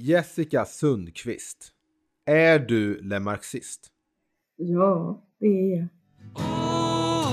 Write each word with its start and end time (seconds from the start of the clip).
Jessica 0.00 0.64
Sundqvist, 0.64 1.72
är 2.26 2.58
du 2.58 3.02
lemarxist? 3.02 3.88
Ja, 4.56 5.22
det 5.40 5.46
är 5.46 5.76
jag. 5.76 5.88
Oh, 6.34 7.32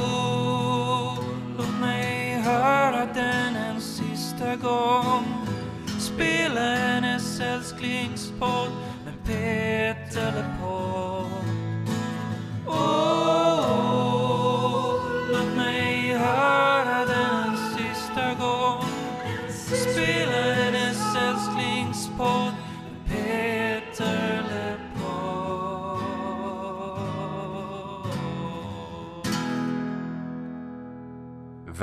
låt 1.57 1.79
mig 1.81 2.33
höra 2.41 3.05
den 3.13 3.55
en 3.55 3.81
sista 3.81 4.55
gång 4.55 5.25
Spela 5.99 6.75
hennes 6.75 7.39
älsklingspodd 7.39 8.71
med 9.05 9.25
Peter 9.25 10.31
LePaul 10.35 11.24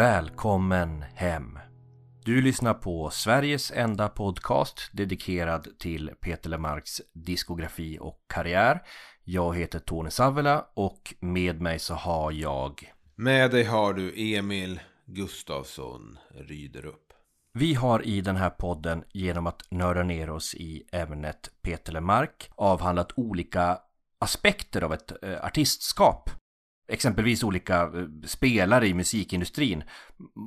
Välkommen 0.02 1.04
hem! 1.14 1.58
Du 2.24 2.42
lyssnar 2.42 2.74
på 2.74 3.10
Sveriges 3.10 3.70
enda 3.70 4.08
podcast 4.08 4.90
dedikerad 4.92 5.78
till 5.78 6.10
Peter 6.20 6.50
Lemarks 6.50 7.02
diskografi 7.12 7.98
och 8.00 8.24
karriär. 8.28 8.82
Jag 9.24 9.56
heter 9.56 9.78
Tony 9.78 10.10
Savela 10.10 10.66
och 10.74 11.14
med 11.20 11.60
mig 11.60 11.78
så 11.78 11.94
har 11.94 12.32
jag... 12.32 12.92
Med 13.14 13.50
dig 13.50 13.64
har 13.64 13.92
du 13.94 14.34
Emil 14.34 14.80
Gustafsson 15.06 16.18
Ryderup. 16.34 17.12
Vi 17.52 17.74
har 17.74 18.06
i 18.06 18.20
den 18.20 18.36
här 18.36 18.50
podden 18.50 19.04
genom 19.12 19.46
att 19.46 19.70
nörda 19.70 20.02
ner 20.02 20.30
oss 20.30 20.54
i 20.54 20.82
ämnet 20.92 21.50
Peter 21.62 21.92
Lemark 21.92 22.50
avhandlat 22.54 23.12
olika 23.16 23.78
aspekter 24.18 24.82
av 24.82 24.92
ett 24.92 25.24
eh, 25.24 25.44
artistskap. 25.44 26.30
Exempelvis 26.88 27.44
olika 27.44 27.82
eh, 27.82 28.06
spelare 28.26 28.86
i 28.86 28.94
musikindustrin. 28.94 29.84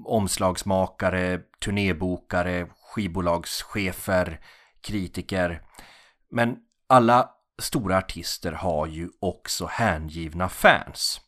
Omslagsmakare, 0.05 1.39
turnébokare, 1.59 2.67
skivbolagschefer, 2.69 4.39
kritiker. 4.81 5.61
Men 6.31 6.57
alla 6.87 7.29
stora 7.61 7.97
artister 7.97 8.51
har 8.51 8.87
ju 8.87 9.09
också 9.19 9.65
hängivna 9.65 10.49
fans. 10.49 11.21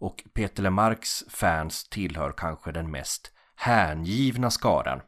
Och 0.00 0.24
Peter 0.34 0.62
Lemarks 0.62 1.24
fans 1.28 1.88
tillhör 1.88 2.32
kanske 2.36 2.72
den 2.72 2.90
mest 2.90 3.32
hängivna 3.56 4.50
skaran. 4.50 5.00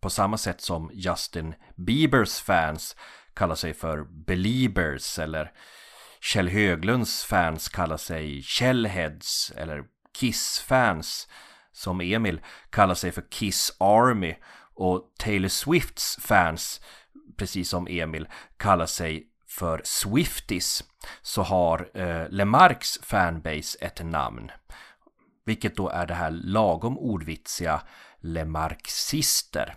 På 0.00 0.10
samma 0.10 0.38
sätt 0.38 0.60
som 0.60 0.90
Justin 0.92 1.54
Biebers 1.76 2.40
fans 2.40 2.96
kallar 3.34 3.54
sig 3.54 3.74
för 3.74 4.04
Beliebers 4.04 5.18
eller 5.18 5.52
Kjell 6.24 6.48
Höglunds 6.48 7.24
fans 7.24 7.68
kallar 7.68 7.96
sig 7.96 8.42
Kjellheads 8.42 9.52
eller 9.56 9.84
Kiss-fans 10.18 11.28
som 11.72 12.00
Emil 12.00 12.40
kallar 12.70 12.94
sig 12.94 13.12
för 13.12 13.24
Kiss 13.30 13.76
Army 13.78 14.34
och 14.74 15.12
Taylor 15.18 15.48
Swifts 15.48 16.18
fans, 16.20 16.80
precis 17.36 17.68
som 17.68 17.86
Emil, 17.90 18.28
kallar 18.56 18.86
sig 18.86 19.26
för 19.48 19.80
Swifties 19.84 20.84
så 21.22 21.42
har 21.42 21.90
eh, 21.94 22.28
Lemarks 22.28 22.98
fanbase 23.02 23.78
ett 23.80 24.04
namn. 24.04 24.50
Vilket 25.44 25.76
då 25.76 25.88
är 25.88 26.06
det 26.06 26.14
här 26.14 26.30
lagom 26.30 26.98
ordvitsiga 26.98 27.82
Lemarxister. 28.18 29.74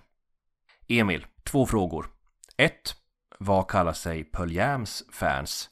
Emil, 0.87 1.25
två 1.43 1.65
frågor. 1.65 2.09
1. 2.57 2.95
Vad 3.39 3.67
kallar 3.67 3.93
sig 3.93 4.23
Pearl 4.23 4.51
Jams 4.51 5.03
fans? 5.11 5.69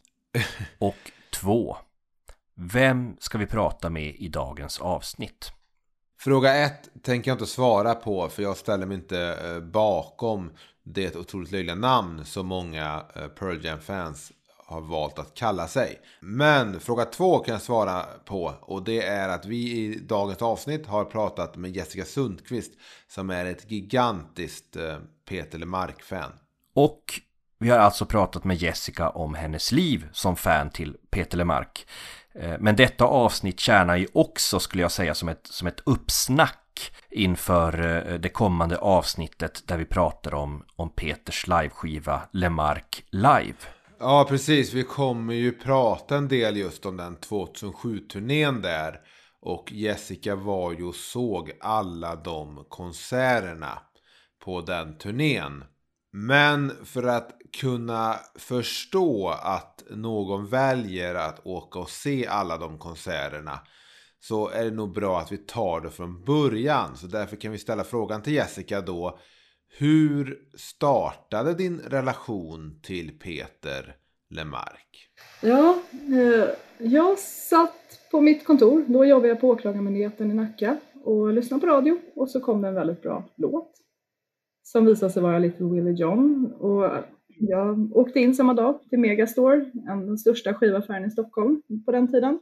Och 0.80 1.12
2. 1.34 1.78
Vem 2.56 3.18
ska 3.20 3.38
vi 3.38 3.46
prata 3.46 3.90
med 3.90 4.16
i 4.16 4.28
dagens 4.28 4.82
avsnitt? 4.82 5.52
Fråga 6.20 6.56
ett 6.56 6.90
tänker 7.04 7.32
jag 7.32 7.36
inte 7.36 7.46
svara 7.46 7.96
på 7.96 8.30
för 8.30 8.44
jag 8.44 8.58
ställer 8.58 8.86
mig 8.86 8.98
inte 8.98 9.20
eh, 9.20 9.60
bakom 9.60 10.52
det 10.84 11.16
otroligt 11.16 11.52
löjliga 11.52 11.76
namn 11.76 12.26
som 12.26 12.48
många 12.48 13.06
eh, 13.16 13.28
Pearl 13.28 13.66
Jam-fans 13.66 14.32
har 14.66 14.82
valt 14.82 15.20
att 15.20 15.34
kalla 15.34 15.68
sig. 15.68 16.00
Men 16.20 16.80
fråga 16.80 17.06
två 17.06 17.40
kan 17.40 17.52
jag 17.52 17.62
svara 17.62 18.06
på 18.26 18.54
och 18.62 18.84
det 18.84 19.02
är 19.02 19.30
att 19.30 19.46
vi 19.46 19.72
i 19.72 20.00
dagens 20.00 20.42
avsnitt 20.42 20.88
har 20.88 21.06
pratat 21.06 21.56
med 21.56 21.76
Jessica 21.76 22.06
Sundqvist 22.06 22.72
som 23.08 23.30
är 23.30 23.46
ett 23.46 23.72
gigantiskt 23.72 24.76
eh, 24.76 24.98
Peter 25.30 25.58
Lemark-fan. 25.60 26.32
Och 26.74 27.04
vi 27.60 27.70
har 27.70 27.78
alltså 27.78 28.06
pratat 28.06 28.44
med 28.44 28.58
Jessica 28.58 29.10
om 29.10 29.36
hennes 29.36 29.72
liv 29.72 30.08
som 30.12 30.36
fan 30.36 30.70
till 30.70 30.98
Peter 31.12 31.38
Lemark. 31.38 31.88
Eh, 32.40 32.56
men 32.60 32.76
detta 32.76 33.06
avsnitt 33.06 33.60
tjänar 33.60 33.96
ju 33.96 34.08
också, 34.14 34.60
skulle 34.60 34.84
jag 34.84 34.92
säga, 34.92 35.16
som 35.16 35.30
ett, 35.30 35.48
som 35.48 35.68
ett 35.68 35.82
uppsnack 35.86 36.92
inför 37.10 37.80
eh, 38.08 38.20
det 38.20 38.30
kommande 38.30 38.78
avsnittet 38.78 39.68
där 39.68 39.78
vi 39.78 39.86
pratar 39.86 40.34
om, 40.34 40.66
om 40.76 40.90
Peters 40.90 41.48
liveskiva 41.48 42.22
Lemark 42.32 43.04
Live. 43.12 43.58
Ja, 44.00 44.26
precis. 44.30 44.74
Vi 44.74 44.84
kommer 44.84 45.34
ju 45.34 45.52
prata 45.52 46.18
en 46.18 46.28
del 46.28 46.58
just 46.58 46.86
om 46.86 46.98
den 46.98 47.18
2007-turnén 47.18 48.62
där. 48.62 49.00
Och 49.42 49.72
Jessica 49.72 50.36
var 50.36 50.72
ju 50.72 50.84
och 50.84 50.96
såg 50.96 51.52
alla 51.60 52.16
de 52.16 52.66
konserterna 52.70 53.80
på 54.46 54.62
den 54.62 54.98
turnén. 54.98 55.64
Men 56.12 56.86
för 56.86 57.04
att 57.04 57.32
kunna 57.60 58.16
förstå 58.36 59.30
att 59.30 59.84
någon 59.90 60.48
väljer 60.48 61.16
att 61.16 61.48
åka 61.48 61.80
och 61.80 61.90
se 61.90 62.28
alla 62.28 62.58
de 62.58 62.78
konserterna 62.78 63.60
så 64.20 64.50
är 64.50 64.64
det 64.64 64.72
nog 64.72 64.94
bra 64.94 65.20
att 65.20 65.32
vi 65.32 65.38
tar 65.38 65.82
det 65.82 65.90
från 65.90 66.24
början. 66.24 66.98
Så 66.98 67.08
därför 67.08 67.36
kan 67.36 67.52
vi 67.52 67.58
ställa 67.58 67.84
frågan 67.84 68.22
till 68.22 68.34
Jessica 68.34 68.82
då. 68.82 69.20
Hur 69.78 70.40
startade 70.58 71.54
din 71.54 71.80
relation 71.80 72.80
till 72.84 73.20
Peter 73.20 73.96
Lemark? 74.30 75.10
Ja, 75.42 75.78
eh, 75.92 76.48
jag 76.78 77.20
satt 77.20 78.00
på 78.12 78.22
mitt 78.22 78.46
kontor. 78.46 78.86
Då 78.88 79.06
jobbade 79.06 79.28
jag 79.28 79.42
på 79.42 79.50
Åklagarmyndigheten 79.50 80.32
i 80.32 80.34
Nacka 80.34 80.78
och 81.04 81.34
lyssnade 81.34 81.62
på 81.62 81.68
radio 81.68 81.98
och 82.16 82.30
så 82.30 82.40
kom 82.40 82.62
det 82.62 82.68
en 82.68 82.74
väldigt 82.76 83.02
bra 83.02 83.24
låt 83.36 83.72
som 84.64 84.86
visade 84.86 85.12
sig 85.12 85.22
vara 85.22 85.40
lite 85.40 85.64
Willie 85.64 85.94
John 85.94 86.54
och 86.60 86.92
jag 87.38 87.96
åkte 87.98 88.20
in 88.20 88.36
samma 88.36 88.54
dag 88.54 88.80
till 88.90 89.00
Megastore, 89.00 89.66
en- 89.90 90.06
den 90.06 90.18
största 90.18 90.54
skivaffären 90.54 91.06
i 91.06 91.12
Stockholm 91.12 91.62
på 91.86 91.92
den 91.92 92.08
tiden 92.12 92.40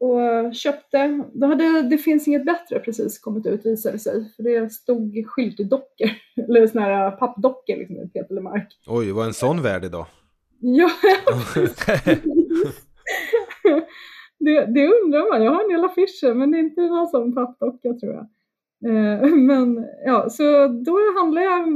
och 0.00 0.54
köpte, 0.54 1.22
då 1.34 1.46
hade 1.46 1.82
Det 1.82 1.98
finns 1.98 2.28
inget 2.28 2.44
bättre 2.46 2.78
precis 2.80 3.18
kommit 3.18 3.46
ut 3.46 3.66
visade 3.66 3.98
sig 3.98 4.32
för 4.36 4.42
det 4.42 4.72
stod 4.72 5.24
skyltdockor, 5.26 6.08
eller 6.48 6.66
såna 6.66 6.84
här 6.84 7.10
pappdockor 7.10 7.76
liksom 7.76 7.96
med 7.96 8.12
Peter 8.12 8.34
Lemark. 8.34 8.68
Oj, 8.86 9.12
vad 9.12 9.26
en 9.26 9.34
sån 9.34 9.62
värld 9.62 9.84
idag. 9.84 10.06
Ja, 10.60 10.90
det, 14.38 14.64
det 14.66 14.88
undrar 14.88 15.32
man. 15.32 15.42
Jag 15.44 15.52
har 15.52 15.62
en 15.62 15.68
del 15.70 15.84
affischer 15.84 16.34
men 16.34 16.50
det 16.50 16.58
är 16.58 16.60
inte 16.60 16.80
någon 16.80 17.08
sån 17.08 17.34
pappdocka 17.34 17.92
tror 17.94 18.12
jag. 18.14 18.26
Eh, 18.90 19.34
Men 19.34 19.86
ja, 20.04 20.30
så 20.30 20.42
då 20.68 20.98
handlade 21.18 21.46
jag 21.46 21.68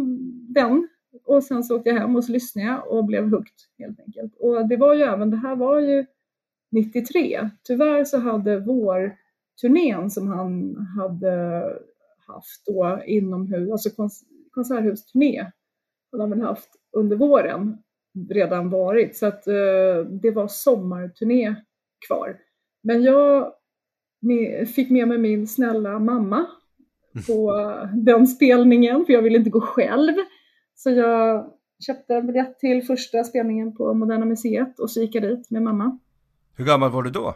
den 0.55 0.89
och 1.25 1.45
sen 1.45 1.65
så 1.65 1.77
åkte 1.77 1.91
jag 1.91 1.97
hem 2.01 2.17
och 2.17 2.25
så 2.25 2.33
lyssnade 2.33 2.69
jag 2.69 2.89
och 2.89 3.05
blev 3.05 3.25
hooked 3.25 3.55
helt 3.79 4.01
enkelt. 4.01 4.35
Och 4.39 4.69
det 4.69 4.77
var 4.77 4.95
ju 4.95 5.03
även, 5.03 5.31
det 5.31 5.37
här 5.37 5.57
var 5.57 5.81
ju 5.81 6.07
93. 6.73 7.51
Tyvärr 7.63 8.05
så 8.05 8.19
hade 8.19 8.61
vår 8.61 9.17
turnén 9.61 10.11
som 10.11 10.29
han 10.29 10.77
hade 10.77 11.63
haft 12.27 12.67
då 12.67 13.01
inomhus, 13.07 13.71
alltså 13.71 13.89
kons- 13.89 14.25
konserthusturné, 14.51 15.47
hade 16.13 16.23
han 16.23 16.31
väl 16.31 16.41
haft 16.41 16.71
under 16.93 17.17
våren 17.17 17.79
redan 18.31 18.71
varit. 18.71 19.17
Så 19.17 19.27
att 19.27 19.47
eh, 19.47 20.05
det 20.23 20.31
var 20.31 20.49
sommarturné 20.49 21.55
kvar. 22.07 22.39
Men 22.83 23.03
jag 23.03 23.53
fick 24.75 24.91
med 24.91 25.09
mig 25.09 25.19
min 25.19 25.47
snälla 25.47 25.99
mamma 25.99 26.47
på 27.27 27.53
den 27.95 28.27
spelningen, 28.27 29.07
för 29.07 29.13
jag 29.13 29.23
ville 29.23 29.39
inte 29.39 29.51
gå 29.51 29.61
själv. 29.61 30.15
Så 30.83 30.91
jag 30.91 31.53
köpte 31.87 32.15
en 32.15 32.27
biljett 32.27 32.59
till 32.59 32.83
första 32.83 33.25
spelningen 33.25 33.77
på 33.77 33.95
Moderna 33.95 34.27
Museet 34.27 34.79
och 34.79 34.91
så 34.91 35.01
gick 35.01 35.15
jag 35.15 35.23
dit 35.23 35.51
med 35.51 35.63
mamma. 35.63 35.99
Hur 36.57 36.65
gammal 36.65 36.91
var 36.91 37.03
du 37.03 37.11
då? 37.11 37.35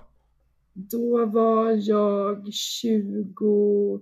Då 0.73 1.27
var 1.27 1.71
jag 1.89 2.53
22. 2.53 4.01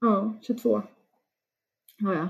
Ja, 0.00 0.38
22 0.42 0.82
var 2.00 2.14
jag. 2.14 2.28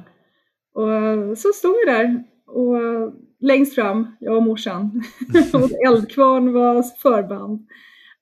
Och 0.72 1.38
så 1.38 1.52
stod 1.52 1.72
vi 1.72 1.84
där 1.92 2.24
och 2.46 3.12
längst 3.40 3.74
fram, 3.74 4.16
jag 4.20 4.36
och 4.36 4.42
morsan, 4.42 5.02
och 5.54 5.70
Eldkvarn 5.86 6.52
var 6.52 6.82
förband. 6.82 7.68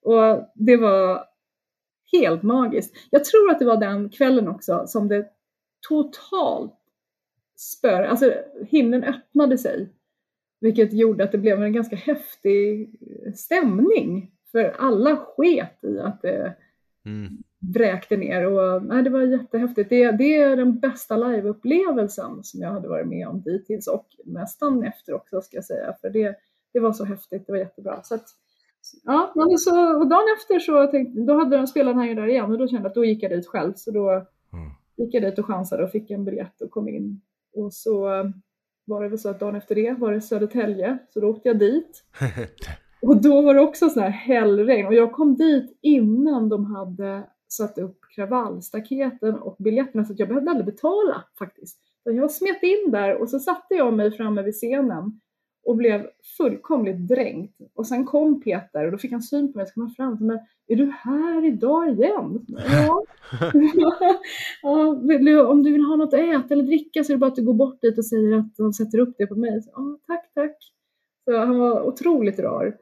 Och 0.03 0.53
det 0.55 0.77
var 0.77 1.25
helt 2.13 2.43
magiskt. 2.43 2.97
Jag 3.11 3.25
tror 3.25 3.51
att 3.51 3.59
det 3.59 3.65
var 3.65 3.77
den 3.77 4.11
kvällen 4.11 4.49
också 4.49 4.85
som 4.87 5.09
det 5.09 5.35
totalt 5.89 6.75
spör, 7.57 8.03
alltså 8.03 8.33
himlen 8.69 9.05
öppnade 9.05 9.59
sig. 9.59 9.89
Vilket 10.61 10.93
gjorde 10.93 11.25
att 11.25 11.33
det 11.33 11.39
blev 11.39 11.63
en 11.63 11.73
ganska 11.73 11.97
häftig 11.97 12.91
stämning. 13.37 14.31
För 14.53 14.75
alla 14.79 15.17
sket 15.17 15.85
i 15.85 15.99
att 15.99 16.23
det 16.23 16.55
Mm. 17.07 17.43
vräkte 17.75 18.17
ner 18.17 18.47
och 18.47 18.83
nej, 18.85 19.03
det 19.03 19.11
var 19.11 19.21
jättehäftigt. 19.21 19.91
Det, 19.91 20.11
det 20.11 20.37
är 20.37 20.57
den 20.57 20.79
bästa 20.81 21.17
liveupplevelsen 21.17 22.45
som 22.45 22.61
jag 22.61 22.71
hade 22.71 22.89
varit 22.89 23.07
med 23.07 23.29
om 23.29 23.43
dittills 23.43 23.87
och 23.87 24.07
nästan 24.25 24.85
efter 24.85 25.15
också 25.15 25.41
ska 25.41 25.57
jag 25.57 25.65
säga. 25.65 25.95
För 26.01 26.11
det, 26.11 26.37
det 26.73 26.81
var 26.81 26.93
så 26.93 27.05
häftigt, 27.05 27.47
det 27.47 27.53
var 27.53 27.59
jättebra. 27.59 28.03
Så 28.03 28.15
att, 28.15 28.25
ja, 29.05 29.33
men 29.35 29.59
så, 29.59 29.97
och 29.99 30.09
dagen 30.09 30.25
efter 30.39 30.59
så 30.59 30.87
tänkte, 30.87 31.21
då 31.21 31.39
hade 31.39 31.57
de 31.57 31.67
spelat 31.67 31.95
här 31.97 32.15
där 32.15 32.27
igen 32.27 32.53
och 32.53 32.59
då 32.59 32.69
kände 32.69 32.83
jag 32.83 32.89
att 32.89 32.95
då 32.95 33.05
gick 33.05 33.23
jag 33.23 33.31
dit 33.31 33.47
själv. 33.47 33.73
Så 33.77 33.91
då 33.91 34.11
Mm. 34.53 34.71
Gick 34.96 35.14
jag 35.14 35.23
dit 35.23 35.38
och 35.38 35.46
chansade 35.46 35.85
och 35.85 35.91
fick 35.91 36.11
en 36.11 36.25
biljett 36.25 36.61
och 36.61 36.70
kom 36.70 36.88
in. 36.88 37.20
Och 37.55 37.75
så 37.75 38.00
var 38.85 39.02
det 39.02 39.08
väl 39.08 39.19
så 39.19 39.29
att 39.29 39.41
dagen 39.41 39.56
efter 39.56 39.75
det 39.75 39.93
var 39.99 40.12
det 40.12 40.20
Södertälje, 40.20 40.99
så 41.08 41.20
då 41.20 41.29
åkte 41.29 41.49
jag 41.49 41.58
dit. 41.58 42.05
Och 43.06 43.23
då 43.23 43.43
var 43.43 43.55
det 43.55 43.61
också 43.61 43.88
sån 43.88 44.02
här 44.02 44.11
hällregn 44.11 44.87
och 44.87 44.94
jag 44.94 45.12
kom 45.12 45.37
dit 45.37 45.79
innan 45.81 46.49
de 46.49 46.64
hade 46.64 47.26
satt 47.49 47.79
upp 47.79 47.99
kravallstaketen 48.14 49.35
och 49.35 49.56
biljetterna 49.58 50.05
så 50.05 50.12
att 50.12 50.19
jag 50.19 50.29
behövde 50.29 50.50
aldrig 50.50 50.67
betala 50.67 51.25
faktiskt. 51.38 51.81
Så 52.02 52.12
jag 52.12 52.31
smet 52.31 52.62
in 52.62 52.91
där 52.91 53.17
och 53.17 53.29
så 53.29 53.38
satte 53.38 53.75
jag 53.75 53.93
mig 53.93 54.11
framme 54.11 54.43
vid 54.43 54.55
scenen 54.55 55.20
och 55.65 55.77
blev 55.77 56.07
fullkomligt 56.39 57.09
dränkt. 57.09 57.61
Och 57.75 57.87
sen 57.87 58.05
kom 58.05 58.41
Peter 58.41 58.85
och 58.85 58.93
då 58.93 58.99
fick 58.99 59.13
han 59.13 59.23
syn 59.23 59.53
på 59.53 59.59
mig 59.59 59.63
och 59.63 59.69
så 59.69 59.75
kom 59.75 59.83
han 59.83 59.95
fram 59.95 60.19
sa, 60.19 60.25
men 60.25 60.39
är 60.67 60.77
du 60.77 60.91
här 60.91 61.47
idag 61.47 61.89
igen? 61.89 62.47
Ja. 62.49 63.05
ja, 64.63 65.47
om 65.47 65.63
du 65.63 65.73
vill 65.73 65.85
ha 65.85 65.97
något 65.97 66.15
att 66.15 66.21
äta 66.21 66.55
eller 66.55 66.65
dricka 66.65 67.05
så 67.05 67.13
är 67.13 67.15
det 67.15 67.19
bara 67.19 67.31
att 67.31 67.37
du 67.37 67.45
går 67.45 67.55
bort 67.55 67.83
dit 67.83 67.99
och 67.99 68.07
säger 68.07 68.39
att 68.39 68.57
de 68.57 68.73
sätter 68.73 68.99
upp 68.99 69.15
det 69.19 69.27
på 69.27 69.35
mig. 69.35 69.63
Så, 69.63 69.71
ja, 69.75 69.99
tack, 70.07 70.31
tack. 70.35 70.57
Så 71.25 71.39
han 71.39 71.59
var 71.59 71.83
otroligt 71.83 72.39
rar. 72.39 72.77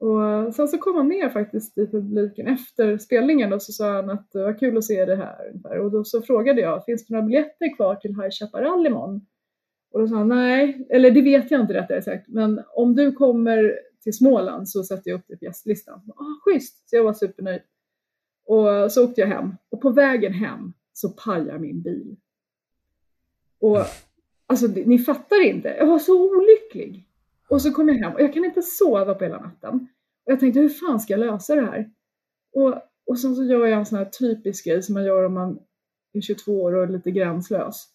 Och 0.00 0.54
sen 0.54 0.68
så 0.68 0.78
kom 0.78 0.96
han 0.96 1.08
ner 1.08 1.28
faktiskt 1.28 1.78
i 1.78 1.86
publiken 1.86 2.46
efter 2.46 2.98
spelningen 2.98 3.52
och 3.52 3.62
så 3.62 3.72
sa 3.72 3.92
han 3.92 4.10
att 4.10 4.32
det 4.32 4.42
var 4.42 4.58
kul 4.58 4.78
att 4.78 4.84
se 4.84 5.04
det 5.04 5.16
här. 5.16 5.78
Och 5.78 5.90
då 5.90 6.04
så 6.04 6.22
frågade 6.22 6.60
jag, 6.60 6.84
finns 6.84 7.06
det 7.06 7.14
några 7.14 7.26
biljetter 7.26 7.76
kvar 7.76 7.94
till 7.94 8.10
High 8.10 8.30
Chaparral 8.30 8.86
imorgon? 8.86 9.26
Och 9.92 10.00
då 10.00 10.08
sa 10.08 10.16
han 10.16 10.28
nej, 10.28 10.86
eller 10.90 11.10
det 11.10 11.22
vet 11.22 11.50
jag 11.50 11.60
inte 11.60 11.74
rättare 11.74 12.02
sagt, 12.02 12.28
men 12.28 12.62
om 12.74 12.96
du 12.96 13.12
kommer 13.12 13.78
till 14.02 14.16
Småland 14.16 14.68
så 14.68 14.82
sätter 14.82 15.10
jag 15.10 15.18
upp 15.18 15.28
dig 15.28 15.38
på 15.38 15.44
gästlistan. 15.44 16.00
Ah, 16.16 16.40
schysst! 16.44 16.88
Så 16.88 16.96
jag 16.96 17.04
var 17.04 17.12
supernöjd. 17.12 17.62
Och 18.46 18.92
så 18.92 19.04
åkte 19.04 19.20
jag 19.20 19.28
hem. 19.28 19.54
Och 19.68 19.80
på 19.80 19.90
vägen 19.90 20.32
hem 20.32 20.72
så 20.92 21.08
pajar 21.08 21.58
min 21.58 21.82
bil. 21.82 22.16
Och 23.58 23.78
alltså, 24.46 24.66
ni 24.66 24.98
fattar 24.98 25.46
inte, 25.46 25.68
jag 25.68 25.86
var 25.86 25.98
så 25.98 26.36
olycklig. 26.36 27.06
Och 27.48 27.62
så 27.62 27.72
kom 27.72 27.88
jag 27.88 27.96
hem 27.96 28.12
och 28.12 28.20
jag 28.20 28.34
kan 28.34 28.44
inte 28.44 28.62
sova 28.62 29.14
på 29.14 29.24
hela 29.24 29.40
natten. 29.40 29.88
Och 30.24 30.32
jag 30.32 30.40
tänkte, 30.40 30.60
hur 30.60 30.68
fan 30.68 31.00
ska 31.00 31.12
jag 31.12 31.20
lösa 31.20 31.54
det 31.54 31.62
här? 31.62 31.90
Och, 32.52 32.74
och 33.06 33.18
sen 33.18 33.36
så 33.36 33.44
gör 33.44 33.66
jag 33.66 33.78
en 33.78 33.86
sån 33.86 33.98
här 33.98 34.04
typisk 34.04 34.64
grej 34.64 34.82
som 34.82 34.94
man 34.94 35.04
gör 35.04 35.24
om 35.24 35.34
man 35.34 35.58
är 36.12 36.20
22 36.20 36.62
år 36.62 36.74
och 36.74 36.82
är 36.82 36.88
lite 36.88 37.10
gränslös. 37.10 37.88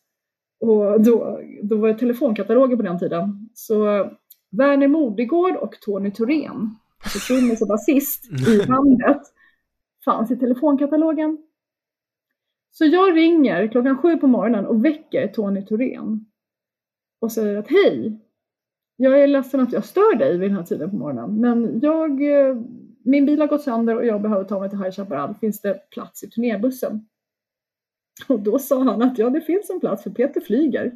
Och 0.59 1.01
då, 1.01 1.41
då 1.63 1.77
var 1.77 1.87
det 1.87 1.97
telefonkataloger 1.97 2.75
på 2.75 2.83
den 2.83 2.99
tiden. 2.99 3.49
Så 3.53 4.09
Werner 4.51 4.87
Modigård 4.87 5.55
och 5.55 5.79
Tony 5.81 6.11
Thorén, 6.11 6.75
alltså 7.03 7.19
trummis 7.19 7.61
och 7.61 7.67
basist 7.67 8.25
i 8.47 8.67
bandet, 8.67 9.21
fanns 10.05 10.31
i 10.31 10.37
telefonkatalogen. 10.37 11.37
Så 12.71 12.85
jag 12.85 13.17
ringer 13.17 13.67
klockan 13.67 13.97
sju 13.97 14.17
på 14.17 14.27
morgonen 14.27 14.65
och 14.65 14.85
väcker 14.85 15.27
Tony 15.27 15.65
Thorén 15.65 16.25
och 17.19 17.31
säger 17.31 17.57
att 17.57 17.67
hej, 17.67 18.19
jag 18.95 19.23
är 19.23 19.27
ledsen 19.27 19.59
att 19.59 19.73
jag 19.73 19.85
stör 19.85 20.15
dig 20.15 20.37
vid 20.37 20.49
den 20.49 20.57
här 20.57 20.63
tiden 20.63 20.89
på 20.89 20.95
morgonen, 20.95 21.41
men 21.41 21.79
jag, 21.79 22.11
eh, 22.11 22.55
min 23.03 23.25
bil 23.25 23.39
har 23.39 23.47
gått 23.47 23.61
sönder 23.61 23.95
och 23.95 24.05
jag 24.05 24.21
behöver 24.21 24.43
ta 24.43 24.59
mig 24.59 24.69
till 24.69 24.79
High 24.79 24.91
Chaparral. 24.91 25.35
Finns 25.35 25.61
det 25.61 25.89
plats 25.89 26.23
i 26.23 26.29
turnébussen? 26.29 27.07
Och 28.27 28.39
då 28.39 28.59
sa 28.59 28.83
han 28.83 29.01
att 29.01 29.17
ja, 29.17 29.29
det 29.29 29.41
finns 29.41 29.69
en 29.69 29.79
plats 29.79 30.03
för 30.03 30.09
Peter 30.09 30.41
flyger. 30.41 30.91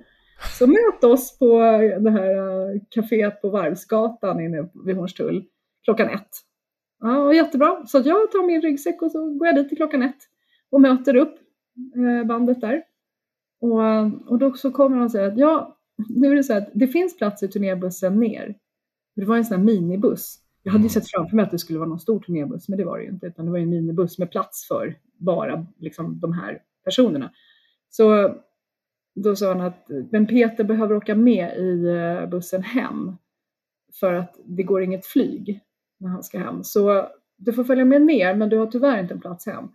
Så 0.60 0.68
möt 0.68 1.04
oss 1.04 1.40
på 1.40 1.60
det 2.00 2.12
här 2.12 2.36
eh, 2.36 2.82
kaféet 2.90 3.42
på 3.42 3.50
Varvsgatan 3.50 4.40
inne 4.40 4.70
vid 4.86 4.96
Hornstull 4.96 5.46
klockan 5.84 6.10
ett. 6.10 6.30
Ja, 7.00 7.18
och 7.18 7.36
jättebra. 7.36 7.86
Så 7.86 7.98
jag 7.98 8.32
tar 8.32 8.48
min 8.48 8.62
ryggsäck 8.62 9.02
och 9.02 9.12
så 9.12 9.34
går 9.34 9.48
jag 9.48 9.56
dit 9.56 9.70
till 9.70 9.78
klockan 9.78 10.04
ett 10.04 10.18
och 10.70 10.82
möter 10.82 11.16
upp 11.16 11.36
eh, 11.96 12.28
bandet 12.28 12.62
där. 12.62 12.84
Och, 13.62 13.82
och 14.32 14.40
då 14.40 14.54
så 14.54 14.72
kommer 14.72 14.96
han 14.96 15.06
och 15.06 15.12
säger 15.12 15.28
att 15.28 15.38
ja, 15.38 15.78
nu 16.10 16.32
är 16.32 16.36
det 16.36 16.44
så 16.44 16.54
att 16.54 16.70
det 16.74 16.88
finns 16.88 17.18
plats 17.18 17.44
i 17.44 17.48
turnébussen 17.48 18.20
ner. 18.20 18.56
Det 19.16 19.26
var 19.26 19.38
en 19.38 19.46
sån 19.46 19.58
här 19.58 19.66
minibuss. 19.66 20.40
Jag 20.64 20.72
hade 20.72 20.84
ju 20.84 20.90
sett 20.90 21.12
framför 21.12 21.36
mig 21.36 21.46
att 21.46 21.52
det 21.52 21.60
skulle 21.60 21.80
vara 21.80 21.90
någon 21.90 22.00
stor 22.00 22.20
turnébuss, 22.20 22.70
men 22.70 22.78
det 22.78 22.86
var 22.86 22.98
det 22.98 23.04
ju 23.04 23.10
inte, 23.10 23.28
utan 23.28 23.46
det 23.46 23.52
var 23.52 23.60
en 23.60 23.70
minibuss 23.70 24.20
med 24.20 24.32
plats 24.32 24.68
för 24.68 24.96
bara 25.18 25.66
liksom, 25.80 26.20
de 26.20 26.34
här 26.34 26.62
personerna. 26.90 27.32
Så 27.90 28.36
då 29.16 29.36
sa 29.36 29.48
han 29.48 29.62
att 29.62 29.90
men 30.12 30.28
Peter 30.28 30.64
behöver 30.64 30.96
åka 30.96 31.16
med 31.16 31.58
i 31.58 31.86
eh, 31.86 32.30
bussen 32.30 32.64
hem 32.64 33.18
för 34.00 34.14
att 34.14 34.40
det 34.46 34.64
går 34.64 34.82
inget 34.82 35.06
flyg 35.06 35.60
när 35.98 36.10
han 36.10 36.24
ska 36.24 36.40
hem. 36.40 36.64
Så 36.64 37.08
du 37.38 37.54
får 37.54 37.64
följa 37.64 37.86
med 37.86 38.02
ner, 38.02 38.36
men 38.36 38.50
du 38.50 38.58
har 38.58 38.68
tyvärr 38.68 39.00
inte 39.00 39.14
en 39.14 39.22
plats 39.22 39.46
hem. 39.46 39.68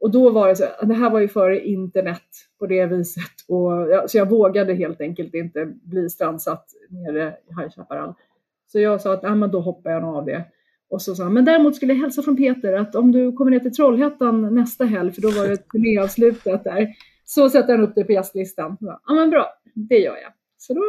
Och 0.00 0.10
då 0.10 0.30
var 0.30 0.48
det 0.48 0.56
så, 0.56 0.64
det 0.82 0.94
här 0.94 1.10
var 1.10 1.20
ju 1.20 1.28
före 1.28 1.66
internet 1.66 2.28
på 2.58 2.66
det 2.66 2.86
viset, 2.86 3.32
och, 3.48 3.72
ja, 3.90 4.08
så 4.08 4.18
jag 4.18 4.30
vågade 4.30 4.74
helt 4.74 5.00
enkelt 5.00 5.34
inte 5.34 5.66
bli 5.66 6.10
strandsatt 6.10 6.66
nere 6.88 7.36
i 7.46 7.60
High 7.60 7.70
Chaparral. 7.76 8.14
Så 8.66 8.80
jag 8.80 9.00
sa 9.00 9.12
att 9.12 9.24
ah, 9.24 9.34
men 9.34 9.50
då 9.50 9.60
hoppar 9.60 9.90
jag 9.90 10.02
nog 10.02 10.16
av 10.16 10.24
det. 10.24 10.44
Och 10.90 11.02
så 11.02 11.14
sa 11.14 11.24
han, 11.24 11.34
men 11.34 11.44
däremot 11.44 11.76
skulle 11.76 11.92
jag 11.92 12.00
hälsa 12.00 12.22
från 12.22 12.36
Peter 12.36 12.72
att 12.72 12.94
om 12.94 13.12
du 13.12 13.32
kommer 13.32 13.50
ner 13.50 13.60
till 13.60 13.72
Trollhättan 13.72 14.54
nästa 14.54 14.84
helg, 14.84 15.12
för 15.12 15.22
då 15.22 15.30
var 15.30 15.48
det 15.48 15.56
turnéavslutat 15.56 16.64
där, 16.64 16.88
så 17.24 17.50
sätter 17.50 17.76
han 17.76 17.84
upp 17.84 17.94
dig 17.94 18.04
på 18.04 18.12
gästlistan. 18.12 18.76
Ja, 18.80 19.00
men 19.14 19.30
bra, 19.30 19.46
det 19.74 19.98
gör 19.98 20.16
jag. 20.16 20.32
Så 20.56 20.74
då, 20.74 20.82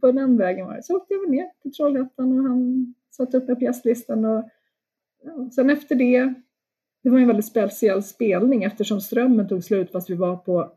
på 0.00 0.12
den 0.12 0.38
vägen 0.38 0.66
var 0.66 0.76
det. 0.76 0.82
Så 0.82 0.96
åkte 0.96 1.14
jag 1.14 1.30
ner 1.30 1.46
till 1.62 1.72
Trollhättan 1.72 2.38
och 2.38 2.44
han 2.48 2.94
satte 3.10 3.36
upp 3.36 3.48
mig 3.48 3.56
på 3.56 3.62
gästlistan. 3.62 4.24
Och, 4.24 4.48
ja, 5.24 5.50
sen 5.50 5.70
efter 5.70 5.94
det, 5.94 6.34
det 7.02 7.10
var 7.10 7.18
en 7.18 7.26
väldigt 7.26 7.46
speciell 7.46 8.02
spelning 8.02 8.64
eftersom 8.64 9.00
strömmen 9.00 9.48
tog 9.48 9.64
slut 9.64 9.92
fast 9.92 10.10
vi 10.10 10.14
var 10.14 10.36
på 10.36 10.72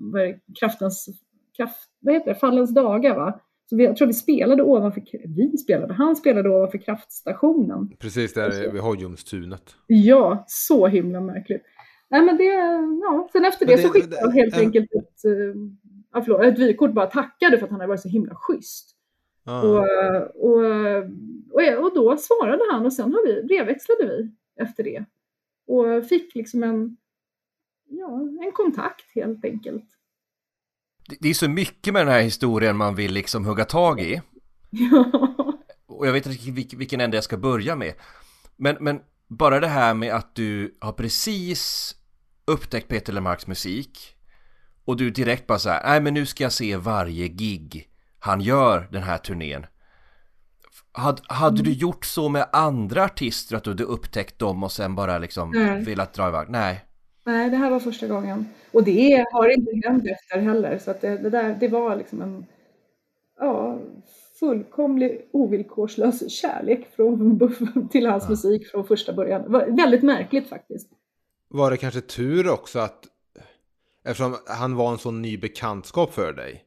kraftens, 0.60 1.08
kraft, 1.56 1.90
vad 2.00 2.14
heter 2.14 2.34
det, 2.34 2.40
fallens 2.40 2.74
dagar 2.74 3.14
va? 3.14 3.40
Så 3.70 3.76
vi, 3.76 3.84
jag 3.84 3.96
tror 3.96 4.06
vi 4.06 4.12
spelade 4.14 4.62
ovanför, 4.62 5.02
vi 5.36 5.56
spelade, 5.58 5.94
han 5.94 6.16
spelade 6.16 6.48
ovanför 6.50 6.78
kraftstationen. 6.78 7.90
Precis 7.98 8.34
där 8.34 8.72
vid 8.72 8.80
Hojumstunet. 8.82 9.74
Ja, 9.86 10.44
så 10.46 10.86
himla 10.86 11.20
märkligt. 11.20 11.62
Nej 12.10 12.22
men 12.22 12.36
det, 12.36 12.44
ja, 13.02 13.28
sen 13.32 13.44
efter 13.44 13.66
det, 13.66 13.76
det- 13.76 13.82
så 13.82 13.88
skickade 13.88 14.16
jag 14.20 14.30
helt 14.30 14.54
en- 14.54 14.60
enkelt 14.60 14.92
ett, 14.94 15.24
eh, 15.24 15.32
ja, 16.12 16.22
förlåt, 16.22 16.40
ett 16.44 16.58
vykort 16.58 16.92
bara 16.92 17.06
tackade 17.06 17.58
för 17.58 17.64
att 17.64 17.70
han 17.70 17.80
hade 17.80 17.88
varit 17.88 18.00
så 18.00 18.08
himla 18.08 18.34
schysst. 18.34 18.96
Ja. 19.44 19.62
Och, 19.62 19.86
och, 20.50 20.64
och, 21.52 21.84
och 21.84 21.94
då 21.94 22.16
svarade 22.16 22.62
han 22.72 22.84
och 22.86 22.92
sen 22.92 23.12
har 23.12 23.26
vi, 23.26 23.42
brevväxlade 23.42 24.06
vi 24.06 24.30
efter 24.62 24.84
det. 24.84 25.04
Och 25.66 26.04
fick 26.06 26.34
liksom 26.34 26.62
en, 26.62 26.96
ja, 27.88 28.20
en 28.46 28.52
kontakt 28.52 29.14
helt 29.14 29.44
enkelt. 29.44 29.84
Det- 31.20 31.28
är 31.30 31.34
så 31.34 31.48
mycket 31.48 31.92
med 31.92 32.06
den 32.06 32.14
här 32.14 32.22
historien 32.22 32.76
man 32.76 32.94
vill 32.94 33.12
liksom 33.12 33.44
hugga 33.44 33.64
tag 33.64 34.00
i. 34.00 34.22
Och 35.88 36.06
jag 36.06 36.12
vet 36.12 36.26
inte 36.26 36.42
vilk- 36.50 36.76
vilken 36.76 37.00
ände 37.00 37.16
jag 37.16 37.24
ska 37.24 37.36
börja 37.36 37.76
med. 37.76 37.94
Men, 38.56 38.76
men 38.80 39.00
bara 39.28 39.60
det 39.60 39.66
här 39.68 39.94
med 39.94 40.14
att 40.14 40.34
du 40.34 40.78
har 40.80 40.92
precis 40.92 41.94
upptäckt 42.44 42.88
Peter 42.88 43.12
Lemarks 43.12 43.46
musik 43.46 43.98
och 44.84 44.96
du 44.96 45.10
direkt 45.10 45.46
bara 45.46 45.58
så 45.58 45.68
här, 45.70 45.82
nej 45.88 46.00
men 46.00 46.14
nu 46.14 46.26
ska 46.26 46.42
jag 46.44 46.52
se 46.52 46.76
varje 46.76 47.28
gig 47.28 47.88
han 48.18 48.40
gör 48.40 48.88
den 48.92 49.02
här 49.02 49.18
turnén. 49.18 49.66
Hade, 50.92 51.22
hade 51.28 51.62
du 51.62 51.72
gjort 51.72 52.04
så 52.04 52.28
med 52.28 52.48
andra 52.52 53.04
artister 53.04 53.56
att 53.56 53.64
du 53.64 53.70
hade 53.70 53.84
upptäckt 53.84 54.38
dem 54.38 54.62
och 54.62 54.72
sen 54.72 54.94
bara 54.94 55.18
liksom 55.18 55.50
Nej. 55.50 55.84
velat 55.84 56.14
dra 56.14 56.28
iväg? 56.28 56.46
Nej. 56.50 56.84
Nej 57.30 57.50
det 57.50 57.56
här 57.56 57.70
var 57.70 57.80
första 57.80 58.06
gången. 58.06 58.46
Och 58.72 58.84
det 58.84 59.24
har 59.32 59.48
inte 59.48 59.88
hänt 59.88 60.06
efter 60.06 60.38
heller. 60.38 60.78
Så 60.78 60.90
att 60.90 61.00
det, 61.00 61.16
det 61.16 61.30
där, 61.30 61.56
det 61.60 61.68
var 61.68 61.96
liksom 61.96 62.22
en, 62.22 62.46
ja, 63.38 63.78
fullkomlig 64.40 65.28
ovillkorslös 65.32 66.30
kärlek 66.30 66.88
från, 66.96 67.88
till 67.92 68.06
hans 68.06 68.28
musik 68.28 68.66
från 68.66 68.86
första 68.86 69.12
början. 69.12 69.42
Det 69.42 69.48
var 69.48 69.66
väldigt 69.66 70.02
märkligt 70.02 70.48
faktiskt. 70.48 70.88
Var 71.48 71.70
det 71.70 71.76
kanske 71.76 72.00
tur 72.00 72.50
också 72.50 72.78
att 72.78 73.06
eftersom 74.04 74.36
han 74.46 74.76
var 74.76 74.92
en 74.92 74.98
sån 74.98 75.22
ny 75.22 75.38
bekantskap 75.38 76.14
för 76.14 76.32
dig. 76.32 76.64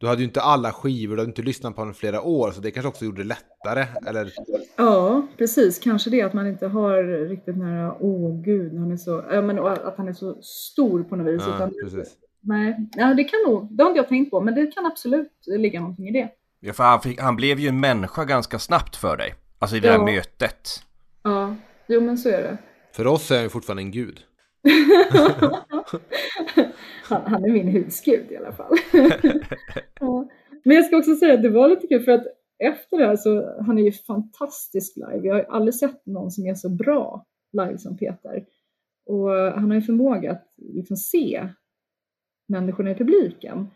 Du 0.00 0.06
hade 0.06 0.18
ju 0.20 0.24
inte 0.26 0.40
alla 0.40 0.72
skivor, 0.72 1.16
du 1.16 1.22
hade 1.22 1.30
inte 1.30 1.42
lyssnat 1.42 1.76
på 1.76 1.90
i 1.90 1.92
flera 1.92 2.22
år, 2.22 2.50
så 2.50 2.60
det 2.60 2.70
kanske 2.70 2.88
också 2.88 3.04
gjorde 3.04 3.22
det 3.22 3.28
lättare. 3.28 3.86
Eller, 4.06 4.32
Ja, 4.76 5.26
precis. 5.38 5.78
Kanske 5.78 6.10
det 6.10 6.22
att 6.22 6.32
man 6.32 6.46
inte 6.46 6.66
har 6.66 7.02
riktigt 7.28 7.56
nära, 7.56 7.96
åh 8.00 8.40
gud, 8.42 8.78
han 8.78 8.92
är 8.92 8.96
så, 8.96 9.24
ja, 9.30 9.42
men 9.42 9.58
att 9.58 9.94
han 9.96 10.08
är 10.08 10.12
så 10.12 10.42
stor 10.42 11.02
på 11.02 11.16
något 11.16 11.34
vis. 11.34 11.42
ja, 11.46 11.54
utan 11.56 11.72
precis. 11.84 12.14
nej, 12.40 12.88
ja, 12.96 13.14
det 13.14 13.24
kan 13.24 13.40
nog, 13.46 13.68
det 13.76 13.82
har 13.82 13.90
inte 13.90 13.98
jag 13.98 14.08
tänkt 14.08 14.30
på, 14.30 14.40
men 14.40 14.54
det 14.54 14.66
kan 14.66 14.86
absolut 14.86 15.32
ligga 15.46 15.80
någonting 15.80 16.08
i 16.08 16.12
det. 16.12 16.28
Ja, 16.60 16.72
för 16.72 16.84
han, 16.84 17.00
fick, 17.00 17.20
han 17.20 17.36
blev 17.36 17.58
ju 17.58 17.68
en 17.68 17.80
människa 17.80 18.24
ganska 18.24 18.58
snabbt 18.58 18.96
för 18.96 19.16
dig. 19.16 19.34
Alltså 19.58 19.76
i 19.76 19.80
det 19.80 19.88
här 19.88 19.98
Ja. 19.98 20.04
mötet. 20.04 20.68
Ja, 21.22 21.56
jo 21.86 22.00
men 22.00 22.18
så 22.18 22.28
är 22.28 22.42
det. 22.42 22.56
För 22.92 23.06
oss 23.06 23.30
är 23.30 23.34
han 23.34 23.42
ju 23.44 23.48
fortfarande 23.50 23.82
en 23.82 23.90
gud. 23.90 24.20
han, 27.02 27.22
han 27.26 27.44
är 27.44 27.52
min 27.52 27.68
husgud 27.68 28.30
i 28.30 28.36
alla 28.36 28.52
fall. 28.52 28.76
ja. 30.00 30.28
Men 30.64 30.76
jag 30.76 30.84
ska 30.84 30.96
också 30.96 31.16
säga 31.16 31.34
att 31.34 31.42
det 31.42 31.48
var 31.48 31.68
lite 31.68 31.86
kul 31.86 32.02
för 32.02 32.12
att 32.12 32.26
efter 32.58 32.98
det 32.98 33.06
här 33.06 33.16
så, 33.16 33.62
han 33.62 33.78
är 33.78 33.82
ju 33.82 33.92
fantastisk 33.92 34.96
live. 34.96 35.26
Jag 35.26 35.34
har 35.34 35.40
ju 35.40 35.46
aldrig 35.46 35.74
sett 35.74 36.06
någon 36.06 36.30
som 36.30 36.46
är 36.46 36.54
så 36.54 36.68
bra 36.68 37.26
live 37.52 37.78
som 37.78 37.96
Peter. 37.96 38.44
Och 39.06 39.30
han 39.30 39.70
har 39.70 39.74
ju 39.74 39.82
förmåga 39.82 40.32
att 40.32 40.46
liksom 40.56 40.96
se 40.96 41.48
människorna 42.48 42.90
i 42.90 42.94
publiken. 42.94 43.66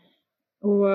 Och 0.60 0.88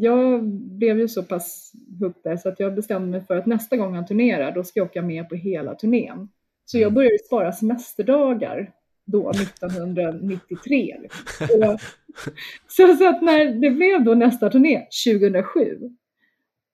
jag 0.00 0.44
blev 0.50 0.98
ju 0.98 1.08
så 1.08 1.22
pass 1.22 1.72
hooked 2.00 2.22
där 2.24 2.36
så 2.36 2.48
att 2.48 2.60
jag 2.60 2.74
bestämde 2.74 3.08
mig 3.08 3.20
för 3.20 3.36
att 3.36 3.46
nästa 3.46 3.76
gång 3.76 3.94
han 3.94 4.06
turnerar 4.06 4.54
då 4.54 4.64
ska 4.64 4.80
jag 4.80 4.86
åka 4.86 5.02
med 5.02 5.28
på 5.28 5.34
hela 5.34 5.74
turnén. 5.74 6.28
Så 6.64 6.78
jag 6.78 6.94
började 6.94 7.18
spara 7.18 7.52
semesterdagar 7.52 8.72
då 9.12 9.30
1993. 9.30 10.96
Liksom. 11.02 11.46
Och, 11.50 11.80
så, 12.68 12.96
så 12.96 13.08
att 13.08 13.22
när 13.22 13.60
det 13.60 13.70
blev 13.70 14.04
då 14.04 14.14
nästa 14.14 14.50
turné 14.50 14.86
2007 15.06 15.78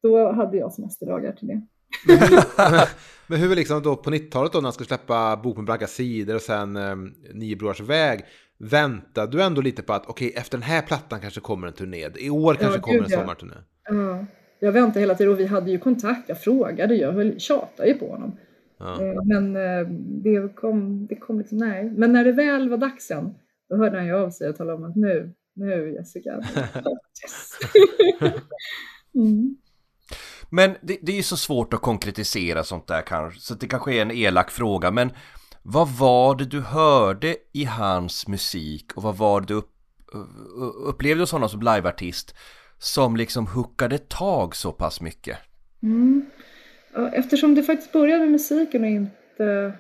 då 0.03 0.33
hade 0.33 0.57
jag 0.57 0.73
semesterdagar 0.73 1.33
till 1.33 1.49
det. 1.49 1.63
Men 3.27 3.39
hur 3.41 3.57
liksom 3.57 3.83
då 3.83 3.97
på 3.97 4.11
90-talet 4.11 4.53
då 4.53 4.59
när 4.59 4.63
han 4.65 4.73
skulle 4.73 4.87
släppa 4.87 5.37
Bok 5.37 5.57
med 5.57 5.65
blanka 5.65 5.87
sidor 5.87 6.35
och 6.35 6.41
sen 6.41 6.77
eh, 6.77 6.97
Nio 7.35 7.57
brorars 7.57 7.81
väg. 7.81 8.25
Väntade 8.59 9.33
du 9.33 9.43
ändå 9.43 9.61
lite 9.61 9.83
på 9.83 9.93
att 9.93 10.07
okej, 10.07 10.33
efter 10.37 10.59
den 10.59 10.63
här 10.63 10.83
plattan 10.83 11.21
kanske 11.21 11.41
kommer 11.41 11.67
en 11.67 11.73
turné. 11.73 12.09
I 12.19 12.31
år 12.31 12.55
kanske 12.55 12.79
Ja, 12.79 12.83
kommer 12.83 13.03
en 13.03 13.11
sommarturné. 13.11 13.55
Ja, 13.89 14.25
jag 14.59 14.73
väntade 14.73 15.01
hela 15.01 15.15
tiden 15.15 15.33
och 15.33 15.41
vi 15.41 15.47
hade 15.47 15.71
ju 15.71 15.79
kontakt. 15.79 16.29
Jag 16.29 16.41
frågade, 16.41 16.95
jag 16.95 17.13
höll- 17.13 17.41
tjatade 17.41 17.89
ju 17.89 17.95
på 17.95 18.09
honom. 18.11 18.37
Ja. 18.79 19.03
Eh, 19.03 19.23
Men 19.25 19.57
eh, 19.57 19.87
det 20.23 20.57
kom, 20.57 21.07
det 21.07 21.17
kom 21.17 21.39
liksom, 21.39 21.59
nej. 21.59 21.91
Men 21.91 22.13
när 22.13 22.25
det 22.25 22.33
väl 22.33 22.69
var 22.69 22.79
dags 22.79 23.07
sen, 23.07 23.35
då 23.69 23.77
hörde 23.77 23.97
han 23.97 24.07
ju 24.07 24.15
av 24.15 24.31
sig 24.31 24.49
och 24.49 24.57
talade 24.57 24.79
om 24.79 24.85
att 24.85 24.97
nu, 24.97 25.35
nu 25.55 25.93
Jessica. 25.93 26.31
Yes. 26.31 27.51
mm. 29.15 29.57
Men 30.51 30.77
det, 30.83 30.99
det 31.03 31.13
är 31.13 31.17
ju 31.17 31.23
så 31.23 31.37
svårt 31.37 31.75
att 31.75 31.81
konkretisera 31.81 32.65
sånt 32.65 32.87
där 32.87 33.03
kanske, 33.03 33.41
så 33.41 33.55
det 33.55 33.67
kanske 33.67 33.95
är 33.95 34.03
en 34.03 34.11
elak 34.11 34.51
fråga, 34.51 34.91
men 34.91 35.11
vad 35.63 35.89
var 35.89 36.35
det 36.35 36.45
du 36.45 36.61
hörde 36.61 37.37
i 37.53 37.65
hans 37.65 38.29
musik 38.29 38.93
och 38.97 39.03
vad 39.03 39.17
var 39.17 39.41
det 39.41 39.47
du 39.47 39.55
upp, 39.55 39.71
upplevde 40.87 41.23
hos 41.23 41.33
honom 41.33 41.49
som 41.49 41.61
liveartist 41.61 42.35
som 42.79 43.17
liksom 43.17 43.47
hookade 43.47 43.99
tag 43.99 44.57
så 44.57 44.73
pass 44.73 45.01
mycket? 45.01 45.39
Mm. 45.83 46.27
Eftersom 47.13 47.55
det 47.55 47.63
faktiskt 47.63 47.93
började 47.93 48.21
med 48.21 48.33
musiken 48.33 48.83
och 48.83 48.91
inte 48.91 49.73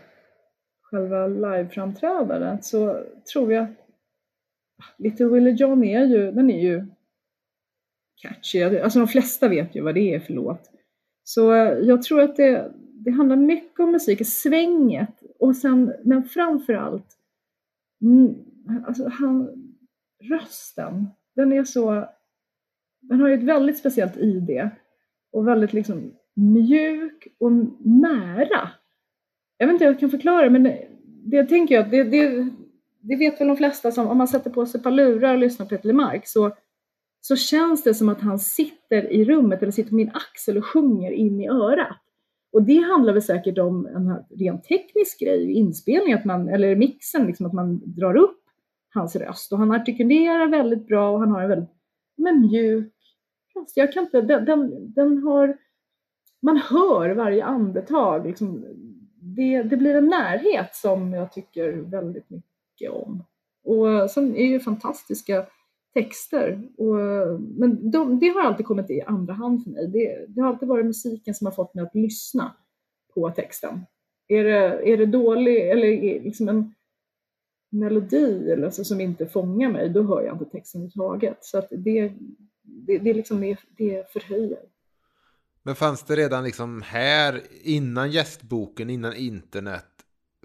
själva 0.82 1.26
liveframträdandet 1.26 2.64
så 2.64 3.04
tror 3.32 3.52
jag 3.52 3.66
Little 4.98 5.26
Willie 5.26 5.50
John 5.50 5.84
är 5.84 6.04
ju, 6.04 6.32
den 6.32 6.50
är 6.50 6.62
ju 6.62 6.86
catchy. 8.22 8.62
Alltså 8.62 8.98
de 8.98 9.08
flesta 9.08 9.48
vet 9.48 9.76
ju 9.76 9.80
vad 9.80 9.94
det 9.94 10.14
är 10.14 10.20
för 10.20 10.32
låt. 10.32 10.70
Så 11.24 11.52
eh, 11.52 11.78
jag 11.78 12.02
tror 12.02 12.20
att 12.20 12.36
det, 12.36 12.72
det 13.04 13.10
handlar 13.10 13.36
mycket 13.36 13.80
om 13.80 13.92
musiken, 13.92 14.26
svänget 14.26 15.22
och 15.38 15.56
sen, 15.56 15.92
men 16.04 16.24
framför 16.24 16.72
allt 16.74 17.18
mm, 18.02 18.34
alltså 18.86 19.08
han, 19.08 19.50
rösten. 20.30 21.06
Den 21.34 21.52
är 21.52 21.64
så, 21.64 22.08
den 23.00 23.20
har 23.20 23.28
ju 23.28 23.34
ett 23.34 23.42
väldigt 23.42 23.78
speciellt 23.78 24.16
ID 24.16 24.70
och 25.32 25.48
väldigt 25.48 25.72
liksom 25.72 26.12
mjuk 26.34 27.26
och 27.40 27.52
nära. 27.84 28.70
Jag 29.58 29.66
vet 29.66 29.74
inte 29.74 29.84
hur 29.84 29.92
jag 29.92 30.00
kan 30.00 30.10
förklara 30.10 30.50
men 30.50 30.62
det, 31.24 31.44
tänker 31.44 31.74
jag 31.74 31.84
att 31.84 31.90
det, 31.90 32.04
det, 32.04 32.48
det 33.00 33.16
vet 33.16 33.40
väl 33.40 33.48
de 33.48 33.56
flesta 33.56 33.92
som 33.92 34.08
om 34.08 34.18
man 34.18 34.28
sätter 34.28 34.50
på 34.50 34.66
sig 34.66 34.78
ett 34.78 34.84
par 34.84 34.90
lurar 34.90 35.34
och 35.34 35.40
lyssnar 35.40 35.66
på 35.66 35.70
Peter 35.70 35.92
Mark 35.92 36.26
så, 36.26 36.56
så 37.20 37.36
känns 37.36 37.82
det 37.82 37.94
som 37.94 38.08
att 38.08 38.20
han 38.20 38.38
sitter 38.38 39.12
i 39.12 39.24
rummet 39.24 39.62
eller 39.62 39.72
sitter 39.72 39.90
på 39.90 39.96
min 39.96 40.10
axel 40.14 40.58
och 40.58 40.66
sjunger 40.66 41.10
in 41.10 41.40
i 41.40 41.48
örat. 41.48 42.00
Och 42.52 42.62
det 42.62 42.78
handlar 42.78 43.12
väl 43.12 43.22
säkert 43.22 43.58
om 43.58 43.86
en 43.86 44.38
rent 44.38 44.64
teknisk 44.64 45.20
grej, 45.20 45.52
inspelning, 45.52 46.12
att 46.12 46.24
man, 46.24 46.48
eller 46.48 46.76
mixen, 46.76 47.26
liksom 47.26 47.46
att 47.46 47.52
man 47.52 47.94
drar 47.94 48.16
upp 48.16 48.40
hans 48.94 49.16
röst. 49.16 49.52
Och 49.52 49.58
han 49.58 49.70
artikulerar 49.70 50.48
väldigt 50.48 50.86
bra 50.86 51.10
och 51.10 51.20
han 51.20 51.30
har 51.30 51.42
en 51.42 51.48
väldigt 51.48 51.70
men, 52.16 52.40
mjuk 52.40 52.94
röst. 53.54 53.76
Jag 53.76 53.92
kan 53.92 54.04
inte, 54.04 54.20
den, 54.20 54.44
den, 54.44 54.92
den 54.94 55.18
har, 55.18 55.56
man 56.44 56.56
hör 56.56 57.10
varje 57.10 57.44
andetag. 57.44 58.26
Liksom, 58.26 58.64
det, 59.20 59.62
det 59.62 59.76
blir 59.76 59.94
en 59.94 60.08
närhet 60.08 60.74
som 60.74 61.12
jag 61.12 61.32
tycker 61.32 61.72
väldigt 61.72 62.30
mycket 62.30 62.90
om. 62.90 63.24
Och 63.64 64.10
sen 64.10 64.36
är 64.36 64.46
ju 64.46 64.60
fantastiska 64.60 65.46
texter. 65.94 66.68
Och, 66.76 66.96
men 67.40 67.90
de, 67.90 68.18
det 68.18 68.28
har 68.28 68.42
alltid 68.42 68.66
kommit 68.66 68.90
i 68.90 69.02
andra 69.02 69.34
hand 69.34 69.64
för 69.64 69.70
mig. 69.70 69.88
Det, 69.88 70.26
det 70.28 70.40
har 70.40 70.48
alltid 70.48 70.68
varit 70.68 70.86
musiken 70.86 71.34
som 71.34 71.46
har 71.46 71.52
fått 71.52 71.74
mig 71.74 71.84
att 71.84 71.94
lyssna 71.94 72.56
på 73.14 73.30
texten. 73.30 73.80
Är 74.28 74.44
det, 74.44 74.92
är 74.92 74.96
det 74.96 75.06
dålig 75.06 75.70
eller 75.70 75.86
är 75.86 76.20
liksom 76.20 76.48
en 76.48 76.74
melodi 77.70 78.50
eller 78.50 78.70
så, 78.70 78.84
som 78.84 79.00
inte 79.00 79.26
fångar 79.26 79.70
mig, 79.70 79.88
då 79.88 80.02
hör 80.02 80.22
jag 80.22 80.34
inte 80.34 80.44
texten 80.44 80.80
överhuvudtaget. 80.80 81.38
Så 81.40 81.58
att 81.58 81.68
det, 81.70 82.12
det, 82.62 82.98
det, 82.98 83.14
liksom, 83.14 83.44
är, 83.44 83.58
det 83.76 84.12
förhöjer. 84.12 84.73
Men 85.66 85.74
fanns 85.74 86.02
det 86.02 86.16
redan 86.16 86.44
liksom 86.44 86.82
här 86.82 87.42
innan 87.62 88.10
gästboken, 88.10 88.90
innan 88.90 89.16
internet, 89.16 89.86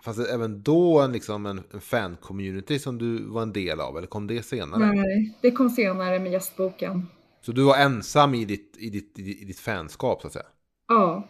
fanns 0.01 0.17
det 0.17 0.33
även 0.33 0.63
då 0.63 1.01
en, 1.01 1.11
liksom 1.11 1.45
en, 1.45 1.63
en 1.73 1.81
fan-community 1.81 2.79
som 2.79 2.97
du 2.97 3.25
var 3.27 3.41
en 3.41 3.53
del 3.53 3.81
av? 3.81 3.97
Eller 3.97 4.07
kom 4.07 4.27
det 4.27 4.43
senare? 4.43 4.85
Nej, 4.85 5.37
det 5.41 5.51
kom 5.51 5.69
senare 5.69 6.19
med 6.19 6.31
gästboken. 6.31 7.07
Så 7.41 7.51
du 7.51 7.63
var 7.63 7.77
ensam 7.77 8.33
i 8.33 8.45
ditt, 8.45 8.75
i 8.79 8.89
ditt, 8.89 9.19
i 9.19 9.21
ditt, 9.21 9.41
i 9.41 9.45
ditt 9.45 9.59
fanskap 9.59 10.21
så 10.21 10.27
att 10.27 10.33
säga? 10.33 10.45
Ja, 10.87 11.29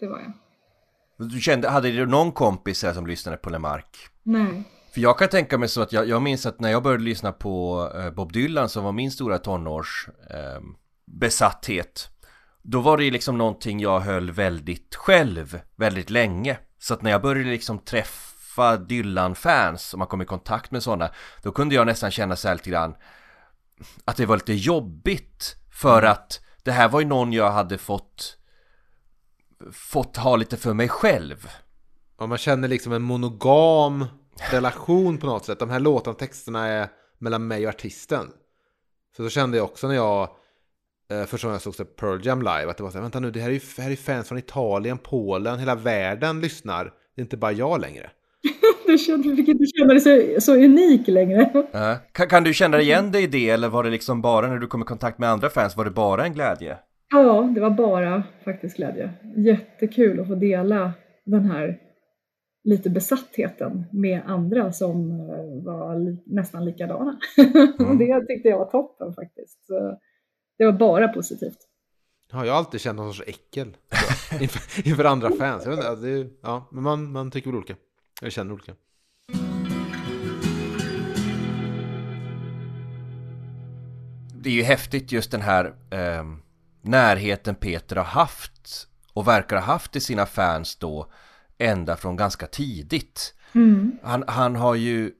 det 0.00 0.06
var 0.06 0.20
jag. 0.20 0.32
Du 1.30 1.40
kände, 1.40 1.68
hade 1.68 1.90
du 1.90 2.06
någon 2.06 2.32
kompis 2.32 2.82
här 2.82 2.92
som 2.92 3.06
lyssnade 3.06 3.36
på 3.36 3.50
Lemark? 3.50 3.96
Nej. 4.22 4.64
För 4.94 5.00
jag 5.00 5.18
kan 5.18 5.28
tänka 5.28 5.58
mig 5.58 5.68
så 5.68 5.82
att 5.82 5.92
jag, 5.92 6.08
jag 6.08 6.22
minns 6.22 6.46
att 6.46 6.60
när 6.60 6.70
jag 6.70 6.82
började 6.82 7.04
lyssna 7.04 7.32
på 7.32 7.84
eh, 7.94 8.10
Bob 8.10 8.32
Dylan 8.32 8.68
som 8.68 8.84
var 8.84 8.92
min 8.92 9.10
stora 9.10 9.38
tonårs 9.38 10.08
eh, 10.30 10.62
besatthet 11.06 12.10
Då 12.70 12.80
var 12.80 12.96
det 12.96 13.04
ju 13.04 13.10
liksom 13.10 13.38
någonting 13.38 13.80
jag 13.80 14.00
höll 14.00 14.30
väldigt 14.30 14.94
själv 14.94 15.60
väldigt 15.76 16.10
länge 16.10 16.58
Så 16.78 16.94
att 16.94 17.02
när 17.02 17.10
jag 17.10 17.22
började 17.22 17.50
liksom 17.50 17.78
träffa 17.78 18.76
Dylan-fans 18.76 19.92
och 19.92 19.98
man 19.98 20.08
kom 20.08 20.22
i 20.22 20.24
kontakt 20.24 20.70
med 20.70 20.82
sådana 20.82 21.10
Då 21.42 21.52
kunde 21.52 21.74
jag 21.74 21.86
nästan 21.86 22.10
känna 22.10 22.36
så 22.36 22.48
här 22.48 22.54
lite 22.54 22.70
grann 22.70 22.94
Att 24.04 24.16
det 24.16 24.26
var 24.26 24.36
lite 24.36 24.52
jobbigt 24.52 25.56
för 25.72 26.02
att 26.02 26.40
det 26.62 26.72
här 26.72 26.88
var 26.88 27.00
ju 27.00 27.06
någon 27.06 27.32
jag 27.32 27.50
hade 27.50 27.78
fått 27.78 28.38
Fått 29.72 30.16
ha 30.16 30.36
lite 30.36 30.56
för 30.56 30.74
mig 30.74 30.88
själv 30.88 31.48
Och 32.16 32.28
man 32.28 32.38
känner 32.38 32.68
liksom 32.68 32.92
en 32.92 33.02
monogam 33.02 34.06
relation 34.50 35.18
på 35.18 35.26
något 35.26 35.44
sätt. 35.44 35.58
De 35.58 35.70
här 35.70 35.80
låtarna, 35.80 36.14
texterna 36.14 36.66
är 36.66 36.88
mellan 37.18 37.46
mig 37.46 37.66
och 37.66 37.74
artisten. 37.74 38.32
Så 39.16 39.22
då 39.22 39.28
kände 39.28 39.56
jag 39.56 39.64
också 39.64 39.88
när 39.88 39.94
jag 39.94 40.28
första 41.26 41.46
gången 41.46 41.54
jag 41.54 41.62
såg 41.62 41.74
så 41.74 41.84
Pearl 41.84 42.26
Jam 42.26 42.38
live 42.38 42.70
att 42.70 42.76
det 42.76 42.82
var 42.82 42.90
så 42.90 42.98
här, 42.98 43.02
vänta 43.02 43.20
nu, 43.20 43.30
det 43.30 43.40
här 43.40 43.48
är 43.48 43.52
ju 43.54 43.60
här 43.78 43.90
är 43.90 43.96
fans 43.96 44.28
från 44.28 44.38
Italien, 44.38 44.98
Polen, 44.98 45.58
hela 45.58 45.74
världen 45.74 46.40
lyssnar. 46.40 46.84
Det 46.84 47.20
är 47.20 47.22
inte 47.22 47.36
bara 47.36 47.52
jag 47.52 47.80
längre. 47.80 48.10
Du 48.86 48.98
kände, 48.98 49.36
fick 49.36 49.48
inte 49.48 49.64
känna 49.78 49.94
dig 49.94 50.00
så, 50.00 50.40
så 50.40 50.56
unik 50.56 51.08
längre. 51.08 51.66
Ja. 51.72 51.96
Kan, 52.12 52.26
kan 52.28 52.44
du 52.44 52.54
känna 52.54 52.80
igen 52.80 53.12
dig 53.12 53.22
i 53.22 53.26
det 53.26 53.50
eller 53.50 53.68
var 53.68 53.84
det 53.84 53.90
liksom 53.90 54.22
bara 54.22 54.46
när 54.48 54.58
du 54.58 54.66
kom 54.66 54.82
i 54.82 54.84
kontakt 54.84 55.18
med 55.18 55.28
andra 55.30 55.48
fans, 55.50 55.76
var 55.76 55.84
det 55.84 55.90
bara 55.90 56.24
en 56.24 56.32
glädje? 56.32 56.78
Ja, 57.10 57.52
det 57.54 57.60
var 57.60 57.70
bara 57.70 58.22
faktiskt 58.44 58.76
glädje. 58.76 59.10
Jättekul 59.36 60.20
att 60.20 60.26
få 60.28 60.34
dela 60.34 60.92
den 61.26 61.44
här 61.50 61.78
lite 62.64 62.90
besattheten 62.90 63.84
med 63.92 64.22
andra 64.26 64.72
som 64.72 65.10
eh, 65.10 65.64
var 65.64 65.98
li- 65.98 66.22
nästan 66.26 66.64
likadana. 66.64 67.18
Mm. 67.80 67.98
det 67.98 68.26
tyckte 68.26 68.48
jag 68.48 68.58
var 68.58 68.70
toppen 68.70 69.14
faktiskt. 69.14 69.66
Så 69.66 69.98
det 70.58 70.64
var 70.64 70.72
bara 70.72 71.08
positivt. 71.08 71.58
Ja, 72.32 72.44
jag 72.46 72.52
har 72.52 72.58
alltid 72.58 72.80
känt 72.80 72.96
någon 72.96 73.14
sorts 73.14 73.28
äckel 73.28 73.76
inför, 74.40 74.88
inför 74.88 75.04
andra 75.04 75.30
fans. 75.30 75.62
Jag 75.64 75.70
vet 75.70 75.78
inte, 75.78 75.94
det, 75.96 76.10
är- 76.10 76.30
ja, 76.42 76.68
men 76.72 76.82
man, 76.82 77.12
man 77.12 77.30
tycker 77.30 77.50
väl 77.50 77.56
olika. 77.56 77.74
Jag 78.20 78.32
känner 78.32 78.52
olika. 78.52 78.72
Det 84.34 84.50
är 84.50 84.54
ju 84.54 84.62
häftigt 84.62 85.12
just 85.12 85.30
den 85.30 85.40
här 85.42 85.64
eh, 85.90 86.24
närheten 86.82 87.54
Peter 87.54 87.96
har 87.96 88.04
haft 88.04 88.88
och 89.12 89.28
verkar 89.28 89.56
ha 89.56 89.62
haft 89.64 89.92
till 89.92 90.02
sina 90.02 90.26
fans 90.26 90.76
då 90.76 91.12
ända 91.58 91.96
från 91.96 92.16
ganska 92.16 92.46
tidigt. 92.46 93.34
Mm. 93.54 93.98
Han, 94.02 94.24
han 94.28 94.56
har 94.56 94.74
ju 94.74 95.12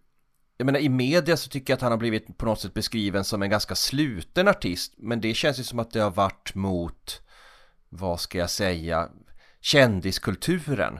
jag 0.58 0.66
menar 0.66 0.80
i 0.80 0.88
media 0.88 1.36
så 1.36 1.50
tycker 1.50 1.72
jag 1.72 1.76
att 1.76 1.82
han 1.82 1.92
har 1.92 1.98
blivit 1.98 2.38
på 2.38 2.46
något 2.46 2.60
sätt 2.60 2.74
beskriven 2.74 3.24
som 3.24 3.42
en 3.42 3.50
ganska 3.50 3.74
sluten 3.74 4.48
artist. 4.48 4.94
Men 4.96 5.20
det 5.20 5.34
känns 5.34 5.58
ju 5.58 5.62
som 5.62 5.78
att 5.78 5.90
det 5.90 6.00
har 6.00 6.10
varit 6.10 6.54
mot, 6.54 7.22
vad 7.88 8.20
ska 8.20 8.38
jag 8.38 8.50
säga, 8.50 9.08
kändiskulturen. 9.60 10.98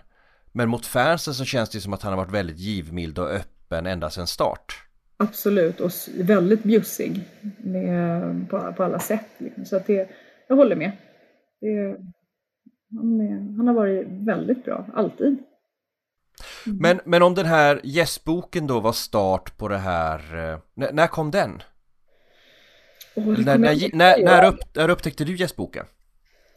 Men 0.53 0.69
mot 0.69 0.87
fansen 0.87 1.35
så 1.35 1.45
känns 1.45 1.71
det 1.71 1.81
som 1.81 1.93
att 1.93 2.03
han 2.03 2.13
har 2.13 2.17
varit 2.17 2.35
väldigt 2.35 2.59
givmild 2.59 3.19
och 3.19 3.31
öppen 3.31 3.87
ända 3.87 4.11
sedan 4.11 4.27
start. 4.27 4.85
Absolut, 5.17 5.81
och 5.81 5.91
väldigt 6.15 6.63
bjussig 6.63 7.25
med, 7.59 8.51
på, 8.51 8.73
på 8.77 8.85
alla 8.85 8.99
sätt. 8.99 9.29
Liksom. 9.39 9.65
Så 9.65 9.77
att 9.77 9.87
det, 9.87 10.09
jag 10.49 10.57
håller 10.57 10.77
med. 10.77 10.93
Det, 11.61 11.97
han, 12.97 13.21
är, 13.21 13.57
han 13.57 13.69
har 13.69 13.75
varit 13.75 14.07
väldigt 14.09 14.65
bra, 14.65 14.87
alltid. 14.95 15.39
Men, 16.65 17.01
men 17.05 17.23
om 17.23 17.35
den 17.35 17.47
här 17.47 17.81
gästboken 17.85 18.67
då 18.67 18.81
var 18.81 18.93
start 18.93 19.59
på 19.59 19.69
det 19.69 19.79
här, 19.79 20.19
eh, 20.19 20.59
när, 20.75 20.93
när 20.93 21.07
kom 21.07 21.31
den? 21.31 21.63
Det 23.15 23.21
När, 23.21 23.59
när, 23.59 23.97
när, 23.97 24.25
när, 24.25 24.49
upp, 24.49 24.61
när 24.75 24.89
upptäckte 24.89 25.25
du 25.25 25.37
gästboken? 25.37 25.85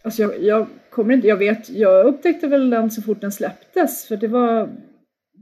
Alltså 0.03 0.21
jag, 0.21 0.43
jag 0.43 0.67
kommer 0.89 1.13
inte, 1.13 1.27
jag 1.27 1.37
vet, 1.37 1.69
jag 1.69 2.05
upptäckte 2.05 2.47
väl 2.47 2.69
den 2.69 2.91
så 2.91 3.01
fort 3.01 3.21
den 3.21 3.31
släpptes 3.31 4.07
för 4.07 4.17
det 4.17 4.27
var, 4.27 4.69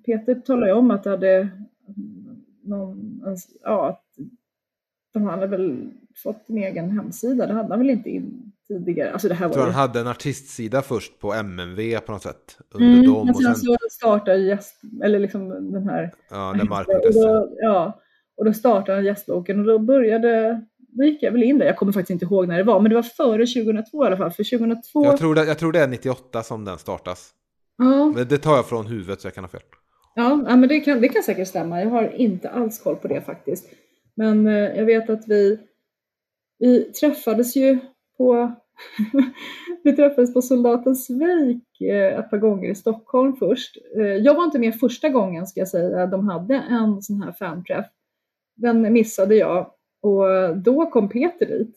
Peter 0.05 0.36
talade 0.36 0.67
ju 0.67 0.74
om 0.74 0.91
att 0.91 1.03
det 1.03 1.10
hade 1.10 1.50
någon, 2.63 3.22
ja, 3.63 3.89
att 3.89 4.03
de 5.13 5.24
hade 5.24 5.48
väl 5.48 5.91
fått 6.24 6.50
en 6.50 6.58
egen 6.58 6.91
hemsida, 6.91 7.48
det 7.48 7.53
hade 7.53 7.69
han 7.69 7.79
väl 7.79 7.89
inte 7.89 8.10
in 8.10 8.51
tidigare. 8.69 9.11
Alltså 9.13 9.27
det 9.27 9.33
här 9.35 9.49
Jag 9.49 9.55
var 9.57 9.63
han 9.63 9.73
hade 9.73 9.99
en 9.99 10.07
artistsida 10.07 10.81
först 10.81 11.19
på 11.19 11.33
MMV 11.33 11.99
på 11.99 12.11
något 12.11 12.23
sätt. 12.23 12.57
Under 12.73 12.88
Mm, 12.93 13.05
dem 13.05 13.25
men 13.25 13.35
och 13.35 13.41
sen 13.41 13.55
så 13.55 13.77
startade 13.91 14.38
gäst, 14.38 14.81
eller 15.03 15.19
liksom 15.19 15.71
den 15.71 15.89
här 15.89 16.11
ja, 16.29 16.53
när 16.57 16.65
Mark 16.65 16.88
och 16.88 17.13
då, 17.13 17.49
ja, 17.57 17.99
och 18.38 18.45
då 18.45 18.53
startade 18.53 18.97
han 18.97 19.05
gästboken 19.05 19.59
och 19.59 19.65
då 19.65 19.79
började, 19.79 20.61
då 20.77 21.03
gick 21.03 21.23
jag 21.23 21.31
väl 21.31 21.43
in 21.43 21.57
där. 21.57 21.65
Jag 21.65 21.77
kommer 21.77 21.91
faktiskt 21.91 22.09
inte 22.09 22.25
ihåg 22.25 22.47
när 22.47 22.57
det 22.57 22.63
var, 22.63 22.79
men 22.79 22.89
det 22.89 22.95
var 22.95 23.03
före 23.03 23.45
2002 23.45 24.03
i 24.03 24.07
alla 24.07 24.17
fall. 24.17 24.31
För 24.31 24.57
2002, 24.57 25.05
jag, 25.05 25.17
tror 25.17 25.35
det, 25.35 25.45
jag 25.45 25.57
tror 25.57 25.71
det 25.71 25.79
är 25.79 25.88
98 25.88 26.43
som 26.43 26.65
den 26.65 26.77
startas. 26.77 27.29
ja, 27.77 28.05
Men 28.15 28.27
det 28.27 28.38
tar 28.38 28.55
jag 28.55 28.65
från 28.69 28.88
huvudet 28.88 29.21
så 29.21 29.27
jag 29.27 29.33
kan 29.35 29.43
ha 29.43 29.49
fel. 29.49 29.61
ja, 30.15 30.43
ja, 30.47 30.55
men 30.55 30.69
det 30.69 30.79
kan, 30.79 31.01
det 31.01 31.07
kan 31.09 31.23
säkert 31.23 31.47
stämma. 31.47 31.81
Jag 31.81 31.89
har 31.89 32.09
inte 32.15 32.49
alls 32.49 32.79
koll 32.83 32.95
på 32.95 33.07
det 33.07 33.21
faktiskt. 33.21 33.65
Men 34.15 34.47
eh, 34.47 34.53
jag 34.53 34.85
vet 34.85 35.09
att 35.09 35.27
vi, 35.27 35.59
vi 36.59 36.83
träffades 36.83 37.55
ju 37.55 37.79
på 38.19 38.55
vi 39.83 39.95
träffades 39.95 40.33
på 40.33 40.41
Soldatens 40.41 41.09
Vik 41.09 41.81
eh, 41.81 42.19
ett 42.19 42.29
par 42.29 42.38
gånger 42.38 42.69
i 42.69 42.75
Stockholm 42.75 43.35
först. 43.35 43.77
Eh, 43.95 44.03
jag 44.03 44.35
var 44.35 44.43
inte 44.43 44.59
med 44.59 44.79
första 44.79 45.09
gången 45.09 45.47
ska 45.47 45.59
jag 45.59 45.67
säga. 45.67 46.07
De 46.07 46.29
hade 46.29 46.55
en 46.55 47.01
sån 47.01 47.21
här 47.21 47.31
fanträff. 47.31 47.85
Den 48.55 48.93
missade 48.93 49.35
jag 49.35 49.71
och 50.01 50.57
då 50.57 50.85
kom 50.85 51.09
Peter 51.09 51.45
dit. 51.45 51.75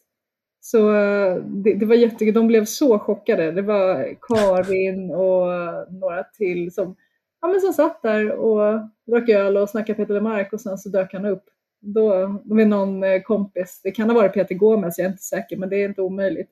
Så 0.61 0.95
eh, 0.95 1.37
det, 1.37 1.75
det 1.75 1.87
var 1.87 1.95
jättekul. 1.95 2.35
De 2.35 2.47
blev 2.47 2.65
så 2.65 2.99
chockade. 2.99 3.53
Det 3.53 3.63
var 3.63 4.15
Karin 4.21 5.11
och 5.11 5.47
några 5.93 6.25
till 6.25 6.75
som, 6.75 6.97
ja, 7.41 7.49
men 7.49 7.61
som 7.61 7.73
satt 7.73 8.03
där 8.03 8.31
och 8.31 8.81
drack 9.07 9.29
öl 9.29 9.57
och 9.57 9.71
snackade 9.71 9.97
Peter 9.97 10.15
Lemark 10.15 10.53
och 10.53 10.61
sen 10.61 10.79
så 10.79 10.89
dök 10.89 11.13
han 11.13 11.25
upp. 11.25 11.45
Då, 11.85 12.29
med 12.45 12.69
någon 12.69 13.05
eh, 13.05 13.23
kompis, 13.23 13.81
det 13.85 13.91
kan 13.91 14.11
ha 14.11 14.15
varit 14.15 14.35
Peter 14.35 14.55
Gomez, 14.55 14.99
jag 14.99 15.07
är 15.07 15.11
inte 15.11 15.23
säker, 15.23 15.57
men 15.57 15.69
det 15.69 15.77
är 15.77 15.89
inte 15.89 16.03
omöjligt. 16.03 16.51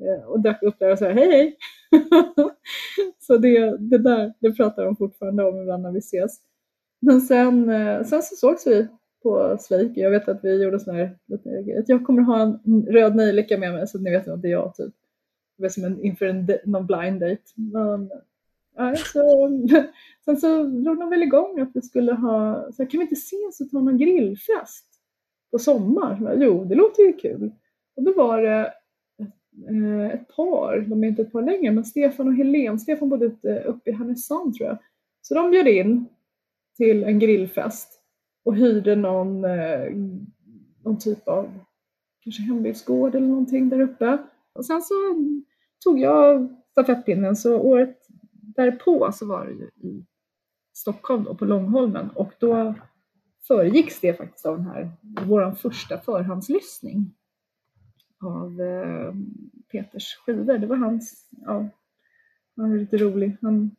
Eh, 0.00 0.24
och 0.24 0.40
dök 0.40 0.62
upp 0.62 0.78
där 0.78 0.92
och 0.92 0.98
sa 0.98 1.08
hej 1.08 1.30
hej. 1.30 1.56
så 3.18 3.36
det, 3.36 3.76
det 3.78 3.98
där, 3.98 4.32
det 4.38 4.52
pratar 4.52 4.84
de 4.84 4.96
fortfarande 4.96 5.44
om 5.44 5.60
ibland 5.60 5.82
när 5.82 5.92
vi 5.92 5.98
ses. 5.98 6.38
Men 7.00 7.20
sen, 7.20 7.68
eh, 7.70 8.04
sen 8.04 8.22
så 8.22 8.36
sågs 8.36 8.66
vi 8.66 8.88
på 9.22 9.56
Svejk. 9.60 9.92
Jag 9.96 10.10
vet 10.10 10.28
att 10.28 10.40
vi 10.42 10.62
gjorde 10.62 10.80
sån 10.80 10.94
här, 10.94 11.18
att 11.78 11.88
jag 11.88 12.06
kommer 12.06 12.22
ha 12.22 12.42
en 12.42 12.86
röd 12.86 13.16
nejlika 13.16 13.58
med 13.58 13.72
mig 13.72 13.86
så 13.86 13.98
att 13.98 14.04
ni 14.04 14.10
vet 14.10 14.28
att 14.28 14.42
det 14.42 14.48
är 14.48 14.52
jag 14.52 14.74
typ. 14.74 14.94
Det 15.56 15.62
var 15.62 15.68
som 15.68 15.84
en, 15.84 16.04
inför 16.04 16.26
en, 16.26 16.48
någon 16.64 16.86
blind 16.86 17.20
date. 17.20 17.42
Men, 17.54 18.10
ja, 18.76 18.96
så, 18.96 19.50
sen 20.24 20.36
så 20.36 20.62
drog 20.62 20.98
de 20.98 21.10
väl 21.10 21.22
igång 21.22 21.60
att 21.60 21.70
vi 21.74 21.82
skulle 21.82 22.12
ha, 22.12 22.66
så 22.72 22.82
här, 22.82 22.90
kan 22.90 22.98
vi 22.98 23.04
inte 23.04 23.14
ses 23.14 23.60
och 23.60 23.70
ta 23.70 23.80
någon 23.80 23.98
grillfest 23.98 24.86
på 25.50 25.58
sommar? 25.58 26.18
Jag, 26.20 26.42
Jo, 26.42 26.64
det 26.64 26.74
låter 26.74 27.02
ju 27.02 27.12
kul. 27.12 27.52
Och 27.96 28.02
då 28.02 28.12
var 28.12 28.42
det 28.42 28.72
eh, 29.68 30.10
ett 30.10 30.28
par, 30.36 30.80
de 30.80 31.04
är 31.04 31.08
inte 31.08 31.22
ett 31.22 31.32
par 31.32 31.42
längre, 31.42 31.72
men 31.72 31.84
Stefan 31.84 32.28
och 32.28 32.34
Helen. 32.34 32.78
Stefan 32.78 33.08
bodde 33.08 33.26
ute, 33.26 33.62
uppe 33.66 33.90
i 33.90 33.92
Härnösand 33.92 34.54
tror 34.54 34.68
jag. 34.68 34.78
Så 35.22 35.34
de 35.34 35.50
bjöd 35.50 35.68
in 35.68 36.06
till 36.76 37.04
en 37.04 37.18
grillfest 37.18 38.00
och 38.44 38.56
hyrde 38.56 38.96
någon, 38.96 39.44
eh, 39.44 39.92
någon 40.84 40.98
typ 40.98 41.28
av 41.28 41.50
kanske 42.20 42.42
hembygdsgård 42.42 43.14
eller 43.14 43.26
någonting 43.26 43.68
där 43.68 43.80
uppe. 43.80 44.18
Och 44.52 44.64
sen 44.64 44.82
så 44.82 44.94
tog 45.84 46.00
jag 46.00 46.56
stafettpinnen 46.70 47.36
så 47.36 47.58
året 47.58 48.01
därpå 48.56 49.12
så 49.12 49.26
var 49.26 49.46
det 49.46 49.52
ju 49.52 49.90
i 49.90 50.06
Stockholm 50.72 51.26
och 51.26 51.38
på 51.38 51.44
Långholmen 51.44 52.10
och 52.10 52.32
då 52.38 52.74
föregicks 53.46 54.00
det 54.00 54.14
faktiskt 54.14 54.46
av 54.46 54.56
den 54.56 54.66
här, 54.66 54.90
vår 55.26 55.52
första 55.52 55.98
förhandslyssning 55.98 57.14
av 58.20 58.60
eh, 58.60 59.14
Peters 59.72 60.16
skivor. 60.16 60.58
Det 60.58 60.66
var 60.66 60.76
hans, 60.76 61.28
ja, 61.30 61.68
han 62.56 62.70
var 62.70 62.76
lite 62.76 62.96
rolig. 62.96 63.36
Han 63.42 63.76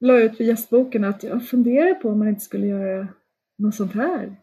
la 0.00 0.18
ut 0.18 0.36
för 0.36 0.44
gästboken 0.44 1.04
att 1.04 1.22
jag 1.22 1.48
funderar 1.48 1.94
på 1.94 2.08
om 2.08 2.18
man 2.18 2.28
inte 2.28 2.40
skulle 2.40 2.66
göra 2.66 3.08
något 3.58 3.74
sånt 3.74 3.92
här 3.92 4.36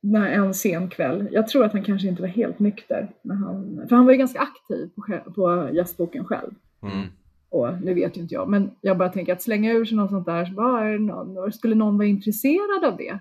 när 0.00 0.30
en 0.30 0.54
sen 0.54 0.88
kväll. 0.88 1.28
Jag 1.32 1.48
tror 1.48 1.64
att 1.64 1.72
han 1.72 1.84
kanske 1.84 2.08
inte 2.08 2.22
var 2.22 2.28
helt 2.28 2.58
nykter. 2.58 3.12
När 3.22 3.34
han, 3.34 3.86
för 3.88 3.96
han 3.96 4.04
var 4.04 4.12
ju 4.12 4.18
ganska 4.18 4.40
aktiv 4.40 4.90
på, 4.94 5.32
på 5.32 5.70
gästboken 5.72 6.24
själv. 6.24 6.54
Mm. 6.82 7.08
Och 7.50 7.82
nu 7.82 7.94
vet 7.94 8.16
ju 8.16 8.20
inte 8.20 8.34
jag, 8.34 8.48
men 8.48 8.70
jag 8.80 8.98
bara 8.98 9.08
tänker 9.08 9.32
att 9.32 9.42
slänga 9.42 9.72
ur 9.72 9.84
sig 9.84 9.96
något 9.96 10.10
sånt 10.10 10.26
där, 10.26 10.44
så 10.44 10.52
bara, 10.52 10.98
någon, 10.98 11.52
skulle 11.52 11.74
någon 11.74 11.98
vara 11.98 12.08
intresserad 12.08 12.84
av 12.84 12.96
det? 12.96 13.18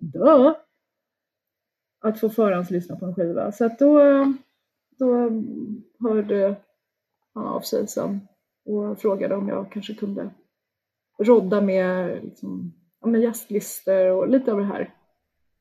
Dö! 0.00 0.54
Att 2.00 2.20
få 2.20 2.28
förhandslyssna 2.28 2.96
på 2.96 3.06
en 3.06 3.14
skiva. 3.14 3.52
Så 3.52 3.64
att 3.64 3.78
då, 3.78 3.98
då 4.98 5.30
hörde 6.00 6.56
han 7.34 7.46
av 7.46 7.60
sig 7.60 7.86
sen 7.88 8.20
och 8.64 8.98
frågade 8.98 9.34
om 9.34 9.48
jag 9.48 9.72
kanske 9.72 9.94
kunde 9.94 10.30
rodda 11.18 11.60
med, 11.60 12.24
liksom, 12.24 12.72
med 13.04 13.20
gästlistor 13.20 14.10
och 14.10 14.28
lite 14.28 14.52
av 14.52 14.58
det 14.58 14.64
här. 14.64 14.94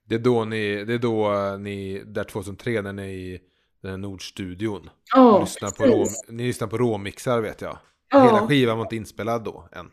Det 0.05 0.15
är 0.15 0.19
då 0.19 0.45
ni, 0.45 0.85
det 0.85 0.93
är 0.93 0.99
då 0.99 1.31
ni, 1.59 2.03
där 2.05 2.23
2003 2.23 2.81
när 2.81 2.93
ni 2.93 3.03
är 3.03 3.07
i 3.07 3.39
den 3.81 3.91
här 3.91 3.97
Nordstudion. 3.97 4.89
Ja, 5.15 5.39
lyssnar 5.39 5.69
på 5.69 5.83
rå, 5.83 6.05
ni 6.29 6.47
lyssnar 6.47 6.67
på 6.67 6.77
råmixar 6.77 7.41
vet 7.41 7.61
jag. 7.61 7.77
Ja. 8.11 8.23
Hela 8.23 8.47
skivan 8.47 8.77
var 8.77 8.85
inte 8.85 8.95
inspelad 8.95 9.43
då 9.43 9.69
än. 9.71 9.91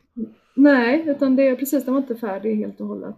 Nej, 0.56 1.04
utan 1.06 1.36
det, 1.36 1.56
precis, 1.56 1.84
den 1.84 1.94
var 1.94 2.00
inte 2.00 2.16
färdig 2.16 2.56
helt 2.56 2.80
och 2.80 2.86
hållet. 2.86 3.16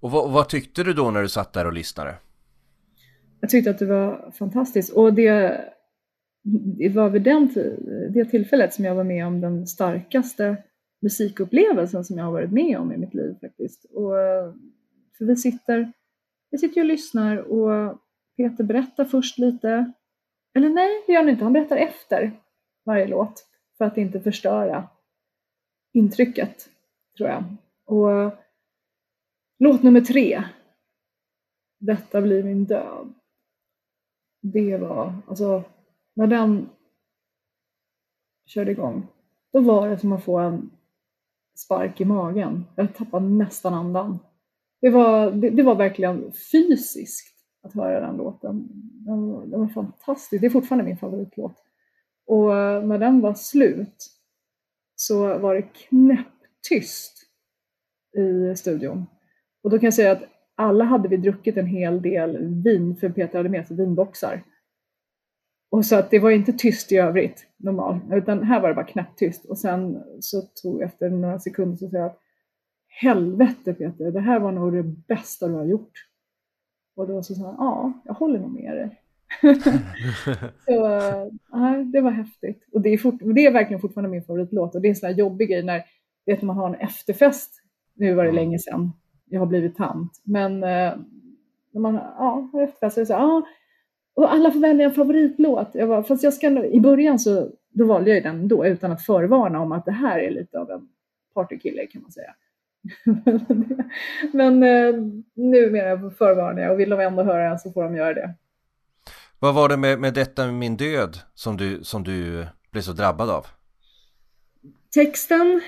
Och 0.00 0.10
vad, 0.10 0.30
vad 0.30 0.48
tyckte 0.48 0.84
du 0.84 0.92
då 0.92 1.10
när 1.10 1.22
du 1.22 1.28
satt 1.28 1.52
där 1.52 1.66
och 1.66 1.72
lyssnade? 1.72 2.14
Jag 3.40 3.50
tyckte 3.50 3.70
att 3.70 3.78
det 3.78 3.86
var 3.86 4.32
fantastiskt 4.38 4.92
och 4.92 5.14
det, 5.14 5.60
det 6.78 6.88
var 6.88 7.10
vid 7.10 7.22
den, 7.22 7.48
det 8.14 8.24
tillfället 8.24 8.74
som 8.74 8.84
jag 8.84 8.94
var 8.94 9.04
med 9.04 9.26
om 9.26 9.40
den 9.40 9.66
starkaste 9.66 10.56
musikupplevelsen 11.02 12.04
som 12.04 12.18
jag 12.18 12.24
har 12.24 12.32
varit 12.32 12.52
med 12.52 12.78
om 12.78 12.92
i 12.92 12.96
mitt 12.96 13.14
liv 13.14 13.34
faktiskt. 13.40 13.84
Och, 13.94 14.18
eh, 14.18 14.52
för 15.18 15.24
vi 15.24 15.36
sitter, 15.36 15.92
vi 16.50 16.58
sitter 16.58 16.76
ju 16.76 16.82
och 16.82 16.88
lyssnar 16.88 17.36
och 17.36 17.98
Peter 18.40 18.64
berättar 18.64 19.04
först 19.04 19.38
lite, 19.38 19.92
eller 20.54 20.68
nej 20.68 21.04
det 21.06 21.12
gör 21.12 21.20
han 21.20 21.28
inte, 21.28 21.44
han 21.44 21.52
berättar 21.52 21.76
efter 21.76 22.40
varje 22.84 23.06
låt 23.06 23.46
för 23.78 23.84
att 23.84 23.98
inte 23.98 24.20
förstöra 24.20 24.88
intrycket 25.92 26.68
tror 27.16 27.28
jag. 27.28 27.44
Och 27.84 28.12
eh, 28.12 28.32
låt 29.58 29.82
nummer 29.82 30.00
tre, 30.00 30.44
Detta 31.78 32.20
blir 32.20 32.42
min 32.42 32.64
död. 32.64 33.14
Det 34.42 34.76
var, 34.76 35.14
alltså, 35.26 35.62
när 36.14 36.26
den 36.26 36.70
körde 38.46 38.70
igång, 38.70 39.06
då 39.52 39.60
var 39.60 39.88
det 39.88 39.98
som 39.98 40.12
att 40.12 40.24
få 40.24 40.38
en 40.38 40.70
spark 41.56 42.00
i 42.00 42.04
magen. 42.04 42.64
Jag 42.76 42.94
tappade 42.94 43.28
nästan 43.28 43.74
andan. 43.74 44.18
Det 44.80 44.90
var, 44.90 45.30
det, 45.30 45.50
det 45.50 45.62
var 45.62 45.74
verkligen 45.74 46.32
fysiskt 46.32 47.39
att 47.62 47.72
höra 47.74 48.00
den 48.06 48.16
låten. 48.16 48.68
Den, 49.06 49.30
var- 49.32 49.46
den 49.46 49.60
var 49.60 49.68
fantastisk. 49.68 50.40
Det 50.40 50.46
är 50.46 50.50
fortfarande 50.50 50.84
min 50.84 50.96
favoritlåt. 50.96 51.54
Och 52.26 52.56
eh, 52.58 52.82
när 52.84 52.98
den 52.98 53.20
var 53.20 53.34
slut 53.34 54.06
så 54.96 55.38
var 55.38 55.54
det 55.54 55.62
knäpptyst 55.62 57.16
i 58.16 58.56
studion. 58.56 59.06
Och 59.62 59.70
då 59.70 59.78
kan 59.78 59.86
jag 59.86 59.94
säga 59.94 60.12
att 60.12 60.22
alla 60.54 60.84
hade 60.84 61.08
vi 61.08 61.16
druckit 61.16 61.56
en 61.56 61.66
hel 61.66 62.02
del 62.02 62.62
vin, 62.62 62.96
för 62.96 63.08
Peter 63.08 63.36
hade 63.38 63.48
med 63.48 63.66
sig 63.66 63.76
vinboxar. 63.76 64.42
Och 65.70 65.86
så 65.86 65.96
att 65.96 66.10
det 66.10 66.18
var 66.18 66.30
inte 66.30 66.52
tyst 66.52 66.92
i 66.92 66.96
övrigt 66.96 67.46
normalt, 67.56 68.02
utan 68.12 68.42
här 68.42 68.60
var 68.60 68.68
det 68.68 68.74
bara 68.74 68.86
knäpptyst. 68.86 69.44
Och 69.44 69.58
sen 69.58 70.02
så 70.20 70.42
tog 70.42 70.82
efter 70.82 71.10
några 71.10 71.38
sekunder 71.38 71.76
så 71.76 71.88
sa 71.88 71.96
jag 71.96 72.06
att 72.06 72.18
helvete 72.88 73.74
Peter, 73.74 74.10
det 74.10 74.20
här 74.20 74.40
var 74.40 74.52
nog 74.52 74.72
det 74.72 74.82
bästa 74.82 75.48
du 75.48 75.54
har 75.54 75.64
gjort. 75.64 75.92
Och 77.00 77.08
då 77.08 77.22
så 77.22 77.34
sa 77.34 77.44
han, 77.44 77.54
ja, 77.58 77.92
jag 78.04 78.14
håller 78.14 78.38
nog 78.38 78.50
med 78.50 78.76
dig. 78.76 79.00
så 80.64 80.86
äh, 81.56 81.78
det 81.92 82.00
var 82.00 82.10
häftigt. 82.10 82.68
Och 82.72 82.80
det 82.80 82.88
är, 82.88 82.98
fort, 82.98 83.14
det 83.20 83.46
är 83.46 83.52
verkligen 83.52 83.80
fortfarande 83.80 84.10
min 84.10 84.22
favoritlåt. 84.22 84.74
Och 84.74 84.80
det 84.80 84.88
är 84.88 84.90
en 84.90 84.96
sån 84.96 85.06
här 85.06 85.16
jobbig 85.16 85.48
grej 85.48 85.62
när 85.62 85.84
vet, 86.26 86.42
man 86.42 86.56
har 86.56 86.68
en 86.68 86.74
efterfest. 86.74 87.62
Nu 87.94 88.14
var 88.14 88.24
det 88.24 88.32
länge 88.32 88.58
sedan. 88.58 88.92
Jag 89.30 89.40
har 89.40 89.46
blivit 89.46 89.76
tant. 89.76 90.22
Men 90.24 90.52
äh, 90.54 90.92
när 91.72 91.80
man 91.80 91.94
ja, 91.94 92.48
har 92.52 92.62
efterfest 92.62 92.94
så 92.94 93.00
är 93.00 93.02
det 93.02 93.06
så 93.06 93.12
här, 93.12 93.20
ja, 93.20 93.42
och 94.14 94.32
alla 94.32 94.50
får 94.50 94.60
välja 94.60 94.84
en 94.84 94.94
favoritlåt. 94.94 95.68
Jag 95.72 95.86
var, 95.86 96.02
fast 96.02 96.22
jag 96.22 96.34
ska, 96.34 96.64
I 96.64 96.80
början 96.80 97.18
så 97.18 97.50
då 97.70 97.84
valde 97.84 98.10
jag 98.10 98.22
den 98.22 98.48
då 98.48 98.66
utan 98.66 98.92
att 98.92 99.02
förvarna 99.02 99.60
om 99.60 99.72
att 99.72 99.84
det 99.84 99.92
här 99.92 100.18
är 100.18 100.30
lite 100.30 100.58
av 100.58 100.70
en 100.70 100.88
partykille 101.34 101.86
kan 101.86 102.02
man 102.02 102.10
säga. 102.12 102.34
Men 104.32 104.62
eh, 104.62 104.94
numera 105.34 106.10
förvarnar 106.10 106.62
jag 106.62 106.72
och 106.72 106.80
vill 106.80 106.90
de 106.90 107.00
ändå 107.00 107.22
höra 107.22 107.48
den 107.48 107.58
så 107.58 107.72
får 107.72 107.82
de 107.82 107.96
göra 107.96 108.14
det. 108.14 108.34
Vad 109.38 109.54
var 109.54 109.68
det 109.68 109.76
med, 109.76 110.00
med 110.00 110.14
detta 110.14 110.46
med 110.46 110.54
min 110.54 110.76
död 110.76 111.16
som 111.34 111.56
du, 111.56 111.84
som 111.84 112.04
du 112.04 112.46
blev 112.72 112.82
så 112.82 112.92
drabbad 112.92 113.30
av? 113.30 113.46
Texten, 114.94 115.60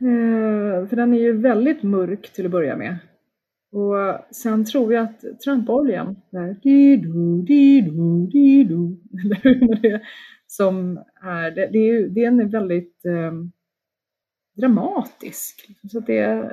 eh, 0.00 0.88
för 0.88 0.96
den 0.96 1.14
är 1.14 1.18
ju 1.18 1.40
väldigt 1.40 1.82
mörk 1.82 2.32
till 2.32 2.44
att 2.44 2.52
börja 2.52 2.76
med. 2.76 2.98
Och 3.72 4.34
sen 4.34 4.64
tror 4.64 4.94
jag 4.94 5.04
att 5.04 5.40
trampoljan, 5.44 6.16
där, 6.30 6.56
di-do, 6.62 7.42
di-do, 7.46 8.26
di-do, 8.30 8.96
som 10.46 10.96
är, 11.22 11.50
det, 11.50 11.66
det 11.66 11.78
är, 11.78 12.08
den 12.08 12.40
är 12.40 12.44
väldigt 12.44 13.04
eh, 13.04 13.32
dramatisk. 14.56 15.64
Liksom. 15.68 15.88
Så 15.88 15.98
att 15.98 16.06
det 16.06 16.52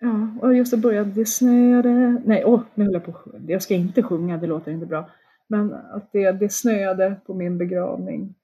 ja, 0.00 0.28
och 0.40 0.54
just 0.54 0.74
att 0.74 0.80
börja, 0.80 1.04
det 1.04 1.26
snöade, 1.26 2.22
nej, 2.24 2.44
åh, 2.44 2.62
nu 2.74 2.84
höll 2.84 2.92
jag 2.92 3.04
på 3.04 3.14
jag 3.46 3.62
ska 3.62 3.74
inte 3.74 4.02
sjunga, 4.02 4.36
det 4.36 4.46
låter 4.46 4.72
inte 4.72 4.86
bra. 4.86 5.10
Men 5.46 5.74
att 5.74 6.12
det, 6.12 6.32
det 6.32 6.52
snöade 6.52 7.16
på 7.26 7.34
min 7.34 7.58
begravning. 7.58 8.34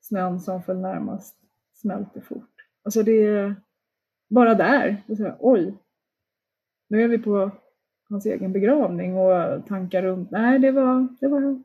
Snön 0.00 0.40
som 0.40 0.62
föll 0.62 0.78
närmast 0.78 1.36
smälte 1.74 2.20
fort. 2.20 2.54
Alltså 2.82 3.02
det 3.02 3.24
är 3.24 3.54
bara 4.28 4.54
där, 4.54 5.02
det 5.06 5.12
är 5.12 5.16
så 5.16 5.22
här, 5.22 5.36
oj, 5.40 5.74
nu 6.88 7.02
är 7.02 7.08
vi 7.08 7.18
på 7.18 7.50
hans 8.08 8.26
egen 8.26 8.52
begravning 8.52 9.16
och 9.16 9.66
tankar 9.66 10.02
runt. 10.02 10.30
Nej, 10.30 10.58
det 10.58 10.70
var, 10.70 11.08
det 11.20 11.28
var 11.28 11.62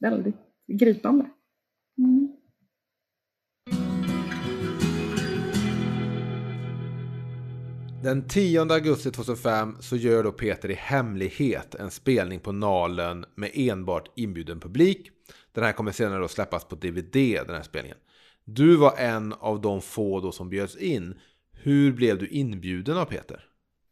väldigt 0.00 0.36
gripande. 0.66 1.24
Den 8.02 8.28
10 8.28 8.60
augusti 8.60 9.10
2005 9.10 9.76
så 9.80 9.96
gör 9.96 10.22
då 10.22 10.32
Peter 10.32 10.70
i 10.70 10.74
hemlighet 10.74 11.74
en 11.74 11.90
spelning 11.90 12.40
på 12.40 12.52
Nalen 12.52 13.24
med 13.34 13.50
enbart 13.54 14.10
inbjuden 14.14 14.60
publik. 14.60 15.10
Den 15.52 15.64
här 15.64 15.72
kommer 15.72 15.92
senare 15.92 16.24
att 16.24 16.30
släppas 16.30 16.64
på 16.64 16.74
DVD, 16.74 17.14
den 17.46 17.54
här 17.54 17.62
spelningen. 17.62 17.98
Du 18.44 18.76
var 18.76 18.96
en 18.96 19.32
av 19.32 19.60
de 19.60 19.80
få 19.80 20.20
då 20.20 20.32
som 20.32 20.48
bjöds 20.48 20.76
in. 20.76 21.14
Hur 21.52 21.92
blev 21.92 22.18
du 22.18 22.28
inbjuden 22.28 22.98
av 22.98 23.04
Peter? 23.04 23.44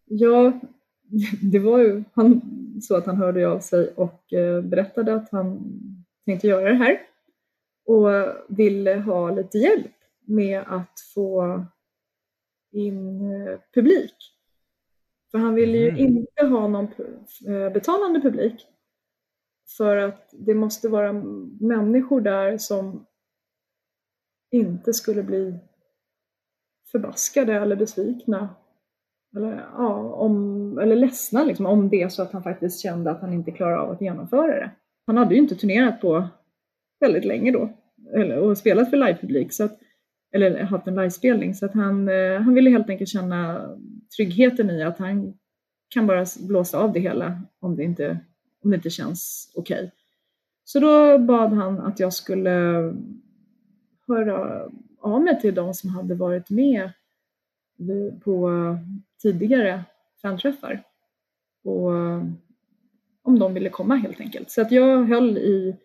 Ja, 0.04 0.60
det 1.42 1.58
var 1.58 1.78
ju 1.78 2.04
han, 2.14 2.40
så 2.82 2.96
att 2.96 3.06
han 3.06 3.16
hörde 3.16 3.48
av 3.48 3.60
sig 3.60 3.92
och 3.96 4.32
eh, 4.32 4.62
berättade 4.62 5.14
att 5.14 5.30
han 5.30 5.60
tänkte 6.26 6.46
göra 6.46 6.68
det 6.68 6.76
här 6.76 7.00
och 7.86 8.12
eh, 8.12 8.34
ville 8.48 8.94
ha 8.94 9.30
lite 9.30 9.58
hjälp 9.58 9.92
med 10.26 10.64
att 10.66 11.00
få 11.14 11.64
in 12.76 13.30
eh, 13.32 13.58
publik. 13.74 14.14
För 15.30 15.38
han 15.38 15.54
ville 15.54 15.78
ju 15.78 15.88
mm. 15.88 16.00
inte 16.00 16.46
ha 16.46 16.68
någon 16.68 16.88
eh, 17.46 17.72
betalande 17.72 18.20
publik. 18.20 18.66
För 19.76 19.96
att 19.96 20.30
det 20.32 20.54
måste 20.54 20.88
vara 20.88 21.12
människor 21.60 22.20
där 22.20 22.58
som 22.58 23.06
inte 24.50 24.92
skulle 24.92 25.22
bli 25.22 25.58
förbaskade 26.92 27.54
eller 27.54 27.76
besvikna. 27.76 28.48
Eller, 29.36 29.68
ja, 29.76 29.94
om, 30.14 30.78
eller 30.78 30.96
ledsna 30.96 31.44
liksom, 31.44 31.66
om 31.66 31.88
det 31.88 32.12
så 32.12 32.22
att 32.22 32.32
han 32.32 32.42
faktiskt 32.42 32.80
kände 32.80 33.10
att 33.10 33.20
han 33.20 33.32
inte 33.32 33.50
klarar 33.50 33.76
av 33.76 33.90
att 33.90 34.00
genomföra 34.00 34.54
det. 34.54 34.70
Han 35.06 35.16
hade 35.16 35.34
ju 35.34 35.40
inte 35.40 35.56
turnerat 35.56 36.00
på 36.00 36.28
väldigt 37.00 37.24
länge 37.24 37.52
då 37.52 37.70
eller, 38.14 38.38
och 38.38 38.58
spelat 38.58 38.90
för 38.90 38.96
livepublik 38.96 39.52
så 39.52 39.64
att 39.64 39.78
eller 40.32 40.62
haft 40.62 40.86
en 40.86 40.94
livespelning. 40.94 41.54
Så 41.54 41.66
att 41.66 41.74
han, 41.74 42.08
eh, 42.08 42.40
han 42.40 42.54
ville 42.54 42.70
helt 42.70 42.90
enkelt 42.90 43.10
känna 43.10 43.68
tryggheten 44.16 44.70
i 44.70 44.82
att 44.82 44.98
han 44.98 45.38
kan 45.88 46.06
bara 46.06 46.26
blåsa 46.40 46.78
av 46.78 46.92
det 46.92 47.00
hela 47.00 47.42
om 47.60 47.76
det 47.76 47.84
inte, 47.84 48.18
om 48.64 48.70
det 48.70 48.76
inte 48.76 48.90
känns 48.90 49.52
okej. 49.54 49.78
Okay. 49.78 49.90
Så 50.64 50.80
då 50.80 51.18
bad 51.18 51.52
han 51.52 51.80
att 51.80 52.00
jag 52.00 52.12
skulle 52.12 52.50
höra 54.08 54.68
av 55.00 55.22
mig 55.22 55.40
till 55.40 55.54
de 55.54 55.74
som 55.74 55.90
hade 55.90 56.14
varit 56.14 56.50
med 56.50 56.90
på 58.24 58.50
tidigare 59.22 59.84
fanträffar. 60.22 60.82
Och 61.64 61.96
eh, 61.96 62.24
om 63.22 63.38
de 63.38 63.54
ville 63.54 63.68
komma 63.68 63.96
helt 63.96 64.20
enkelt. 64.20 64.50
Så 64.50 64.60
att 64.60 64.72
jag 64.72 65.04
höll 65.04 65.38
i 65.38 65.76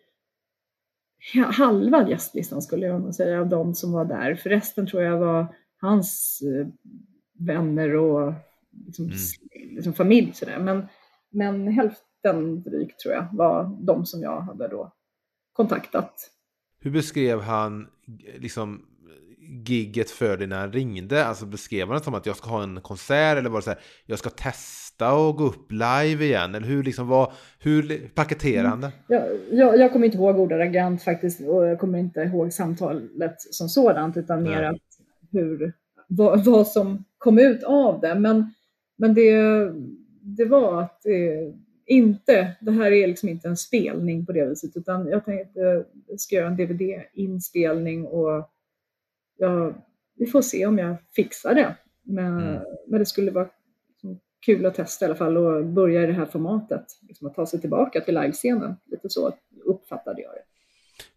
halva 1.52 2.08
gästlistan 2.08 2.62
skulle 2.62 2.86
jag 2.86 3.00
nog 3.00 3.14
säga 3.14 3.40
av 3.40 3.48
de 3.48 3.74
som 3.74 3.92
var 3.92 4.04
där. 4.04 4.34
För 4.34 4.50
resten 4.50 4.86
tror 4.86 5.02
jag 5.02 5.18
var 5.18 5.54
hans 5.80 6.42
eh, 6.42 6.66
vänner 7.46 7.96
och 7.96 8.32
liksom, 8.86 9.04
mm. 9.04 9.16
liksom 9.74 9.92
familj 9.92 10.32
sådär. 10.34 10.58
Men, 10.58 10.86
men 11.30 11.68
hälften 11.68 12.62
drygt 12.62 13.00
tror 13.00 13.14
jag 13.14 13.28
var 13.32 13.78
de 13.80 14.06
som 14.06 14.22
jag 14.22 14.40
hade 14.40 14.68
då 14.68 14.92
kontaktat. 15.52 16.30
Hur 16.80 16.90
beskrev 16.90 17.40
han 17.40 17.88
liksom 18.38 18.86
gigget 19.66 20.10
för 20.10 20.36
dig 20.36 20.46
när 20.46 20.60
han 20.60 20.72
ringde? 20.72 21.26
Alltså 21.26 21.46
beskrev 21.46 21.88
han 21.88 21.96
det 21.96 22.04
som 22.04 22.14
att 22.14 22.26
jag 22.26 22.36
ska 22.36 22.50
ha 22.50 22.62
en 22.62 22.80
konsert 22.80 23.38
eller 23.38 23.50
var 23.50 23.58
det 23.58 23.64
så 23.64 23.70
här, 23.70 23.80
jag 24.06 24.18
ska 24.18 24.30
testa 24.30 24.81
och 25.00 25.36
gå 25.36 25.44
upp 25.44 25.72
live 25.72 26.24
igen? 26.24 26.54
Eller 26.54 26.66
hur, 26.66 26.82
liksom, 26.82 27.08
vad, 27.08 27.32
hur 27.58 28.08
paketerade 28.14 28.68
han 28.68 28.80
det? 28.80 28.92
Jag, 29.06 29.22
jag, 29.50 29.78
jag 29.78 29.92
kommer 29.92 30.06
inte 30.06 30.18
ihåg 30.18 30.38
ordagrant 30.38 31.02
faktiskt 31.02 31.40
och 31.40 31.66
jag 31.66 31.80
kommer 31.80 31.98
inte 31.98 32.20
ihåg 32.20 32.52
samtalet 32.52 33.36
som 33.38 33.68
sådant 33.68 34.16
utan 34.16 34.42
mer 34.42 34.62
att 34.62 34.80
hur, 35.32 35.72
vad, 36.08 36.44
vad 36.44 36.68
som 36.68 37.04
kom 37.18 37.38
ut 37.38 37.62
av 37.62 38.00
det. 38.00 38.14
Men, 38.14 38.52
men 38.96 39.14
det, 39.14 39.32
det 40.20 40.44
var 40.44 40.82
att 40.82 41.00
det, 41.02 41.52
inte, 41.86 42.56
det 42.60 42.70
här 42.70 42.92
är 42.92 43.06
liksom 43.06 43.28
inte 43.28 43.48
en 43.48 43.56
spelning 43.56 44.26
på 44.26 44.32
det 44.32 44.48
viset 44.48 44.76
utan 44.76 45.08
jag 45.08 45.24
tänkte 45.24 45.72
att 45.72 45.86
jag 46.06 46.20
ska 46.20 46.34
göra 46.36 46.46
en 46.46 46.56
DVD-inspelning 46.56 48.06
och 48.06 48.50
jag, 49.38 49.74
vi 50.16 50.26
får 50.26 50.42
se 50.42 50.66
om 50.66 50.78
jag 50.78 50.96
fixar 51.16 51.54
det. 51.54 51.76
Men, 52.02 52.42
mm. 52.42 52.62
men 52.86 52.98
det 52.98 53.06
skulle 53.06 53.30
vara 53.30 53.48
kul 54.44 54.66
att 54.66 54.74
testa 54.74 55.04
i 55.04 55.06
alla 55.06 55.14
fall 55.14 55.36
och 55.36 55.66
börja 55.66 56.02
i 56.02 56.06
det 56.06 56.12
här 56.12 56.26
formatet. 56.26 56.84
Liksom 57.08 57.26
att 57.26 57.34
ta 57.34 57.46
sig 57.46 57.60
tillbaka 57.60 58.00
till 58.00 58.14
livescenen. 58.14 58.76
Lite 58.86 59.10
så 59.10 59.32
uppfattade 59.64 60.22
jag 60.22 60.30
det. 60.32 60.42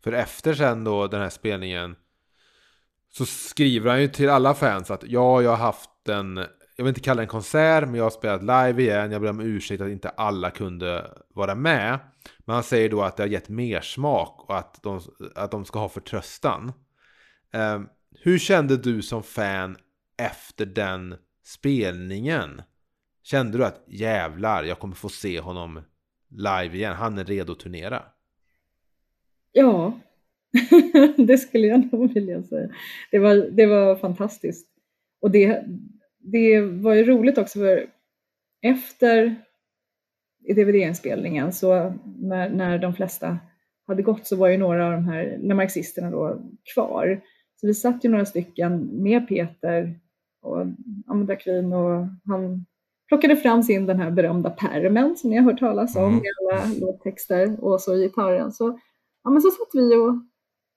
För 0.03 0.11
efter 0.11 0.53
sen 0.53 0.83
då 0.83 1.07
den 1.07 1.21
här 1.21 1.29
spelningen 1.29 1.95
så 3.11 3.25
skriver 3.25 3.89
han 3.89 4.01
ju 4.01 4.07
till 4.07 4.29
alla 4.29 4.53
fans 4.53 4.91
att 4.91 5.03
ja, 5.07 5.41
jag 5.41 5.49
har 5.49 5.57
haft 5.57 6.09
en, 6.09 6.37
jag 6.75 6.85
vill 6.85 6.87
inte 6.87 7.01
kalla 7.01 7.17
det 7.17 7.23
en 7.23 7.27
konsert, 7.27 7.83
men 7.83 7.95
jag 7.95 8.03
har 8.03 8.09
spelat 8.09 8.41
live 8.41 8.81
igen. 8.81 9.11
Jag 9.11 9.21
ber 9.21 9.29
om 9.29 9.39
ursäkt 9.39 9.81
att 9.81 9.89
inte 9.89 10.09
alla 10.09 10.51
kunde 10.51 11.11
vara 11.33 11.55
med. 11.55 11.99
Men 12.45 12.53
han 12.53 12.63
säger 12.63 12.89
då 12.89 13.01
att 13.01 13.17
det 13.17 13.23
har 13.23 13.27
gett 13.27 13.49
mer 13.49 13.81
smak 13.81 14.49
och 14.49 14.57
att 14.57 14.83
de, 14.83 15.01
att 15.35 15.51
de 15.51 15.65
ska 15.65 15.79
ha 15.79 15.89
förtröstan. 15.89 16.73
Eh, 17.53 17.81
hur 18.19 18.39
kände 18.39 18.77
du 18.77 19.01
som 19.01 19.23
fan 19.23 19.77
efter 20.17 20.65
den 20.65 21.15
spelningen? 21.43 22.61
Kände 23.25 23.57
du 23.57 23.65
att 23.65 23.83
jävlar, 23.87 24.63
jag 24.63 24.79
kommer 24.79 24.95
få 24.95 25.09
se 25.09 25.39
honom 25.39 25.81
live 26.29 26.75
igen, 26.77 26.95
han 26.95 27.17
är 27.17 27.25
redo 27.25 27.51
att 27.51 27.59
turnera? 27.59 28.03
Ja, 29.51 29.99
det 31.17 31.37
skulle 31.37 31.67
jag 31.67 31.93
nog 31.93 32.13
vilja 32.13 32.43
säga. 32.43 32.69
Det 33.11 33.19
var, 33.19 33.35
det 33.35 33.65
var 33.65 33.95
fantastiskt. 33.95 34.67
Och 35.21 35.31
det, 35.31 35.65
det 36.19 36.61
var 36.61 36.93
ju 36.93 37.03
roligt 37.03 37.37
också 37.37 37.59
för 37.59 37.87
efter 38.61 39.35
DVD-inspelningen 40.55 41.51
så 41.51 41.93
när, 42.17 42.49
när 42.49 42.79
de 42.79 42.93
flesta 42.93 43.39
hade 43.87 44.03
gått 44.03 44.27
så 44.27 44.35
var 44.35 44.47
ju 44.47 44.57
några 44.57 44.85
av 44.85 44.91
de 44.91 45.07
här 45.07 45.53
marxisterna 45.53 46.11
då 46.11 46.41
kvar. 46.73 47.21
Så 47.55 47.67
vi 47.67 47.73
satt 47.73 48.05
ju 48.05 48.09
några 48.09 48.25
stycken 48.25 49.03
med 49.03 49.27
Peter 49.27 49.99
och 50.41 50.65
Amanda 51.07 51.37
och 51.77 52.07
han 52.25 52.65
plockade 53.07 53.35
fram 53.35 53.63
sin 53.63 53.85
den 53.85 53.99
här 53.99 54.11
berömda 54.11 54.49
permen 54.49 55.15
som 55.15 55.29
ni 55.29 55.37
har 55.37 55.43
hört 55.43 55.59
talas 55.59 55.95
om 55.95 56.03
mm. 56.03 56.15
med 56.15 56.31
alla 56.39 56.65
låttexter 56.79 57.63
och 57.63 57.81
så 57.81 57.95
gitarren. 57.95 58.51
Så, 58.51 58.79
ja, 59.23 59.29
men 59.29 59.41
så 59.41 59.51
satt 59.51 59.69
vi 59.73 59.95
och, 59.95 60.15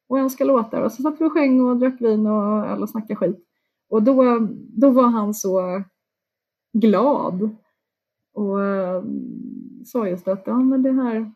och 0.08 0.18
önskade 0.18 0.48
låtar 0.48 0.82
och 0.82 0.92
så 0.92 1.02
satt 1.02 1.20
vi 1.20 1.24
och 1.24 1.32
sjöng 1.32 1.60
och 1.60 1.76
drack 1.76 2.00
vin 2.00 2.26
och 2.26 2.66
öl 2.66 2.82
och 2.82 2.90
snackade 2.90 3.16
skit. 3.16 3.44
Och 3.88 4.02
då, 4.02 4.48
då 4.68 4.90
var 4.90 5.08
han 5.08 5.34
så 5.34 5.82
glad 6.72 7.56
och 8.32 8.64
eh, 8.64 9.02
sa 9.84 10.08
just 10.08 10.28
att 10.28 10.42
ja, 10.46 10.58
men 10.58 10.82
det 10.82 10.92
här 10.92 11.32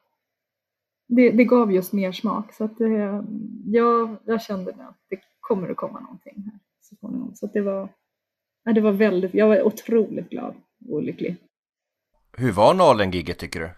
det, 1.07 1.31
det 1.31 1.44
gav 1.44 1.72
just 1.72 1.92
mer 1.92 2.12
smak. 2.12 2.52
Så 2.52 2.64
att 2.64 2.78
det, 2.78 3.24
jag, 3.66 4.16
jag 4.24 4.42
kände 4.42 4.70
att 4.70 4.98
det 5.09 5.20
kommer 5.40 5.68
att 5.68 5.76
komma 5.76 6.00
någonting 6.00 6.42
här 6.44 6.59
så 6.81 6.96
småningom. 6.96 7.35
Så 7.35 7.46
att 7.46 7.52
det 7.52 7.61
var, 7.61 7.88
ja, 8.64 8.72
det 8.72 8.81
var 8.81 8.92
väldigt, 8.92 9.35
jag 9.35 9.48
var 9.48 9.62
otroligt 9.62 10.31
glad 10.31 10.55
och 10.88 11.02
lycklig. 11.02 11.36
Hur 12.36 12.52
var 12.52 12.74
Nalen-giget 12.74 13.38
tycker 13.38 13.60
du? 13.60 13.70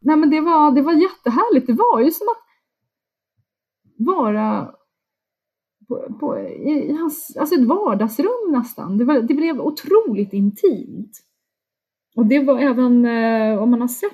Nej 0.00 0.16
men 0.16 0.30
det 0.30 0.40
var, 0.40 0.70
det 0.70 0.82
var 0.82 0.92
jättehärligt. 0.92 1.66
Det 1.66 1.72
var 1.72 2.00
ju 2.00 2.10
som 2.10 2.26
att 2.28 2.44
vara 4.06 4.74
på, 5.88 6.18
på, 6.20 6.38
i 6.38 6.92
hans, 6.92 7.36
alltså 7.36 7.54
ett 7.54 7.66
vardagsrum 7.66 8.52
nästan. 8.52 8.98
Det, 8.98 9.04
var, 9.04 9.20
det 9.20 9.34
blev 9.34 9.60
otroligt 9.60 10.32
intimt. 10.32 11.10
Och 12.16 12.26
det 12.26 12.38
var 12.38 12.58
även, 12.60 13.04
eh, 13.04 13.62
om 13.62 13.70
man 13.70 13.80
har 13.80 13.88
sett 13.88 14.12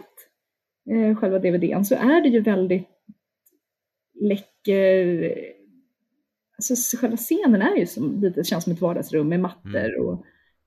eh, 0.91 1.17
själva 1.17 1.39
DVDn 1.39 1.85
så 1.85 1.95
är 1.95 2.21
det 2.21 2.29
ju 2.29 2.41
väldigt 2.41 2.89
läcker, 4.21 5.35
alltså 6.57 6.97
själva 6.97 7.17
scenen 7.17 7.63
är 7.63 7.77
ju 7.77 7.87
som, 7.87 8.21
lite, 8.21 8.45
känns 8.45 8.65
som 8.65 8.73
ett 8.73 8.81
vardagsrum 8.81 9.29
med 9.29 9.41
mattor 9.41 9.95
Mm. 9.95 10.07
och 10.07 10.25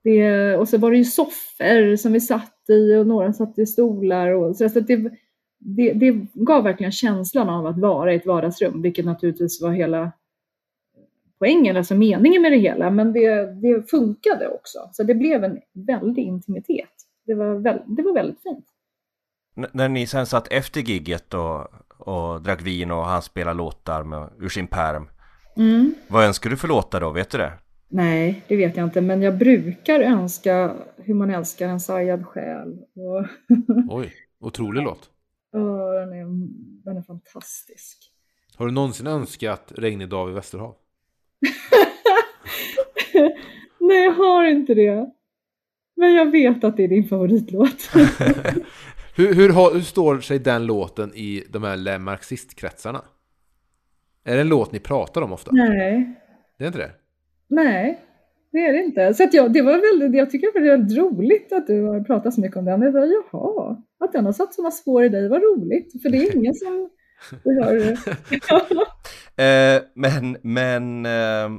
det, 0.08 0.56
och 0.56 0.70
så 0.70 0.78
var 0.78 0.92
det 0.92 0.98
ju 0.98 1.06
soffor 1.06 1.96
som 1.96 2.14
vi 2.14 2.22
satt 2.22 2.70
i 2.70 2.96
och 2.96 3.08
några 3.08 3.34
satt 3.34 3.60
i 3.60 3.66
stolar 3.66 4.32
och 4.32 4.56
så, 4.56 4.66
att 4.66 4.88
det, 4.88 5.12
det, 5.60 5.94
det 5.94 6.26
gav 6.34 6.64
verkligen 6.64 6.92
känslan 6.92 7.50
av 7.50 7.68
att 7.68 7.80
vara 7.80 8.14
i 8.14 8.16
ett 8.16 8.26
vardagsrum, 8.26 8.82
vilket 8.82 9.06
naturligtvis 9.06 9.62
var 9.62 9.72
hela 9.72 10.12
poängen, 11.40 11.78
alltså 11.78 11.96
meningen 11.96 12.42
med 12.42 12.52
det 12.52 12.58
hela, 12.58 12.90
men 12.90 13.14
det, 13.14 13.54
det 13.62 13.90
funkade 13.90 14.48
också. 14.48 14.90
Så 14.92 15.04
det 15.04 15.16
blev 15.16 15.44
en 15.44 15.60
väldig 15.74 16.24
intimitet. 16.24 16.90
Det 17.26 17.34
var, 17.34 17.56
väl, 17.56 17.80
det 17.86 18.02
var 18.02 18.14
väldigt 18.14 18.42
fint. 18.42 18.66
N- 19.58 19.68
när 19.72 19.90
ni 19.90 20.08
sen 20.08 20.26
satt 20.26 20.48
efter 20.48 20.82
gigget 20.82 21.34
och, 21.34 21.68
och 21.98 22.42
drack 22.42 22.62
vin 22.62 22.92
och 22.92 23.04
han 23.04 23.22
spelade 23.22 23.58
låtar 23.58 24.04
med, 24.04 24.30
ur 24.40 24.50
sin 24.50 24.68
perm. 24.68 25.10
Mm. 25.58 25.94
Vad 26.08 26.26
önskar 26.26 26.50
du 26.50 26.58
för 26.58 26.68
låtar 26.68 27.02
då, 27.02 27.12
vet 27.12 27.30
du 27.30 27.38
det? 27.38 27.54
Nej, 27.90 28.44
det 28.48 28.56
vet 28.56 28.78
jag 28.78 28.84
inte, 28.84 29.02
men 29.02 29.22
jag 29.22 29.38
brukar 29.38 30.00
önska 30.00 30.76
hur 30.98 31.14
man 31.14 31.30
älskar 31.30 31.70
en 31.70 31.80
sargad 31.80 32.26
själ. 32.26 32.78
Och, 32.96 33.26
Oj, 33.90 34.14
otrolig 34.40 34.84
låt. 34.84 35.10
och 35.54 35.94
den, 35.94 36.14
är, 36.14 36.26
den 36.86 36.98
är 36.98 37.02
fantastisk. 37.02 38.12
Har 38.56 38.66
du 38.66 38.72
någonsin 38.72 39.08
önskat 39.08 39.72
Regnig 39.76 40.10
dag 40.10 40.26
vid 40.26 40.36
Västerhav? 40.36 40.76
Nej, 43.80 44.04
jag 44.04 44.12
har 44.12 44.46
inte 44.46 44.74
det. 44.74 45.10
Men 45.96 46.14
jag 46.14 46.32
vet 46.32 46.64
att 46.64 46.78
det 46.78 46.84
är 46.84 46.88
din 46.88 47.08
favoritlåt. 47.08 47.90
Hur, 49.16 49.34
hur, 49.34 49.74
hur 49.74 49.82
står 49.82 50.20
sig 50.20 50.40
den 50.40 50.66
låten 50.66 51.14
i 51.16 51.44
de 51.50 51.64
här 51.64 51.78
Le 51.78 51.98
Marxist-kretsarna? 52.00 53.02
Är 54.24 54.36
det 54.36 54.42
en 54.42 54.48
låt 54.50 54.72
ni 54.72 54.80
pratar 54.80 55.22
om 55.22 55.32
ofta? 55.34 55.52
Nej, 55.52 56.14
Det 56.58 56.64
är 56.64 56.68
inte 56.68 56.80
det? 56.80 56.92
Nej, 57.48 58.00
det 58.52 58.58
är 58.58 58.74
det 58.74 58.84
inte. 58.84 59.14
Så 59.14 59.24
att 59.24 59.34
jag, 59.34 59.54
det 59.54 59.62
var 59.62 60.00
väldigt, 60.00 60.20
jag 60.20 60.30
tycker 60.30 60.54
det 60.54 60.60
var 60.60 60.78
väldigt 60.78 60.98
roligt 60.98 61.54
att 61.54 61.68
du 61.68 61.84
har 61.84 62.04
pratat 62.04 62.34
så 62.34 62.42
mycket 62.42 62.58
om 62.58 62.66
den. 62.66 62.82
Jag 62.82 62.94
sa, 62.94 63.06
jaha, 63.06 63.78
att 64.00 64.12
den 64.12 64.26
har 64.26 64.34
satt 64.34 64.54
sådana 64.54 64.72
spår 64.72 65.04
i 65.04 65.10
dig, 65.10 65.30
vad 65.30 65.42
roligt. 65.42 66.02
För 66.02 66.10
det 66.10 66.18
är 66.18 66.36
ingen 66.36 66.56
som 66.56 66.90
hör. 67.44 67.98
Eh, 69.40 69.82
men, 69.94 70.38
men 70.42 71.06
eh, 71.06 71.50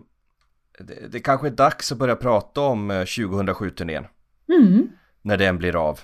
det, 0.79 1.12
det 1.12 1.20
kanske 1.20 1.46
är 1.46 1.51
dags 1.51 1.92
att 1.92 1.98
börja 1.98 2.16
prata 2.16 2.61
om 2.61 2.90
eh, 2.90 2.94
2007-turnén. 2.94 4.05
Mm. 4.48 4.88
När 5.22 5.37
den 5.37 5.59
blir 5.59 5.88
av. 5.88 6.01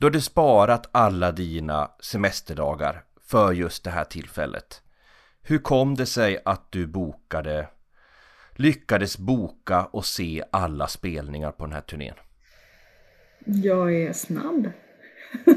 Då 0.00 0.06
har 0.06 0.10
du 0.10 0.20
sparat 0.20 0.88
alla 0.92 1.32
dina 1.32 1.90
semesterdagar 2.00 3.04
för 3.20 3.52
just 3.52 3.84
det 3.84 3.90
här 3.90 4.04
tillfället. 4.04 4.82
Hur 5.42 5.58
kom 5.58 5.94
det 5.94 6.06
sig 6.06 6.42
att 6.44 6.72
du 6.72 6.86
bokade, 6.86 7.68
lyckades 8.56 9.18
boka 9.18 9.84
och 9.84 10.04
se 10.04 10.42
alla 10.50 10.86
spelningar 10.86 11.52
på 11.52 11.64
den 11.64 11.72
här 11.72 11.80
turnén? 11.80 12.14
Jag 13.46 13.94
är 13.94 14.12
snabb. 14.12 14.70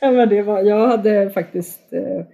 ja, 0.00 0.10
men 0.10 0.28
det 0.28 0.42
var, 0.42 0.62
jag 0.62 0.88
hade 0.88 1.30
faktiskt 1.30 1.92
eh, 1.92 2.26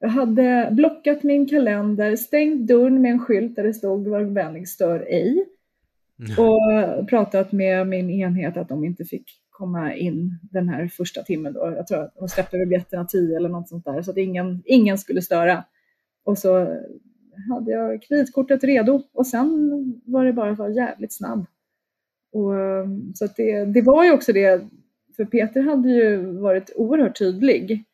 jag 0.00 0.08
hade 0.08 0.68
blockat 0.72 1.22
min 1.22 1.46
kalender, 1.46 2.16
stängt 2.16 2.68
dörren 2.68 3.02
med 3.02 3.10
en 3.10 3.18
skylt 3.18 3.56
där 3.56 3.62
det 3.62 3.74
stod 3.74 4.08
var 4.08 4.20
vänlig 4.20 4.68
stör 4.68 5.06
ej. 5.08 5.46
Och 6.38 7.08
pratat 7.08 7.52
med 7.52 7.86
min 7.86 8.10
enhet 8.10 8.56
att 8.56 8.68
de 8.68 8.84
inte 8.84 9.04
fick 9.04 9.24
komma 9.50 9.94
in 9.94 10.38
den 10.42 10.68
här 10.68 10.88
första 10.88 11.22
timmen 11.22 11.52
då. 11.52 11.72
Jag 11.76 11.86
tror 11.86 12.02
att 12.02 12.14
de 12.14 12.28
släppte 12.28 12.58
biljetterna 12.58 13.04
10 13.04 13.36
eller 13.36 13.48
något 13.48 13.68
sånt 13.68 13.84
där 13.84 14.02
så 14.02 14.10
att 14.10 14.16
ingen, 14.16 14.62
ingen 14.64 14.98
skulle 14.98 15.22
störa. 15.22 15.64
Och 16.24 16.38
så 16.38 16.78
hade 17.50 17.70
jag 17.70 18.02
kreditkortet 18.02 18.64
redo 18.64 19.02
och 19.12 19.26
sen 19.26 20.00
var 20.04 20.24
det 20.24 20.32
bara 20.32 20.50
att 20.50 20.58
vara 20.58 20.70
jävligt 20.70 21.12
snabb. 21.12 21.46
Och, 22.32 22.60
ehm, 22.60 23.14
så 23.14 23.24
att 23.24 23.36
det, 23.36 23.64
det 23.64 23.82
var 23.82 24.04
ju 24.04 24.12
också 24.12 24.32
det, 24.32 24.68
för 25.16 25.24
Peter 25.24 25.62
hade 25.62 25.88
ju 25.88 26.16
varit 26.40 26.70
oerhört 26.76 27.18
tydlig 27.18 27.84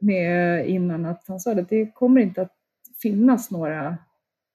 med 0.00 0.68
innan 0.68 1.04
att 1.04 1.24
han 1.28 1.40
sa 1.40 1.52
att 1.52 1.68
det 1.68 1.94
kommer 1.94 2.20
inte 2.20 2.42
att 2.42 2.52
finnas 3.02 3.50
några, 3.50 3.98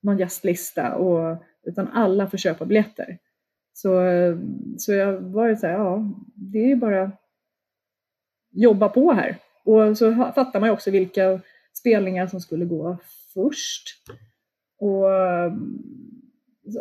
någon 0.01 0.17
gästlista 0.17 0.95
och, 0.95 1.37
utan 1.63 1.87
alla 1.87 2.27
får 2.27 2.37
köpa 2.37 2.65
biljetter. 2.65 3.17
Så, 3.73 4.01
så 4.77 4.93
jag 4.93 5.13
var 5.13 5.47
ju 5.47 5.55
så 5.55 5.67
här, 5.67 5.73
ja, 5.73 6.09
det 6.35 6.59
är 6.59 6.67
ju 6.67 6.75
bara 6.75 7.11
jobba 8.51 8.89
på 8.89 9.13
här. 9.13 9.37
Och 9.63 9.97
så 9.97 10.15
fattar 10.35 10.59
man 10.59 10.69
ju 10.69 10.73
också 10.73 10.91
vilka 10.91 11.39
spelningar 11.73 12.27
som 12.27 12.41
skulle 12.41 12.65
gå 12.65 12.97
först. 13.33 13.87
Och 14.79 15.05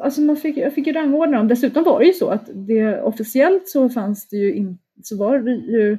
Alltså 0.02 0.20
man 0.20 0.36
fick, 0.36 0.56
jag 0.56 0.74
fick 0.74 0.86
ju 0.86 0.92
rangordna 0.92 1.36
dem. 1.36 1.48
Dessutom 1.48 1.84
var 1.84 2.00
det 2.00 2.06
ju 2.06 2.12
så 2.12 2.28
att 2.28 2.50
det, 2.54 3.02
officiellt 3.02 3.68
så 3.68 3.88
fanns 3.88 4.28
det 4.28 4.36
ju 4.36 4.54
inte, 4.54 4.82
så 5.02 5.16
var 5.16 5.38
det 5.38 5.50
ju 5.50 5.98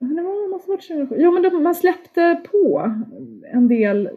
det 0.00 0.22
var, 0.22 0.50
måste 0.50 0.66
ha 0.70 0.76
varit 0.76 0.88
2007. 0.88 1.16
Jo, 1.18 1.30
men 1.30 1.42
de, 1.42 1.62
man 1.62 1.74
släppte 1.74 2.42
på 2.50 2.92
en 3.52 3.68
del 3.68 4.10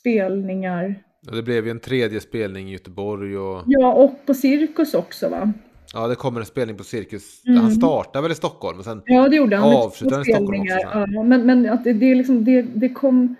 spelningar. 0.00 1.02
Ja, 1.26 1.32
det 1.34 1.42
blev 1.42 1.64
ju 1.64 1.70
en 1.70 1.80
tredje 1.80 2.20
spelning 2.20 2.68
i 2.68 2.72
Göteborg 2.72 3.38
och 3.38 3.62
Ja, 3.66 3.92
och 3.92 4.26
på 4.26 4.34
Cirkus 4.34 4.94
också 4.94 5.28
va? 5.28 5.52
ja, 5.94 6.08
det 6.08 6.14
kommer 6.14 6.40
en 6.40 6.46
spelning 6.46 6.76
på 6.76 6.84
Cirkus. 6.84 7.42
Mm. 7.46 7.60
Han 7.60 7.70
startar 7.70 8.22
väl 8.22 8.32
i 8.32 8.34
Stockholm 8.34 8.76
men 8.76 8.84
sen 8.84 9.02
Ja, 9.06 9.28
det 9.28 9.36
gjorde 9.36 9.56
han. 9.56 9.74
Avslutade 9.76 10.24
två 10.24 10.30
i 10.30 10.34
Stockholm 10.34 10.60
också, 10.60 10.78
Ja, 11.14 11.22
men 11.22 11.46
men 11.46 11.70
att 11.70 11.84
det, 11.84 11.92
det, 11.92 12.14
liksom, 12.14 12.44
det, 12.44 12.62
det, 12.62 12.88
kom, 12.88 13.36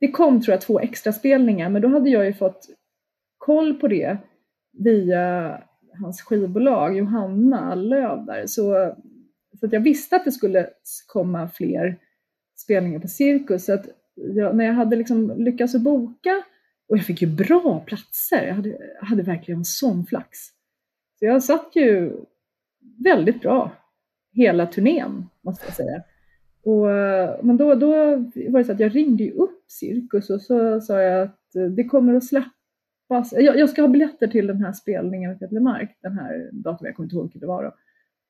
det 0.00 0.10
kom 0.10 0.40
tror 0.40 0.52
jag 0.52 0.60
två 0.60 0.80
extra 0.80 1.12
spelningar, 1.12 1.70
men 1.70 1.82
då 1.82 1.88
hade 1.88 2.10
jag 2.10 2.26
ju 2.26 2.32
fått 2.32 2.66
koll 3.38 3.74
på 3.74 3.88
det 3.88 4.18
via 4.72 5.58
hans 5.98 6.22
skivbolag 6.22 6.96
Johanna 6.96 7.74
Löv 7.74 8.26
där. 8.26 8.46
Så, 8.46 8.94
så 9.60 9.66
att 9.66 9.72
jag 9.72 9.80
visste 9.80 10.16
att 10.16 10.24
det 10.24 10.32
skulle 10.32 10.70
komma 11.06 11.48
fler 11.48 11.96
spelningar 12.56 12.98
på 12.98 13.08
Cirkus. 13.08 13.64
Så 13.64 13.72
att 13.72 13.86
jag, 14.14 14.56
när 14.56 14.64
jag 14.64 14.72
hade 14.72 14.96
liksom 14.96 15.34
lyckats 15.36 15.74
att 15.74 15.82
boka, 15.82 16.42
och 16.88 16.96
jag 16.96 17.04
fick 17.04 17.22
ju 17.22 17.28
bra 17.28 17.80
platser, 17.86 18.46
jag 18.46 18.54
hade, 18.54 18.68
jag 19.00 19.06
hade 19.06 19.22
verkligen 19.22 19.64
sån 19.64 20.06
flax. 20.06 20.38
Så 21.18 21.24
jag 21.24 21.42
satt 21.42 21.70
ju 21.76 22.12
väldigt 23.04 23.40
bra 23.40 23.70
hela 24.32 24.66
turnén, 24.66 25.26
måste 25.42 25.66
jag 25.66 25.74
säga. 25.74 26.02
Och, 26.66 26.86
men 27.46 27.56
då, 27.56 27.74
då 27.74 27.90
var 28.48 28.58
det 28.58 28.64
så 28.64 28.72
att 28.72 28.80
jag 28.80 28.96
ringde 28.96 29.24
ju 29.24 29.32
upp 29.32 29.64
Cirkus 29.68 30.30
och 30.30 30.40
så 30.40 30.80
sa 30.80 31.00
jag 31.00 31.22
att 31.22 31.40
det 31.76 31.84
kommer 31.84 32.14
att 32.14 32.24
släppas. 32.24 33.32
Jag, 33.32 33.58
jag 33.58 33.70
ska 33.70 33.82
ha 33.82 33.88
biljetter 33.88 34.26
till 34.26 34.46
den 34.46 34.64
här 34.64 34.72
spelningen 34.72 35.30
med 35.30 35.40
Peter 35.40 35.60
Mark, 35.60 35.98
den 36.02 36.12
här 36.12 36.50
datorn. 36.52 36.86
jag 36.86 36.96
kommer 36.96 37.06
inte 37.06 37.16
ihåg 37.16 37.24
vilket 37.24 37.40
det 37.40 37.46
var 37.46 37.64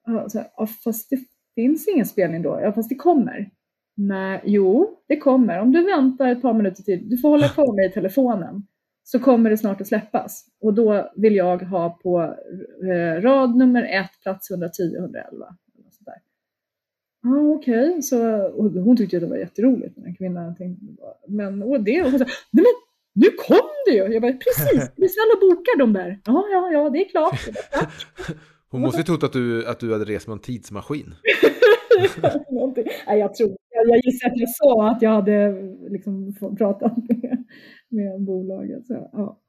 då. 0.05 0.29
Så, 0.29 0.44
ja, 0.57 0.66
fast 0.66 1.11
det 1.11 1.18
finns 1.55 1.88
ingen 1.88 2.07
spelning 2.07 2.42
då. 2.42 2.61
Ja, 2.62 2.72
fast 2.72 2.88
det 2.88 2.94
kommer. 2.94 3.51
Nej, 3.94 4.40
jo, 4.44 4.96
det 5.09 5.16
kommer. 5.16 5.61
Om 5.61 5.72
du 5.72 5.85
väntar 5.85 6.29
ett 6.29 6.42
par 6.42 6.55
minuter 6.55 6.83
till, 6.83 7.09
du 7.09 7.18
får 7.18 7.29
hålla 7.29 7.49
kvar 7.49 7.77
mig 7.77 7.87
i 7.87 7.92
telefonen, 7.92 8.66
så 9.05 9.18
kommer 9.18 9.51
det 9.51 9.57
snart 9.57 9.81
att 9.81 9.87
släppas. 9.87 10.44
Och 10.61 10.75
då 10.75 11.12
vill 11.16 11.37
jag 11.37 11.62
ha 11.62 11.90
på 11.90 12.22
eh, 12.83 13.20
rad 13.20 13.57
nummer 13.57 13.83
ett, 13.83 14.11
plats 14.22 14.51
110 14.51 14.83
111. 14.99 15.27
eller 15.79 15.90
sånt 15.90 16.07
där. 16.07 16.22
Ja, 17.16 17.16
ah, 17.27 17.55
okej. 17.57 18.03
Så, 18.03 18.47
och 18.47 18.71
hon 18.71 18.97
tyckte 18.97 19.17
att 19.17 19.23
det 19.23 19.29
var 19.29 19.37
jätteroligt, 19.37 19.95
den 19.95 20.05
här 20.05 20.15
kvinnan. 20.15 20.57
Tänkte, 20.57 20.85
men, 21.29 21.62
och 21.62 21.81
det, 21.81 22.03
och 22.03 22.11
hon 22.11 22.19
sa, 22.19 22.25
nej 22.25 22.65
men 22.65 22.75
nu 23.15 23.31
kom 23.31 23.69
det 23.87 23.93
ju! 23.93 24.12
Jag 24.12 24.23
bara, 24.23 24.33
precis, 24.33 24.91
vi 24.97 25.09
snälla 25.09 25.35
bokar 25.41 25.79
de 25.79 25.93
där. 25.93 26.21
Ja, 26.25 26.45
ja, 26.53 26.71
ja, 26.73 26.91
det 26.91 26.99
är 26.99 27.09
klart. 27.09 27.41
Jag 27.47 27.55
bara, 27.55 27.81
Tack. 27.81 27.93
Hon 28.71 28.81
måste 28.81 29.01
ju 29.01 29.05
trott 29.05 29.23
att 29.23 29.33
du, 29.33 29.67
att 29.67 29.81
du 29.81 29.93
hade 29.93 30.05
rest 30.05 30.27
med 30.27 30.33
en 30.33 30.41
tidsmaskin. 30.41 31.07
Nej, 33.07 33.19
jag 33.19 33.35
tror, 33.35 33.57
jag, 33.71 33.89
jag 33.89 34.01
gissar 34.05 34.29
att 34.29 34.37
jag 34.37 34.49
sa 34.49 34.91
att 34.91 35.03
jag 35.03 35.11
hade 35.11 35.62
liksom 35.91 36.35
pratat 36.59 36.97
med, 36.97 37.45
med 37.89 38.21
bolaget. 38.21 38.87
Så, 38.87 39.11
ja. 39.12 39.41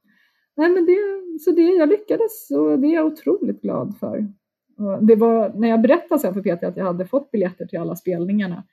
nej 0.56 0.68
men 0.68 0.86
det, 0.86 0.96
så 1.40 1.50
det, 1.50 1.62
jag 1.62 1.88
lyckades 1.88 2.50
och 2.50 2.78
det 2.78 2.86
är 2.86 2.94
jag 2.94 3.06
otroligt 3.06 3.62
glad 3.62 3.94
för. 4.00 4.28
Det 5.00 5.16
var, 5.16 5.52
när 5.54 5.68
jag 5.68 5.80
berättade 5.80 6.20
sen 6.20 6.34
för 6.34 6.42
Peter 6.42 6.66
att 6.66 6.76
jag 6.76 6.84
hade 6.84 7.06
fått 7.06 7.30
biljetter 7.30 7.66
till 7.66 7.78
alla 7.78 7.96
spelningarna, 7.96 8.64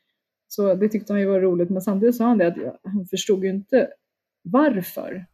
så 0.47 0.73
det 0.73 0.89
tyckte 0.89 1.13
han 1.13 1.19
ju 1.19 1.25
var 1.25 1.39
roligt, 1.39 1.69
men 1.69 1.81
samtidigt 1.81 2.15
sa 2.15 2.25
han 2.25 2.37
det 2.37 2.47
att 2.47 2.57
jag, 2.57 2.77
han 2.83 3.05
förstod 3.05 3.43
ju 3.43 3.49
inte 3.49 3.89
varför 4.43 5.25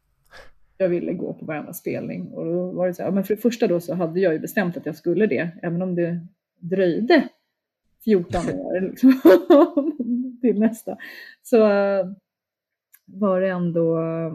jag 0.78 0.88
ville 0.88 1.12
gå 1.12 1.34
på 1.34 1.44
varenda 1.44 1.72
spelning. 1.72 2.32
Och 2.32 2.44
då 2.44 2.70
var 2.70 2.86
det 2.86 2.94
så 2.94 3.02
här, 3.02 3.10
men 3.10 3.24
för 3.24 3.34
det 3.34 3.40
första 3.40 3.66
då 3.66 3.80
så 3.80 3.94
hade 3.94 4.20
jag 4.20 4.32
ju 4.32 4.38
bestämt 4.38 4.76
att 4.76 4.86
jag 4.86 4.96
skulle 4.96 5.26
det, 5.26 5.50
även 5.62 5.82
om 5.82 5.94
det 5.94 6.20
dröjde 6.58 7.28
14 8.04 8.40
år 8.54 8.80
liksom, 8.80 9.20
till 10.40 10.58
nästa. 10.60 10.96
Så 11.42 11.56
äh, 11.70 12.06
var 13.04 13.40
det 13.40 13.48
ändå 13.48 13.98
äh, 13.98 14.32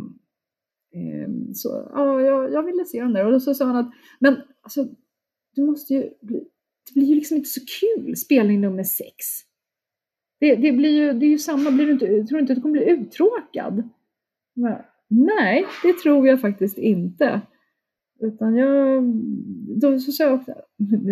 så, 1.54 1.90
ja, 1.94 2.22
jag, 2.22 2.54
jag 2.54 2.64
ville 2.64 2.86
se 2.86 3.02
den 3.02 3.14
där. 3.14 3.26
Och 3.26 3.32
då 3.32 3.40
så 3.40 3.54
sa 3.54 3.66
han 3.66 3.76
att, 3.76 3.92
men 4.20 4.42
alltså, 4.62 4.88
du 5.58 5.66
måste 5.66 5.94
ju 5.94 6.10
bli, 6.22 6.44
det 6.88 7.00
blir 7.00 7.08
ju 7.08 7.16
liksom 7.16 7.38
inte 7.38 7.50
så 7.50 7.62
kul, 7.80 8.16
spelning 8.16 8.62
nummer 8.62 8.84
sex. 8.84 9.26
Det, 10.40 10.56
det 10.56 10.72
blir 10.72 10.90
ju, 10.90 11.14
det 11.14 11.26
är 11.26 11.30
ju 11.30 11.38
samma, 11.38 11.72
blir 11.72 11.86
du 11.86 11.92
inte, 11.92 12.06
tror 12.06 12.38
du 12.38 12.40
inte 12.40 12.54
att 12.54 12.58
du 12.58 12.62
kommer 12.62 12.80
bli 12.80 12.90
uttråkad? 12.90 13.90
Men, 14.54 14.78
nej, 15.08 15.66
det 15.84 15.94
tror 15.94 16.28
jag 16.28 16.42
faktiskt 16.42 16.78
inte. 16.78 17.42
Utan 18.20 18.56
jag, 18.56 19.04
då 19.82 20.00
så 20.00 20.12
sa 20.12 20.24
jag 20.24 20.34
också, 20.34 20.52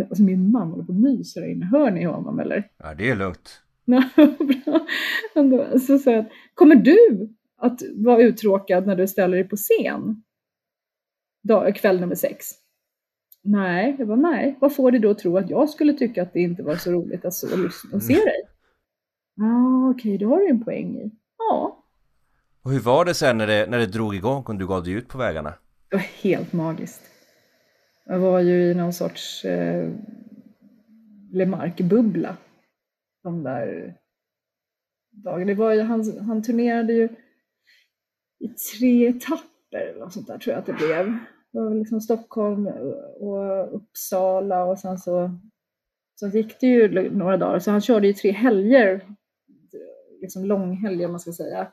alltså 0.09 0.23
min 0.23 0.51
man 0.51 0.67
håller 0.67 0.83
på 0.83 0.93
och 0.93 0.99
myser 0.99 1.41
där 1.41 1.47
inne, 1.47 1.65
hör 1.65 1.91
ni 1.91 2.03
honom 2.03 2.39
eller? 2.39 2.71
Ja, 2.77 2.93
det 2.93 3.09
är 3.09 3.15
lugnt. 3.15 3.61
Bra. 5.49 5.79
Så 5.79 5.99
sa 5.99 6.11
jag, 6.11 6.25
kommer 6.53 6.75
du 6.75 7.29
att 7.57 7.81
vara 7.95 8.21
uttråkad 8.21 8.87
när 8.87 8.95
du 8.95 9.07
ställer 9.07 9.37
dig 9.37 9.49
på 9.49 9.55
scen? 9.55 10.23
Dag, 11.43 11.75
kväll 11.75 11.99
nummer 11.99 12.15
sex? 12.15 12.64
Nej, 13.47 13.95
jag 13.99 14.07
bara 14.07 14.17
nej. 14.17 14.57
Vad 14.59 14.75
får 14.75 14.91
dig 14.91 14.99
då 14.99 15.09
att 15.09 15.19
tro 15.19 15.37
att 15.37 15.49
jag 15.49 15.69
skulle 15.69 15.93
tycka 15.93 16.23
att 16.23 16.33
det 16.33 16.39
inte 16.39 16.63
var 16.63 16.75
så 16.75 16.91
roligt 16.91 17.25
att 17.25 17.33
så 17.33 17.57
lyssna 17.57 17.89
och 17.93 18.03
se 18.03 18.13
dig? 18.13 18.47
Ja, 19.35 19.45
ah, 19.45 19.89
okej, 19.89 20.15
okay, 20.15 20.27
då 20.27 20.33
har 20.33 20.39
du 20.39 20.49
en 20.49 20.63
poäng 20.63 20.95
i. 20.95 21.11
Ja. 21.37 21.83
Och 22.61 22.71
hur 22.71 22.79
var 22.79 23.05
det 23.05 23.13
sen 23.13 23.37
när 23.37 23.47
det, 23.47 23.69
när 23.69 23.79
det 23.79 23.85
drog 23.85 24.15
igång 24.15 24.43
och 24.43 24.55
du 24.55 24.67
gav 24.67 24.83
dig 24.83 24.93
ut 24.93 25.07
på 25.07 25.17
vägarna? 25.17 25.53
Det 25.89 25.95
var 25.95 26.03
helt 26.03 26.53
magiskt. 26.53 27.01
Jag 28.05 28.19
var 28.19 28.39
ju 28.39 28.71
i 28.71 28.73
någon 28.73 28.93
sorts 28.93 29.45
eh, 29.45 29.91
Lemark-bubbla 31.31 32.37
de 33.23 33.43
där 33.43 33.95
dagarna. 35.11 35.45
Det 35.45 35.53
var 35.53 35.73
ju, 35.73 35.81
han, 35.81 36.19
han 36.19 36.43
turnerade 36.43 36.93
ju 36.93 37.09
i 38.39 38.47
tre 38.47 39.07
etapper 39.07 39.77
eller 39.77 39.99
något 39.99 40.13
sånt 40.13 40.27
där 40.27 40.37
tror 40.37 40.53
jag 40.53 40.59
att 40.59 40.65
det 40.65 40.73
blev. 40.73 41.17
Det 41.55 41.61
var 41.61 41.75
liksom 41.75 42.01
Stockholm 42.01 42.67
och 43.19 43.75
Uppsala 43.75 44.65
och 44.65 44.79
sen 44.79 44.97
så, 44.97 45.31
så 46.15 46.27
gick 46.27 46.59
det 46.59 46.67
ju 46.67 47.09
några 47.09 47.37
dagar. 47.37 47.59
Så 47.59 47.71
han 47.71 47.81
körde 47.81 48.07
ju 48.07 48.13
tre 48.13 48.31
helger, 48.31 49.05
liksom 50.21 50.45
långhelger 50.45 51.05
om 51.05 51.11
man 51.11 51.19
ska 51.19 51.31
säga, 51.31 51.67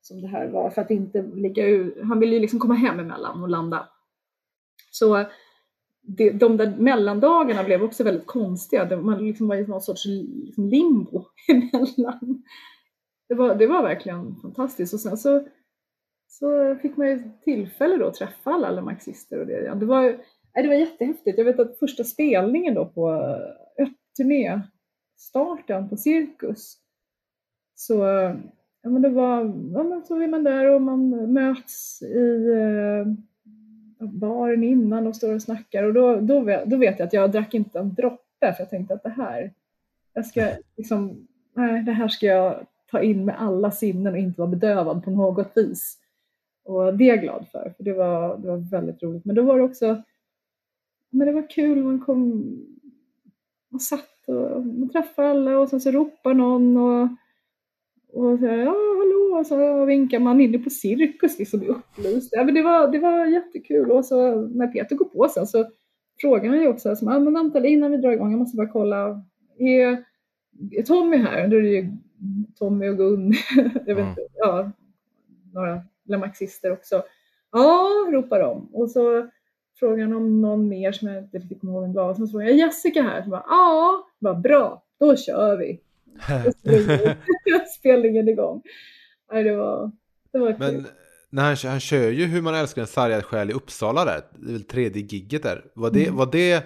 som 0.00 0.20
det 0.20 0.28
här 0.28 0.48
var 0.48 0.70
för 0.70 0.82
att 0.82 0.90
inte 0.90 1.22
ligga 1.22 1.66
ur. 1.66 2.02
Han 2.02 2.20
ville 2.20 2.34
ju 2.34 2.40
liksom 2.40 2.58
komma 2.58 2.74
hem 2.74 3.00
emellan 3.00 3.42
och 3.42 3.48
landa. 3.48 3.88
Så 4.90 5.24
det, 6.02 6.30
de 6.30 6.56
där 6.56 6.76
mellandagarna 6.78 7.64
blev 7.64 7.82
också 7.82 8.04
väldigt 8.04 8.26
konstiga. 8.26 9.00
Man 9.00 9.26
liksom 9.26 9.48
var 9.48 9.56
i 9.56 9.66
någon 9.66 9.80
sorts 9.80 10.04
liksom 10.44 10.68
limbo 10.68 11.24
emellan. 11.48 12.42
Det 13.28 13.34
var, 13.34 13.54
det 13.54 13.66
var 13.66 13.82
verkligen 13.82 14.36
fantastiskt. 14.36 14.94
Och 14.94 15.00
sen 15.00 15.16
så, 15.16 15.48
så 16.28 16.76
fick 16.82 16.96
man 16.96 17.08
ju 17.08 17.22
tillfälle 17.44 17.96
då 17.96 18.06
att 18.06 18.14
träffa 18.14 18.50
alla 18.50 18.82
marxister 18.82 19.40
och 19.40 19.46
det. 19.46 19.74
Det 19.74 19.86
var, 19.86 20.02
det 20.54 20.68
var 20.68 20.74
jättehäftigt. 20.74 21.38
Jag 21.38 21.44
vet 21.44 21.60
att 21.60 21.78
första 21.78 22.04
spelningen 22.04 22.74
då 22.74 22.86
på 22.86 23.10
eh, 23.78 23.88
turnéstarten 24.16 25.88
på 25.88 25.96
Cirkus 25.96 26.78
så 27.74 28.06
eh, 28.06 28.36
ja, 28.82 28.90
men 28.90 29.02
det 29.02 29.08
var, 29.08 29.40
ja, 29.74 29.82
men 29.82 30.04
så 30.04 30.22
är 30.22 30.28
man 30.28 30.44
där 30.44 30.70
och 30.70 30.82
man 30.82 31.32
möts 31.32 32.02
i 32.02 32.52
eh, 32.52 33.06
baren 34.08 34.64
innan 34.64 35.06
och 35.06 35.16
står 35.16 35.34
och 35.34 35.42
snackar 35.42 35.82
och 35.82 35.94
då, 35.94 36.20
då, 36.20 36.40
vet, 36.40 36.64
då 36.64 36.76
vet 36.76 36.98
jag 36.98 37.06
att 37.06 37.12
jag 37.12 37.32
drack 37.32 37.54
inte 37.54 37.78
en 37.78 37.94
droppe 37.94 38.52
för 38.52 38.62
jag 38.62 38.70
tänkte 38.70 38.94
att 38.94 39.02
det 39.02 39.10
här, 39.10 39.52
jag 40.12 40.26
ska 40.26 40.50
liksom, 40.76 41.28
nej, 41.54 41.82
det 41.82 41.92
här 41.92 42.08
ska 42.08 42.26
jag 42.26 42.66
ta 42.90 43.02
in 43.02 43.24
med 43.24 43.42
alla 43.42 43.70
sinnen 43.70 44.12
och 44.12 44.18
inte 44.18 44.40
vara 44.40 44.50
bedövad 44.50 45.04
på 45.04 45.10
något 45.10 45.52
vis. 45.54 45.98
Och 46.66 46.94
det 46.94 47.04
är 47.04 47.08
jag 47.08 47.20
glad 47.20 47.46
för, 47.52 47.74
för 47.76 47.84
det 47.84 47.92
var, 47.92 48.38
det 48.38 48.48
var 48.48 48.70
väldigt 48.70 49.02
roligt. 49.02 49.24
Men 49.24 49.34
då 49.34 49.42
var 49.42 49.58
det 49.58 49.64
också, 49.64 50.02
men 51.10 51.26
det 51.26 51.32
var 51.32 51.50
kul, 51.50 51.84
man 51.84 52.00
kom 52.00 52.44
och 53.72 53.82
satt 53.82 54.28
och 54.28 54.66
man 54.66 54.88
träffade 54.88 55.28
alla 55.28 55.58
och 55.58 55.68
sen 55.68 55.80
så 55.80 55.90
ropar 55.90 56.34
någon 56.34 56.76
och, 56.76 57.08
och 58.12 58.38
så, 58.38 58.46
ja 58.46 58.74
hallå 58.98 59.38
och 59.38 59.46
så 59.46 59.84
vinkar 59.84 60.18
man 60.18 60.40
inne 60.40 60.58
på 60.58 60.70
cirkus 60.70 61.38
liksom 61.38 61.62
upplyst. 61.62 62.28
Ja, 62.32 62.44
men 62.44 62.54
det, 62.54 62.62
var, 62.62 62.88
det 62.88 62.98
var 62.98 63.26
jättekul 63.26 63.90
och 63.90 64.04
så 64.04 64.40
när 64.40 64.66
Peter 64.66 64.96
går 64.96 65.04
på 65.04 65.28
sen 65.28 65.46
så 65.46 65.66
frågar 66.20 66.48
han 66.48 66.60
ju 66.60 66.68
också, 66.68 66.88
alltså, 66.88 67.06
ah, 67.06 67.18
men 67.18 67.34
vänta 67.34 67.66
innan 67.66 67.90
vi 67.90 67.96
drar 67.96 68.10
igång, 68.10 68.30
jag 68.30 68.38
måste 68.38 68.56
bara 68.56 68.68
kolla, 68.68 69.22
är, 69.58 70.04
är 70.70 70.82
Tommy 70.82 71.16
här? 71.16 71.48
Då 71.48 71.56
är 71.56 71.62
det 71.62 71.68
ju 71.68 71.92
Tommy 72.58 72.88
och 72.88 72.96
Gun, 72.96 73.32
jag 73.86 73.94
vet 73.94 73.98
mm. 73.98 74.08
inte, 74.08 74.26
ja, 74.34 74.70
några 75.52 75.82
marxister 76.08 76.72
också. 76.72 77.02
Ja, 77.52 77.88
ropar 78.12 78.40
de. 78.40 78.68
Och 78.72 78.90
så 78.90 79.30
frågar 79.78 80.04
han 80.04 80.16
om 80.16 80.40
någon 80.40 80.68
mer 80.68 80.92
som 80.92 81.08
jag 81.08 81.18
inte 81.18 81.38
riktigt 81.38 81.60
kommer 81.60 81.72
ihåg 81.72 81.82
vem 81.82 81.92
det 81.92 82.00
var. 82.00 82.10
Och 82.10 82.16
så 82.16 82.26
frågar 82.26 82.46
jag 82.46 82.56
Jessica 82.56 83.02
här. 83.02 83.26
Bara, 83.26 83.44
ja, 83.48 84.08
vad 84.18 84.40
bra, 84.40 84.82
då 85.00 85.16
kör 85.16 85.56
vi. 85.56 85.80
spelningen 87.78 88.28
igång. 88.28 88.62
Nej, 89.32 89.44
det 89.44 89.56
var, 89.56 89.90
det 90.32 90.38
var 90.38 90.56
Men 90.58 90.70
kul. 90.70 90.84
när 91.30 91.42
han, 91.42 91.56
han 91.70 91.80
kör 91.80 92.10
ju 92.10 92.26
Hur 92.26 92.42
man 92.42 92.54
älskar 92.54 92.82
en 92.82 92.88
sargad 92.88 93.24
själ 93.24 93.50
i 93.50 93.52
Uppsala 93.52 94.04
där, 94.04 94.20
det 94.38 94.48
är 94.48 94.52
väl 94.52 94.64
tredje 94.64 95.02
gigget 95.02 95.42
där. 95.42 95.64
Var 95.74 95.90
det, 95.90 96.04
mm. 96.04 96.16
var 96.16 96.26
det 96.32 96.64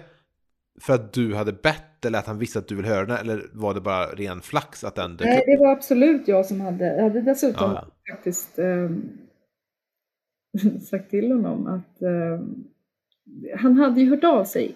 för 0.81 0.93
att 0.93 1.13
du 1.13 1.35
hade 1.35 1.53
bett 1.53 2.05
eller 2.05 2.19
att 2.19 2.27
han 2.27 2.39
visste 2.39 2.59
att 2.59 2.67
du 2.67 2.75
vill 2.75 2.85
höra 2.85 3.05
den 3.05 3.17
eller 3.17 3.49
var 3.53 3.73
det 3.73 3.81
bara 3.81 4.05
ren 4.05 4.41
flax 4.41 4.83
att 4.83 4.95
den 4.95 5.17
dök 5.17 5.27
Nej, 5.27 5.43
det 5.45 5.57
var 5.57 5.71
absolut 5.71 6.27
jag 6.27 6.45
som 6.45 6.61
hade, 6.61 6.95
jag 6.95 7.03
hade 7.03 7.21
dessutom 7.21 7.71
ja, 7.71 7.87
faktiskt 8.15 8.59
eh, 8.59 8.89
sagt 10.89 11.09
till 11.09 11.31
honom 11.31 11.67
att 11.67 12.01
eh, 12.01 12.41
han 13.57 13.77
hade 13.77 14.01
ju 14.01 14.09
hört 14.09 14.23
av 14.23 14.43
sig 14.43 14.75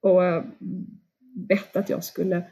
och 0.00 0.24
eh, 0.24 0.44
bett 1.34 1.76
att 1.76 1.88
jag 1.88 2.04
skulle 2.04 2.44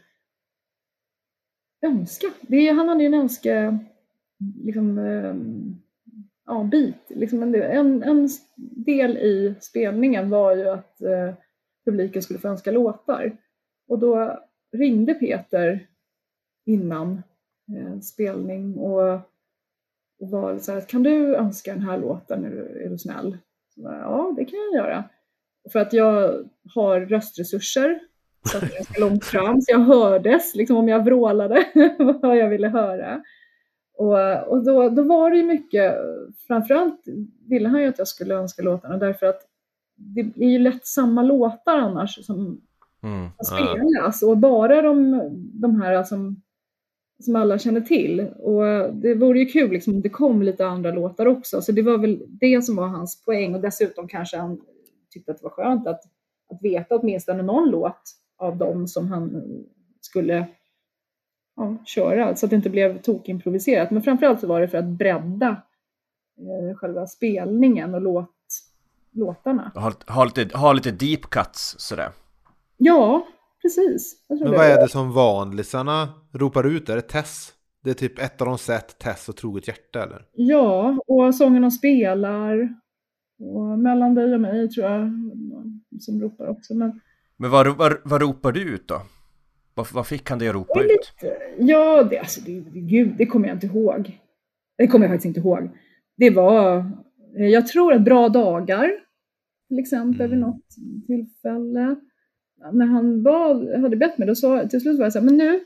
önska. 1.82 2.26
Det, 2.40 2.68
han 2.68 2.88
hade 2.88 3.00
ju 3.02 3.06
en 3.06 3.14
önske 3.14 3.78
liksom, 4.64 4.98
eh, 4.98 5.34
ja, 6.46 6.64
bit. 6.64 7.02
Liksom 7.08 7.42
en, 7.42 7.54
en, 7.54 8.02
en, 8.02 8.28
del 8.86 9.16
i 9.16 9.54
spelningen 9.60 10.30
var 10.30 10.56
ju 10.56 10.68
att 10.68 11.02
eh, 11.02 11.34
publiken 11.84 12.22
skulle 12.22 12.38
få 12.38 12.48
önska 12.48 12.70
låtar. 12.70 13.36
Och 13.88 13.98
då 13.98 14.40
ringde 14.72 15.14
Peter 15.14 15.86
innan 16.66 17.22
eh, 17.76 18.00
spelning 18.00 18.78
och 18.78 19.20
var 20.20 20.59
så 20.59 20.72
här, 20.72 20.80
kan 20.80 21.02
du 21.02 21.37
önska 21.37 21.72
den 21.72 21.83
här 21.83 21.98
låten, 21.98 22.44
är 22.44 22.50
du, 22.50 22.85
är 22.85 22.88
du 22.88 22.98
snäll? 22.98 23.38
Så, 23.74 23.80
ja, 23.80 24.35
det 24.37 24.44
kan 24.44 24.59
jag 24.59 24.85
göra. 24.85 25.04
För 25.72 25.78
att 25.78 25.92
jag 25.92 26.44
har 26.74 27.00
röstresurser 27.00 28.00
så 28.44 28.56
att 28.56 28.62
jag 28.62 28.72
är 28.72 28.76
ganska 28.76 29.00
långt 29.00 29.24
fram, 29.24 29.61
så 29.61 29.72
jag 29.72 29.78
hördes 29.78 30.54
liksom 30.54 30.76
om 30.76 30.88
jag 30.88 31.04
vrålade 31.04 31.64
vad 32.22 32.37
jag 32.37 32.48
ville 32.48 32.68
höra. 32.68 33.22
Och, 33.98 34.48
och 34.48 34.64
då, 34.64 34.88
då 34.88 35.02
var 35.02 35.30
det 35.30 35.37
ju 35.37 35.42
mycket, 35.42 35.94
framförallt 36.46 37.04
ville 37.48 37.68
han 37.68 37.83
ju 37.83 37.88
att 37.88 37.98
jag 37.98 38.09
skulle 38.09 38.35
önska 38.35 38.62
låtarna 38.62 38.96
därför 38.96 39.26
att 39.26 39.40
det 39.96 40.20
är 40.20 40.51
ju 40.51 40.59
lätt 40.59 40.86
samma 40.86 41.22
låtar 41.22 41.78
annars 41.78 42.26
som 42.26 42.61
mm, 43.03 43.28
spelas 43.44 44.22
och 44.22 44.38
bara 44.38 44.82
de, 44.82 45.20
de 45.53 45.80
här 45.80 46.05
som, 46.05 46.42
som 47.20 47.36
alla 47.36 47.58
känner 47.58 47.80
till. 47.80 48.20
Och 48.20 48.94
det 48.94 49.14
vore 49.14 49.38
ju 49.38 49.46
kul 49.46 49.70
liksom, 49.70 49.94
om 49.94 50.00
det 50.00 50.08
kom 50.08 50.42
lite 50.42 50.66
andra 50.66 50.92
låtar 50.92 51.26
också, 51.26 51.62
så 51.62 51.72
det 51.72 51.82
var 51.82 51.98
väl 51.98 52.22
det 52.28 52.62
som 52.64 52.76
var 52.76 52.86
hans 52.86 53.24
poäng 53.24 53.54
och 53.54 53.60
dessutom 53.60 54.08
kanske 54.08 54.36
han 54.36 54.60
tyckte 55.10 55.32
att 55.32 55.38
det 55.38 55.44
var 55.44 55.50
skönt 55.50 55.86
att, 55.86 56.00
att 56.52 56.62
veta 56.62 56.96
åtminstone 56.96 57.42
någon 57.42 57.70
låt 57.70 58.02
av 58.38 58.56
dem 58.56 58.88
som 58.88 59.08
han 59.08 59.42
skulle 60.00 60.46
ja, 61.56 61.76
köra 61.84 62.36
så 62.36 62.46
att 62.46 62.50
det 62.50 62.56
inte 62.56 62.70
blev 62.70 63.02
tokimproviserat. 63.02 63.90
Men 63.90 64.02
framförallt 64.02 64.40
så 64.40 64.46
var 64.46 64.60
det 64.60 64.68
för 64.68 64.78
att 64.78 64.88
bredda 64.88 65.62
eh, 66.38 66.76
själva 66.76 67.06
spelningen 67.06 67.94
och 67.94 68.00
låt, 68.00 68.36
låtarna. 69.10 69.72
Ha, 69.74 69.92
ha, 70.06 70.24
lite, 70.24 70.58
ha 70.58 70.72
lite 70.72 70.90
deep 70.90 71.20
cuts 71.20 71.74
sådär. 71.78 72.10
Ja, 72.76 73.26
precis. 73.62 74.16
Men 74.28 74.50
vad 74.50 74.66
är 74.66 74.80
det 74.80 74.88
som 74.88 75.12
vanlisarna 75.12 76.08
ropar 76.32 76.64
ut? 76.66 76.88
Är 76.88 76.96
det 76.96 77.02
Tess? 77.02 77.52
Det 77.84 77.90
är 77.90 77.94
typ 77.94 78.18
ett 78.18 78.40
av 78.40 78.46
de 78.46 78.58
sett 78.58 78.98
Tess 78.98 79.28
och 79.28 79.36
Troget 79.36 79.68
hjärta 79.68 80.02
eller? 80.04 80.22
Ja, 80.32 80.98
och 81.06 81.34
sången 81.34 81.62
de 81.62 81.70
spelar. 81.70 82.74
Och 83.40 83.78
mellan 83.78 84.14
dig 84.14 84.34
och 84.34 84.40
mig 84.40 84.68
tror 84.68 84.86
jag 84.86 85.12
som 86.00 86.20
ropar 86.20 86.46
också. 86.48 86.74
Men 86.74 87.00
Men 87.36 87.50
vad, 87.50 87.76
vad, 87.76 87.96
vad 88.04 88.20
ropar 88.22 88.52
du 88.52 88.62
ut 88.74 88.88
då? 88.88 89.02
Vad, 89.74 89.86
vad 89.92 90.06
fick 90.06 90.30
han 90.30 90.38
dig 90.38 90.48
att 90.48 90.54
ropa 90.54 90.82
ut? 90.82 91.12
ja, 91.58 92.02
det, 92.11 92.18
alltså, 92.18 92.40
det, 92.40 92.52
gud, 92.74 93.14
det 93.18 93.26
kommer 93.26 93.48
jag 93.48 93.56
inte 93.56 93.66
ihåg. 93.66 94.20
Det 94.78 94.86
kommer 94.86 95.04
jag 95.06 95.12
faktiskt 95.12 95.26
inte 95.36 95.40
ihåg. 95.40 95.70
Det 96.16 96.30
var, 96.30 96.90
jag 97.36 97.66
tror 97.66 97.92
att 97.92 98.02
bra 98.02 98.28
dagar, 98.28 98.90
till 99.68 99.78
exempel 99.78 100.28
vid 100.30 100.38
Mm. 100.38 100.50
något 100.50 100.64
tillfälle. 101.06 101.96
När 102.72 102.86
han 102.86 103.22
bad, 103.22 103.80
hade 103.80 103.96
bett 103.96 104.18
mig, 104.18 104.28
då 104.28 104.34
sa 104.34 104.68
till 104.68 104.80
slut 104.80 104.98
var 104.98 105.04
jag 105.06 105.12
så 105.12 105.18
här, 105.18 105.26
men 105.26 105.36
nu, 105.36 105.61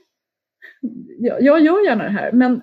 jag, 1.18 1.42
jag 1.42 1.60
gör 1.60 1.84
gärna 1.84 2.04
det 2.04 2.10
här, 2.10 2.32
men 2.32 2.62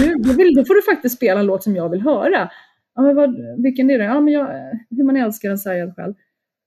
nu, 0.00 0.14
vill, 0.36 0.54
då 0.54 0.64
får 0.64 0.74
du 0.74 0.82
faktiskt 0.82 1.16
spela 1.16 1.40
en 1.40 1.46
låt 1.46 1.62
som 1.62 1.76
jag 1.76 1.88
vill 1.88 2.00
höra. 2.00 2.50
Ja, 2.94 3.02
men 3.02 3.16
vad, 3.16 3.34
vilken 3.62 3.90
är 3.90 3.98
det? 3.98 4.04
Ja, 4.04 4.20
men 4.20 4.34
jag, 4.34 4.46
hur 4.90 5.04
man 5.04 5.16
älskar 5.16 5.50
en 5.50 5.58
sargad 5.58 5.94
själ. 5.96 6.14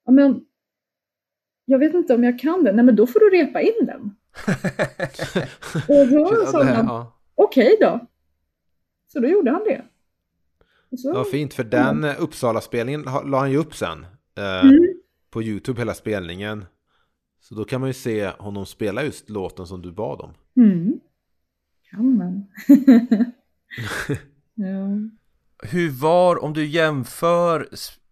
Ja, 0.06 0.12
men 0.12 0.42
jag 1.66 1.80
vet 1.80 1.94
inte 1.94 2.16
om 2.16 2.24
jag 2.24 2.40
kan 2.40 2.64
den. 2.64 2.76
Nej, 2.76 2.86
men 2.86 2.96
då 2.96 3.08
får 3.08 3.20
du 3.20 3.30
repa 3.38 3.62
in 3.62 3.86
den. 3.86 4.02
Och 5.88 6.08
då 6.08 6.46
sa 6.46 6.64
han, 6.64 6.86
ja. 6.86 7.14
okej 7.36 7.78
då. 7.82 8.08
Så 9.08 9.20
då 9.20 9.28
gjorde 9.28 9.52
han 9.52 9.64
det. 9.64 9.82
Och 10.92 11.00
så, 11.00 11.10
Ja, 11.10 11.24
fint. 11.32 11.54
För 11.54 11.64
den 11.64 12.04
eh, 12.04 12.24
Uppsala-spelningen 12.24 13.02
la 13.26 13.40
han 13.40 13.52
ju 13.52 13.58
upp 13.58 13.76
sen. 13.76 14.06
Eh, 14.38 14.64
Mm. 14.64 14.80
På 15.30 15.44
YouTube, 15.44 15.82
hela 15.82 15.94
spelningen. 15.94 16.66
Så 17.40 17.56
då 17.56 17.66
kan 17.66 17.82
man 17.82 17.90
ju 17.90 17.94
se 17.94 18.28
honom 18.28 18.66
spela 18.66 19.04
just 19.04 19.30
låten 19.30 19.68
som 19.68 19.82
du 19.82 19.92
bad 19.92 20.22
om. 20.22 20.34
mm. 20.64 21.00
Kan 21.92 22.18
man. 22.18 22.46
ja. 24.54 24.88
Hur 25.64 26.02
var, 26.02 26.44
om 26.44 26.54
du 26.54 26.66
jämför 26.66 27.68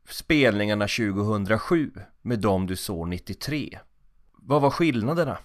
spelningarna 0.10 0.88
2007 0.88 1.92
med 2.22 2.40
de 2.40 2.68
du 2.68 2.76
såg 2.76 3.08
93? 3.08 3.80
Vad 4.34 4.62
var 4.62 4.70
skillnaderna? 4.70 5.38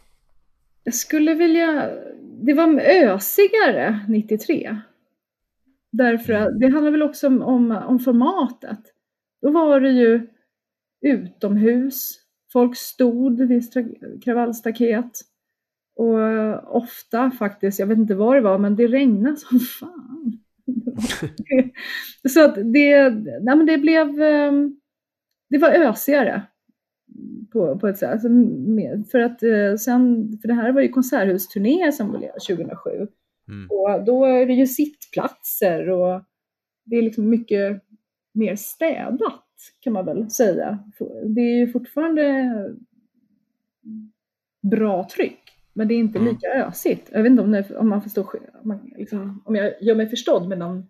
Jag 0.84 0.94
skulle 0.94 1.34
vilja... 1.34 1.90
Det 2.42 2.54
var 2.54 2.80
ösigare 2.80 4.06
93. 4.08 4.80
Därför 5.92 6.32
att 6.32 6.60
det 6.60 6.68
handlar 6.68 6.90
väl 6.90 7.02
också 7.02 7.26
om, 7.26 7.42
om, 7.42 7.70
om 7.70 7.98
formatet. 7.98 8.80
Då 9.42 9.50
var 9.50 9.80
det 9.80 9.90
ju 9.90 10.28
utomhus. 11.00 12.21
Folk 12.52 12.76
stod 12.76 13.40
vid 13.40 13.72
kravallstaket. 14.24 15.20
Och 15.96 16.76
ofta 16.76 17.30
faktiskt, 17.30 17.78
jag 17.78 17.86
vet 17.86 17.98
inte 17.98 18.14
vad 18.14 18.36
det 18.36 18.40
var, 18.40 18.58
men 18.58 18.76
det 18.76 18.86
regnade 18.86 19.36
som 19.36 19.60
fan. 19.60 20.38
Så 22.28 22.44
att 22.44 22.54
det, 22.54 23.10
nej 23.40 23.56
men 23.56 23.66
det 23.66 23.78
blev, 23.78 24.22
ehm, 24.22 24.76
det 25.50 25.58
var 25.58 25.70
ösigare 25.70 26.42
på, 27.52 27.78
på 27.78 27.88
ett 27.88 27.98
sätt. 27.98 28.10
Alltså, 28.10 28.28
för 29.10 29.18
att 29.18 29.42
eh, 29.42 29.76
sen, 29.76 30.32
för 30.40 30.48
det 30.48 30.54
här 30.54 30.72
var 30.72 30.80
ju 30.80 30.88
konserthusturné 30.88 31.92
som 31.92 32.10
blev 32.10 32.30
2007. 32.48 32.90
Mm. 33.48 33.68
Och 33.70 34.04
då 34.04 34.24
är 34.24 34.46
det 34.46 34.52
ju 34.52 34.66
sittplatser 34.66 35.90
och 35.90 36.22
det 36.84 36.96
är 36.96 37.02
liksom 37.02 37.30
mycket 37.30 37.82
mer 38.34 38.56
städat 38.56 39.51
kan 39.80 39.92
man 39.92 40.04
väl 40.06 40.30
säga. 40.30 40.78
Det 41.24 41.40
är 41.40 41.56
ju 41.58 41.72
fortfarande 41.72 42.50
bra 44.62 45.08
tryck, 45.16 45.38
men 45.72 45.88
det 45.88 45.94
är 45.94 45.98
inte 45.98 46.18
Mm. 46.18 46.32
lika 46.34 46.46
ösigt. 46.48 47.08
Jag 47.12 47.22
vet 47.22 47.30
inte 47.30 47.42
om, 47.42 47.52
det, 47.52 47.76
om 47.76 47.88
man 47.88 48.02
förstår, 48.02 48.26
om, 48.62 48.68
man, 48.68 48.90
liksom, 48.96 49.42
om 49.44 49.54
jag 49.56 49.82
gör 49.82 49.94
mig 49.94 50.08
förstådd 50.08 50.48
med 50.48 50.58
den, 50.58 50.86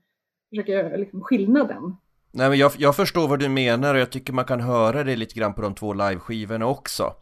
försöker 0.50 0.72
göra 0.72 0.96
liksom 0.96 1.20
skillnaden. 1.20 1.96
Nej 2.30 2.48
men 2.48 2.58
jag, 2.58 2.72
jag 2.78 2.96
förstår 2.96 3.28
vad 3.28 3.38
du 3.38 3.48
menar 3.48 3.94
och 3.94 4.00
jag 4.00 4.10
tycker 4.10 4.32
man 4.32 4.44
kan 4.44 4.60
höra 4.60 5.04
det 5.04 5.16
lite 5.16 5.34
grann 5.34 5.54
på 5.54 5.62
de 5.62 5.74
två 5.74 5.92
liveskivorna 5.94 6.66
också. 6.66 7.14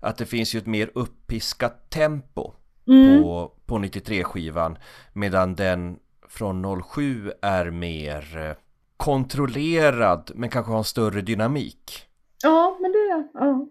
Att 0.00 0.16
det 0.16 0.26
finns 0.26 0.54
ju 0.54 0.58
ett 0.58 0.66
mer 0.66 0.90
uppiskat 0.94 1.90
tempo 1.90 2.52
Mm. 2.88 3.22
på, 3.22 3.52
på 3.66 3.78
93-skivan 3.78 4.78
medan 5.12 5.54
den 5.54 5.96
från 6.28 6.82
07 6.82 7.30
är 7.42 7.70
mer 7.70 8.36
eh, 8.36 8.56
kontrollerad 8.96 10.30
men 10.34 10.50
kanske 10.50 10.72
har 10.72 10.78
en 10.78 10.84
större 10.84 11.20
dynamik. 11.20 12.06
Ja, 12.42 12.78
men 12.80 12.92
det, 12.92 13.28
ja. 13.34 13.68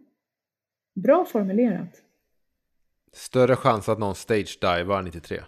Bra 0.96 1.26
formulerat. 1.26 2.02
Större 3.14 3.56
chans 3.56 3.90
att 3.90 4.00
någon 4.00 4.16
stage-divar 4.16 5.02
93. 5.02 5.42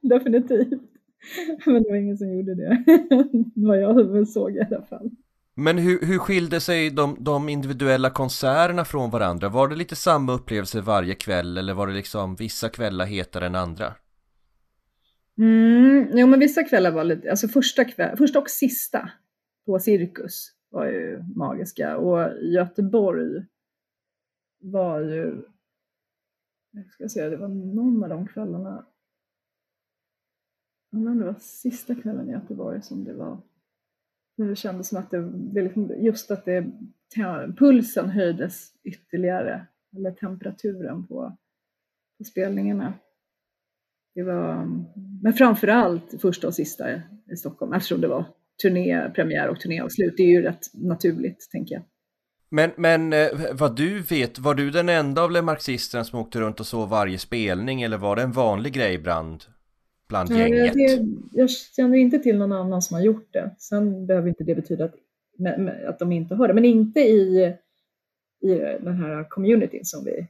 Definitivt. 0.00 0.82
Men 1.66 1.82
det 1.82 1.90
var 1.90 1.96
ingen 1.96 2.18
som 2.18 2.36
gjorde 2.36 2.54
det. 2.54 2.84
Vad 3.54 3.80
jag 3.80 4.28
såg 4.28 4.56
i 4.56 4.60
alla 4.60 4.82
fall. 4.82 5.10
Men 5.54 5.78
hur, 5.78 6.06
hur 6.06 6.18
skilde 6.18 6.60
sig 6.60 6.90
de, 6.90 7.16
de 7.20 7.48
individuella 7.48 8.10
konserterna 8.10 8.84
från 8.84 9.10
varandra? 9.10 9.48
Var 9.48 9.68
det 9.68 9.76
lite 9.76 9.96
samma 9.96 10.32
upplevelse 10.32 10.80
varje 10.80 11.14
kväll 11.14 11.58
eller 11.58 11.74
var 11.74 11.86
det 11.86 11.92
liksom 11.92 12.36
vissa 12.36 12.68
kvällar 12.68 13.06
hetare 13.06 13.46
än 13.46 13.54
andra? 13.54 13.94
Mm, 15.38 16.18
jo, 16.18 16.26
men 16.26 16.40
vissa 16.40 16.64
kvällar 16.64 16.90
var 16.90 17.04
lite, 17.04 17.30
alltså 17.30 17.48
första, 17.48 17.84
kväll, 17.84 18.16
första 18.16 18.38
och 18.38 18.50
sista 18.50 19.10
på 19.66 19.78
Cirkus 19.78 20.52
var 20.68 20.86
ju 20.86 21.22
magiska. 21.36 21.96
Och 21.96 22.42
Göteborg 22.42 23.46
var 24.58 25.00
ju, 25.00 25.42
jag 26.70 26.86
ska 26.90 27.08
säga, 27.08 27.30
det 27.30 27.36
var 27.36 27.48
någon 27.48 28.02
av 28.02 28.08
de 28.08 28.26
kvällarna, 28.26 28.86
jag 30.90 30.98
undrar 30.98 31.12
om 31.12 31.18
det 31.18 31.26
var 31.26 31.36
sista 31.40 31.94
kvällen 31.94 32.28
i 32.28 32.32
Göteborg 32.32 32.82
som 32.82 33.04
det 33.04 33.14
var, 33.14 33.42
det 34.36 34.56
kändes 34.56 34.88
som 34.88 34.98
att 34.98 35.10
det, 35.10 35.30
det 35.32 35.62
liksom, 35.62 35.94
just 35.98 36.30
att 36.30 36.44
det, 36.44 36.72
pulsen 37.58 38.10
höjdes 38.10 38.72
ytterligare, 38.82 39.66
eller 39.96 40.10
temperaturen 40.10 41.06
på, 41.06 41.36
på 42.18 42.24
spelningarna. 42.24 42.92
Det 44.14 44.22
var, 44.22 44.68
men 45.22 45.32
framför 45.32 45.68
allt 45.68 46.14
första 46.20 46.46
och 46.46 46.54
sista 46.54 46.84
i 47.32 47.36
Stockholm 47.36 47.72
eftersom 47.72 48.00
det 48.00 48.08
var 48.08 48.24
turné, 48.62 49.10
premiär 49.14 49.48
och 49.48 49.60
turnéavslut. 49.60 50.14
Det 50.16 50.22
är 50.22 50.30
ju 50.30 50.42
rätt 50.42 50.74
naturligt, 50.74 51.48
tänker 51.50 51.74
jag. 51.74 51.84
Men, 52.48 52.70
men 52.76 53.12
eh, 53.12 53.28
vad 53.52 53.76
du 53.76 54.00
vet, 54.00 54.38
var 54.38 54.54
du 54.54 54.70
den 54.70 54.88
enda 54.88 55.22
av 55.22 55.44
marxisterna 55.44 56.04
som 56.04 56.18
åkte 56.18 56.40
runt 56.40 56.60
och 56.60 56.66
såg 56.66 56.88
varje 56.88 57.18
spelning 57.18 57.82
eller 57.82 57.98
var 57.98 58.16
det 58.16 58.22
en 58.22 58.32
vanlig 58.32 58.72
grej 58.72 58.98
bland, 58.98 59.44
bland 60.08 60.30
Nej, 60.30 60.50
gänget? 60.50 60.74
det, 60.74 61.06
jag 61.32 61.50
känner 61.50 61.98
inte 61.98 62.18
till 62.18 62.38
någon 62.38 62.52
annan 62.52 62.82
som 62.82 62.94
har 62.94 63.02
gjort 63.02 63.32
det. 63.32 63.54
Sen 63.58 64.06
behöver 64.06 64.28
inte 64.28 64.44
det 64.44 64.54
betyda 64.54 64.84
att, 64.84 64.94
att 65.88 65.98
de 65.98 66.12
inte 66.12 66.34
har 66.34 66.48
det, 66.48 66.54
men 66.54 66.64
inte 66.64 67.00
i, 67.00 67.54
i 68.40 68.48
den 68.80 68.96
här 68.96 69.28
communityn 69.30 69.84
som 69.84 70.04
vi, 70.04 70.26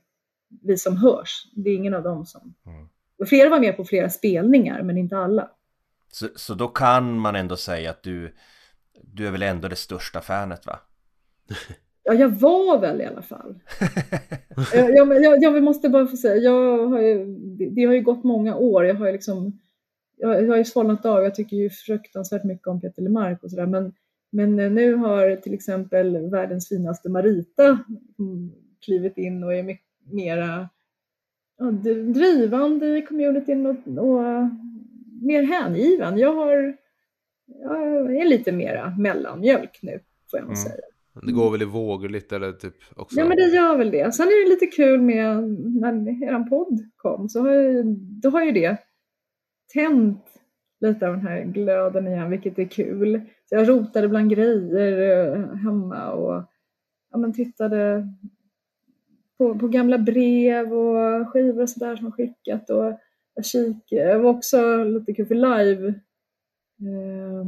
vi 0.62 0.76
som 0.76 0.97
hörs. 0.97 1.51
Det 1.57 1.70
är 1.70 1.74
ingen 1.74 1.95
av 1.95 2.03
dem 2.03 2.26
som... 2.26 2.55
Mm. 2.66 2.89
Flera 3.27 3.51
var 3.51 3.61
med 3.61 3.77
på 3.77 3.85
flera 3.85 4.11
spelningar, 4.11 4.83
men 4.83 4.99
inte 4.99 5.16
alla. 5.16 5.51
Så, 6.12 6.29
så 6.37 6.55
då 6.55 6.68
kan 6.68 7.18
man 7.18 7.37
ändå 7.37 7.57
säga 7.57 7.91
att 7.91 8.03
du, 8.03 8.35
du 9.03 9.27
är 9.27 9.31
väl 9.31 9.43
ändå 9.43 9.68
det 9.68 9.77
största 9.77 10.20
fanet 10.20 10.66
va? 10.66 10.81
Ja, 12.07 12.14
jag 12.14 12.29
var 12.29 12.81
väl 12.81 13.01
i 13.01 13.05
alla 13.05 13.22
fall. 13.22 13.55
jag, 14.72 15.22
jag, 15.25 15.43
jag, 15.43 15.62
måste 15.62 15.89
bara 15.89 16.07
få 16.07 16.16
säga, 16.16 16.37
jag 16.37 16.89
har 16.89 17.01
ju, 17.01 17.25
det, 17.70 17.85
har 17.85 17.95
ju 17.95 18.03
gått 18.03 18.25
många 18.25 18.57
år. 18.57 18.87
Jag 18.87 18.95
har 18.95 19.07
ju 19.07 19.12
liksom, 19.12 19.61
jag, 20.16 20.49
har 20.49 20.57
ju 20.57 20.64
svalnat 20.64 21.07
av. 21.07 21.22
Jag 21.22 21.35
tycker 21.35 21.57
ju 21.57 21.70
fruktansvärt 21.70 22.45
mycket 22.45 22.66
om 22.66 22.81
Peter 22.81 23.03
Lemark 23.03 23.43
och 23.43 23.51
sådär. 23.51 23.66
Men, 23.66 23.93
men 24.31 24.57
nu 24.57 24.95
har 24.95 25.37
till 25.37 25.55
exempel 25.55 26.31
världens 26.31 26.68
finaste 26.68 27.09
Marita 27.09 27.79
mm, 28.18 28.53
klivit 28.85 29.18
in 29.18 29.45
och 29.45 29.55
är 29.55 29.62
mycket 29.62 29.87
mera 30.12 30.68
drivande 32.15 32.99
i 32.99 33.03
communityn 33.03 33.67
och, 33.67 33.77
och 33.99 34.23
mer 35.23 35.43
hängiven. 35.43 36.19
Jag 36.19 36.35
har, 36.35 36.77
jag 37.47 38.17
är 38.17 38.25
lite 38.25 38.53
mera 38.53 38.95
mellanmjölk 38.99 39.79
nu, 39.83 40.01
får 40.31 40.39
jag 40.39 40.43
nog 40.49 40.57
Mm. 40.57 40.65
säga. 40.65 40.85
Det 41.23 41.33
går 41.33 41.51
väl 41.51 41.63
i 41.63 41.65
vågor 41.65 42.09
lite 42.09 42.37
eller 42.37 42.53
typ 42.53 42.75
också. 42.97 43.19
Ja 43.19 43.25
men 43.29 43.37
det 43.37 43.47
gör 43.47 43.77
väl 43.79 43.91
det. 43.91 44.15
Sen 44.15 44.27
är 44.27 44.45
det 44.45 44.51
lite 44.55 44.67
kul 44.67 45.01
med 45.01 45.43
när 45.83 46.25
er 46.25 46.49
podd 46.49 46.81
kom 46.97 47.29
så 47.29 47.41
har 47.41 47.53
ju, 47.53 47.83
då 48.23 48.29
har 48.31 48.45
ju 48.45 48.53
det 48.53 48.77
tänt 49.75 50.25
lite 50.81 51.07
av 51.09 51.13
den 51.15 51.27
här 51.27 51.45
glöden 51.45 52.09
igen 52.09 52.31
vilket 52.31 52.59
är 52.59 52.65
kul. 52.65 53.21
Så 53.49 53.55
jag 53.55 53.69
rotade 53.69 54.09
bland 54.09 54.31
grejer 54.31 55.37
eh, 55.37 55.55
hemma 55.55 56.11
och 56.13 56.43
ja, 57.11 57.19
men 57.19 57.33
tittade 57.33 58.09
på, 59.39 59.59
på 59.59 59.68
gamla 59.68 59.99
brev 59.99 60.72
och 60.72 61.28
skivor 61.28 61.62
och 61.62 61.70
sådär 61.70 61.97
som 61.97 62.05
har 62.05 62.12
skickat 62.12 62.70
och 62.70 62.99
jag 63.35 63.45
kikade. 63.45 64.12
Det 64.12 64.18
var 64.18 64.30
också 64.30 64.85
lite 64.85 65.12
kul 65.14 65.26
för 65.26 65.35
live 65.35 65.89
eh, 66.80 67.45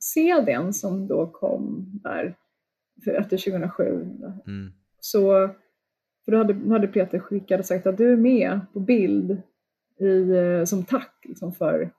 CDn 0.00 0.72
som 0.72 1.06
då 1.06 1.26
kom 1.26 1.90
där 2.04 2.36
för 3.04 3.10
efter 3.10 3.36
2007 3.36 4.06
Mm. 4.46 4.72
så 5.00 5.50
för 6.24 6.32
då 6.32 6.38
hade, 6.38 6.72
hade 6.72 6.86
Peter 6.86 7.18
skickat 7.18 7.60
och 7.60 7.66
sagt 7.66 7.86
att 7.86 7.96
du 7.98 8.12
är 8.12 8.16
med 8.16 8.60
på 8.72 8.80
bild 8.80 9.42
i, 10.00 10.30
eh, 10.30 10.64
som 10.64 10.84
tack 10.84 11.24
liksom 11.24 11.52
för, 11.52 11.90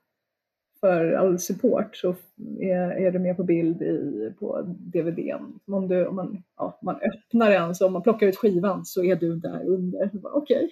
för 0.84 1.14
all 1.14 1.40
support 1.40 1.96
så 1.96 2.16
är, 2.60 3.06
är 3.06 3.12
du 3.12 3.20
med 3.20 3.38
på 3.38 3.44
bild 3.44 3.82
i, 3.82 4.34
på 4.40 4.62
DVDn. 4.66 5.60
Om, 5.68 5.88
du, 5.88 6.06
om 6.06 6.16
man, 6.16 6.44
ja, 6.58 6.80
man 6.82 6.96
öppnar 6.96 7.50
den, 7.50 7.76
så 7.76 7.86
om 7.86 7.94
man 7.94 8.04
plockar 8.04 8.28
ut 8.28 8.38
skivan 8.38 8.86
så 8.86 9.04
är 9.04 9.16
du 9.16 9.36
där 9.36 9.68
under. 9.68 10.12
Okej. 10.24 10.66
Okay. 10.66 10.70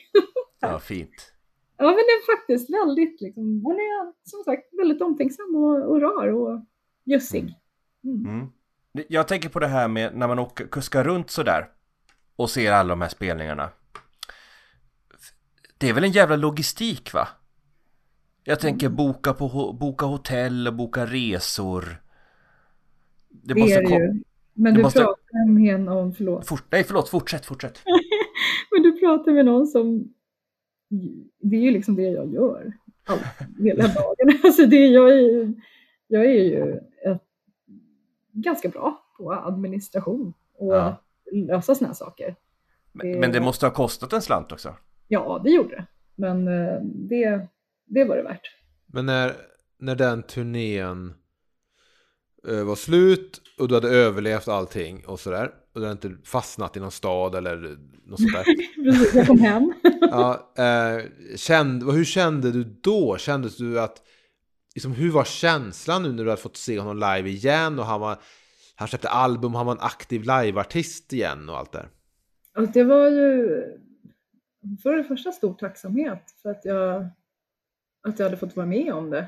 Ja, 0.60 0.80
fint. 0.84 1.34
Ja, 1.78 1.86
men 1.86 1.96
det 1.96 2.00
är 2.00 2.38
faktiskt 2.38 2.70
väldigt, 2.74 3.22
liksom, 3.22 3.62
hon 3.64 3.76
är 3.76 4.14
som 4.30 4.44
sagt 4.44 4.64
väldigt 4.80 5.02
omtänksam 5.02 5.56
och, 5.56 5.90
och 5.90 6.02
rar 6.02 6.28
och 6.28 6.66
bjussig. 7.06 7.56
Mm. 8.04 8.26
Mm. 8.26 8.48
Jag 9.10 9.28
tänker 9.28 9.50
på 9.50 9.60
det 9.60 9.68
här 9.68 9.88
med 9.88 10.16
när 10.16 10.28
man 10.28 10.40
åker, 10.40 10.68
kuskar 10.68 11.04
runt 11.04 11.30
sådär 11.30 11.70
och 12.36 12.50
ser 12.50 12.72
alla 12.72 12.90
de 12.90 13.02
här 13.02 13.10
spelningarna. 13.10 13.70
Det 15.78 15.90
är 15.90 15.94
väl 15.94 16.04
en 16.04 16.12
jävla 16.12 16.36
logistik 16.36 17.14
va? 17.14 17.28
Jag 18.44 18.60
tänker 18.60 18.90
boka, 18.90 19.34
på, 19.34 19.78
boka 19.80 20.06
hotell 20.06 20.68
och 20.68 20.74
boka 20.74 21.06
resor. 21.06 22.02
Det, 23.30 23.54
det 23.54 23.60
måste 23.60 23.76
är 23.76 23.82
det 23.82 23.96
ju. 23.96 24.24
Men 24.54 24.74
du 24.74 24.82
måste... 24.82 25.00
pratar 25.00 25.50
med 25.50 25.80
någon, 25.80 26.14
förlåt. 26.14 26.48
Fort... 26.48 26.64
Nej, 26.70 26.84
förlåt, 26.84 27.10
fortsätt, 27.10 27.46
fortsätt. 27.46 27.80
Men 28.72 28.84
du 28.84 29.00
pratar 29.00 29.32
med 29.32 29.46
någon 29.46 29.68
som, 29.68 30.14
det 31.40 31.56
är 31.56 31.62
ju 31.62 31.72
liksom 31.72 31.96
det 31.96 32.02
jag 32.02 32.34
gör 32.34 32.74
all, 33.06 33.20
hela 33.60 33.84
dagen. 33.88 34.40
Alltså 34.44 34.66
det, 34.66 34.88
jag, 34.88 35.10
är, 35.10 35.54
jag 36.08 36.26
är 36.26 36.44
ju 36.44 36.80
ett, 37.06 37.24
ganska 38.32 38.70
bra 38.70 39.04
på 39.18 39.34
administration 39.34 40.34
och 40.58 40.76
ja. 40.76 41.02
lösa 41.32 41.76
sådana 41.76 41.90
här 41.90 41.96
saker. 41.96 42.36
Men, 42.92 43.20
men 43.20 43.32
det 43.32 43.40
måste 43.40 43.66
ha 43.66 43.74
kostat 43.74 44.14
en 44.14 44.22
slant 44.22 44.52
också? 44.52 44.76
Ja, 45.08 45.42
det 45.44 45.50
gjorde 45.50 45.76
det. 45.76 45.86
Men 46.16 46.48
eh, 46.48 46.80
det, 46.84 47.48
det 47.94 48.04
var 48.04 48.16
det 48.16 48.24
värt. 48.24 48.42
Men 48.86 49.06
när, 49.06 49.36
när 49.80 49.96
den 49.96 50.24
turnén 50.24 51.14
uh, 52.48 52.64
var 52.64 52.76
slut 52.76 53.42
och 53.60 53.68
du 53.68 53.74
hade 53.76 53.90
överlevt 53.90 54.48
allting 54.48 55.06
och 55.06 55.20
sådär 55.20 55.52
och 55.74 55.82
du 55.82 55.88
hade 55.88 56.08
inte 56.08 56.30
fastnat 56.30 56.78
i 56.78 56.80
någon 56.80 56.92
stad 56.92 57.36
eller 57.36 57.78
något 58.06 58.20
sånt 58.20 58.34
där. 58.34 58.44
Precis, 58.84 59.16
jag 59.16 59.28
kom 59.28 59.40
hem. 59.40 59.74
ja, 60.02 60.54
uh, 60.60 61.06
kände, 61.36 61.92
hur 61.92 62.06
kände 62.06 62.52
du 62.52 62.64
då? 62.64 63.18
Kände 63.18 63.50
du 63.58 63.80
att, 63.80 64.02
liksom, 64.76 64.92
hur 64.92 65.12
var 65.12 65.24
känslan 65.24 66.04
nu 66.04 66.12
när 66.12 66.24
du 66.24 66.30
hade 66.30 66.42
fått 66.42 66.58
se 66.58 66.80
honom 66.80 66.96
live 66.96 67.30
igen 67.30 67.80
och 67.80 67.86
han 67.86 68.02
var 68.02 68.18
han 68.76 68.88
släppte 68.88 69.10
album, 69.10 69.56
han 69.56 69.66
var 69.66 69.74
en 69.74 69.82
aktiv 69.82 70.22
liveartist 70.22 71.14
igen 71.14 71.50
och 71.50 71.58
allt 71.58 71.72
där. 71.72 71.90
Alltså 72.54 72.72
det 72.74 72.84
var 72.84 73.10
ju 73.10 73.64
för 74.84 74.98
det 74.98 75.04
första 75.04 75.32
stor 75.32 75.54
tacksamhet 75.54 76.24
för 76.42 76.50
att 76.50 76.66
jag 76.66 77.10
att 78.08 78.20
jag 78.20 78.26
hade 78.26 78.38
fått 78.38 78.56
vara 78.56 78.68
med 78.68 78.94
om 78.94 79.10
det 79.10 79.28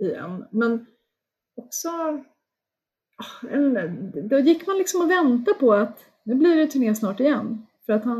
igen. 0.00 0.44
Men 0.50 0.86
också, 1.56 1.88
då 4.30 4.38
gick 4.38 4.66
man 4.66 4.78
liksom 4.78 5.00
och 5.00 5.10
väntade 5.10 5.58
på 5.58 5.74
att 5.74 6.04
nu 6.24 6.34
blir 6.34 6.56
det 6.56 6.66
turné 6.66 6.94
snart 6.94 7.20
igen. 7.20 7.66
För 7.86 7.92
att 7.92 8.04
han, 8.04 8.18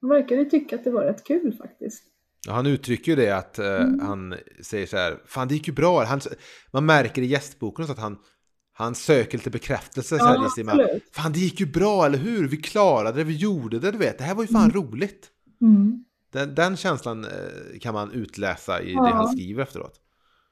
han 0.00 0.10
verkade 0.10 0.44
tycka 0.44 0.76
att 0.76 0.84
det 0.84 0.90
var 0.90 1.04
rätt 1.04 1.24
kul 1.24 1.56
faktiskt. 1.58 2.04
Han 2.48 2.66
uttrycker 2.66 3.12
ju 3.12 3.16
det 3.16 3.30
att 3.30 3.58
uh, 3.58 3.66
mm. 3.66 4.00
han 4.00 4.34
säger 4.62 4.86
så 4.86 4.96
här, 4.96 5.18
fan 5.26 5.48
det 5.48 5.54
gick 5.54 5.68
ju 5.68 5.74
bra. 5.74 6.04
Han, 6.04 6.20
man 6.72 6.86
märker 6.86 7.22
i 7.22 7.26
gästboken 7.26 7.86
så 7.86 7.92
att 7.92 7.98
han, 7.98 8.18
han 8.72 8.94
söker 8.94 9.38
lite 9.38 9.50
bekräftelse. 9.50 10.14
Ja, 10.14 10.18
så 10.18 10.26
här, 10.26 10.44
absolut. 10.44 11.02
Fan 11.12 11.32
det 11.32 11.38
gick 11.38 11.60
ju 11.60 11.66
bra, 11.66 12.06
eller 12.06 12.18
hur? 12.18 12.48
Vi 12.48 12.56
klarade 12.56 13.18
det, 13.18 13.24
vi 13.24 13.36
gjorde 13.36 13.78
det, 13.78 13.90
du 13.90 13.98
vet. 13.98 14.18
Det 14.18 14.24
här 14.24 14.34
var 14.34 14.42
ju 14.42 14.48
fan 14.48 14.70
mm. 14.70 14.76
roligt. 14.76 15.30
Mm. 15.60 16.04
Den, 16.32 16.54
den 16.54 16.76
känslan 16.76 17.24
eh, 17.24 17.78
kan 17.80 17.94
man 17.94 18.12
utläsa 18.12 18.82
i 18.82 18.92
ja. 18.92 19.02
det 19.02 19.10
han 19.10 19.28
skriver 19.28 19.62
efteråt. 19.62 20.00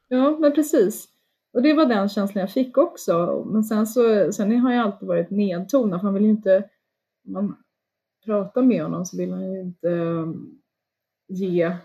Ja, 0.08 0.38
men 0.38 0.52
precis. 0.52 1.08
Och 1.52 1.62
det 1.62 1.74
var 1.74 1.86
den 1.86 2.08
känslan 2.08 2.40
jag 2.40 2.52
fick 2.52 2.78
också. 2.78 3.44
Men 3.46 3.64
sen, 3.64 3.86
så, 3.86 4.32
sen 4.32 4.60
har 4.60 4.72
jag 4.72 4.84
alltid 4.84 5.08
varit 5.08 5.30
nedtonad, 5.30 6.00
för 6.00 6.06
han 6.06 6.14
vill 6.14 6.24
ju 6.24 6.30
inte... 6.30 6.68
Om 7.26 7.32
man 7.32 7.56
pratar 8.24 8.62
med 8.62 8.82
honom 8.82 9.06
så 9.06 9.16
vill 9.16 9.32
han 9.32 9.52
ju 9.52 9.60
inte 9.60 9.88
um, 9.88 10.60
ge 11.28 11.76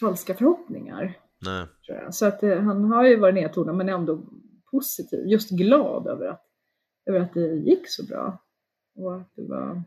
falska 0.00 0.34
förhoppningar. 0.34 1.18
Nej. 1.46 1.66
Så 2.10 2.26
att 2.26 2.42
eh, 2.42 2.60
han 2.60 2.84
har 2.84 3.04
ju 3.04 3.16
varit 3.16 3.34
nedtonad 3.34 3.76
men 3.76 3.88
ändå 3.88 4.22
positiv, 4.70 5.26
just 5.26 5.50
glad 5.50 6.06
över 6.06 6.26
att, 6.26 6.44
över 7.06 7.20
att 7.20 7.34
det 7.34 7.54
gick 7.54 7.88
så 7.88 8.06
bra. 8.06 8.38
Och 8.94 9.16
att 9.16 9.30
det 9.36 9.48
var 9.48 9.82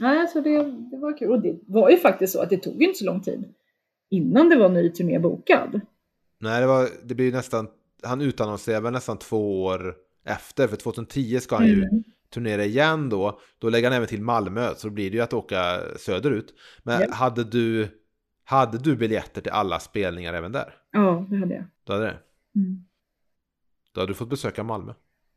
Nej, 0.00 0.20
alltså 0.20 0.40
det, 0.40 0.62
det 0.90 0.96
var 0.96 1.18
kul. 1.18 1.30
Och 1.30 1.42
det 1.42 1.60
var 1.66 1.90
ju 1.90 1.96
faktiskt 1.96 2.32
så 2.32 2.42
att 2.42 2.50
det 2.50 2.56
tog 2.56 2.82
inte 2.82 2.98
så 2.98 3.04
lång 3.04 3.22
tid 3.22 3.54
innan 4.10 4.48
det 4.48 4.56
var 4.56 4.68
ny 4.68 4.90
turné 4.90 5.18
bokad. 5.18 5.80
Nej, 6.38 6.60
det, 6.60 6.66
var, 6.66 6.88
det 7.04 7.14
blir 7.14 7.32
nästan, 7.32 7.68
han 8.02 8.20
utannonserade 8.20 8.90
nästan 8.90 9.18
två 9.18 9.64
år 9.64 9.94
efter, 10.24 10.68
för 10.68 10.76
2010 10.76 11.40
ska 11.40 11.56
han 11.56 11.66
ju 11.66 11.84
mm. 11.84 12.04
turnera 12.30 12.64
igen 12.64 13.08
då. 13.08 13.40
Då 13.58 13.68
lägger 13.68 13.88
han 13.88 13.96
även 13.96 14.08
till 14.08 14.22
Malmö, 14.22 14.74
så 14.76 14.88
då 14.88 14.94
blir 14.94 15.10
det 15.10 15.16
ju 15.16 15.22
att 15.22 15.32
åka 15.32 15.80
söderut. 15.98 16.54
Men 16.82 17.00
ja. 17.00 17.14
hade, 17.14 17.44
du, 17.44 17.88
hade 18.44 18.78
du 18.78 18.96
biljetter 18.96 19.40
till 19.40 19.52
alla 19.52 19.80
spelningar 19.80 20.34
även 20.34 20.52
där? 20.52 20.74
Ja, 20.92 21.26
det 21.30 21.36
hade 21.36 21.54
jag. 21.54 21.64
Du 21.84 21.92
hade 21.92 22.04
det? 22.04 22.18
Mm. 22.56 22.84
Då 23.92 24.00
hade 24.00 24.10
du 24.10 24.14
fått 24.14 24.30
besöka 24.30 24.62
Malmö. 24.62 24.92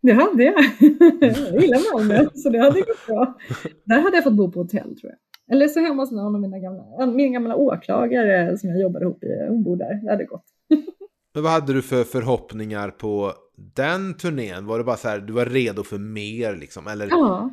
Det 0.06 0.14
hade 0.14 0.44
jag. 0.44 0.56
jag 1.20 1.62
gillar 1.62 1.94
Malmö, 1.94 2.30
så 2.36 2.50
det 2.50 2.60
hade 2.60 2.82
gått 2.82 3.08
bra. 3.08 3.38
Där 3.86 4.02
hade 4.02 4.18
jag 4.18 4.24
fått 4.24 4.34
bo 4.34 4.52
på 4.52 4.60
hotell 4.60 5.00
tror 5.00 5.12
jag. 5.12 5.56
Eller 5.56 5.68
så 5.68 5.80
hemma 5.80 6.02
hos 6.04 6.12
någon 6.12 6.36
av 6.36 6.42
mina 6.42 6.60
gamla, 6.60 7.06
min 7.06 7.34
gamla 7.34 7.56
åklagare 7.56 8.58
som 8.58 8.70
jag 8.70 8.82
jobbade 8.82 9.06
ihop 9.06 9.24
i. 9.24 9.46
Hon 9.50 9.64
bor 9.64 9.78
där. 9.78 10.02
Det 10.04 10.12
hade 10.12 10.26
gått. 10.26 10.46
Men 11.34 11.44
vad 11.44 11.52
hade 11.52 11.74
du 11.74 11.82
för 11.82 12.04
förhoppningar 12.04 12.90
på 12.90 13.34
den 13.76 14.14
turnén? 14.14 14.66
Var 14.66 14.78
det 14.78 14.84
bara 14.84 14.98
så 14.98 15.08
här, 15.08 15.20
du 15.20 15.34
var 15.34 15.46
redo 15.46 15.84
för 15.84 15.98
mer 15.98 16.56
liksom? 16.56 16.88
Eller? 16.88 17.08
Ja, 17.08 17.50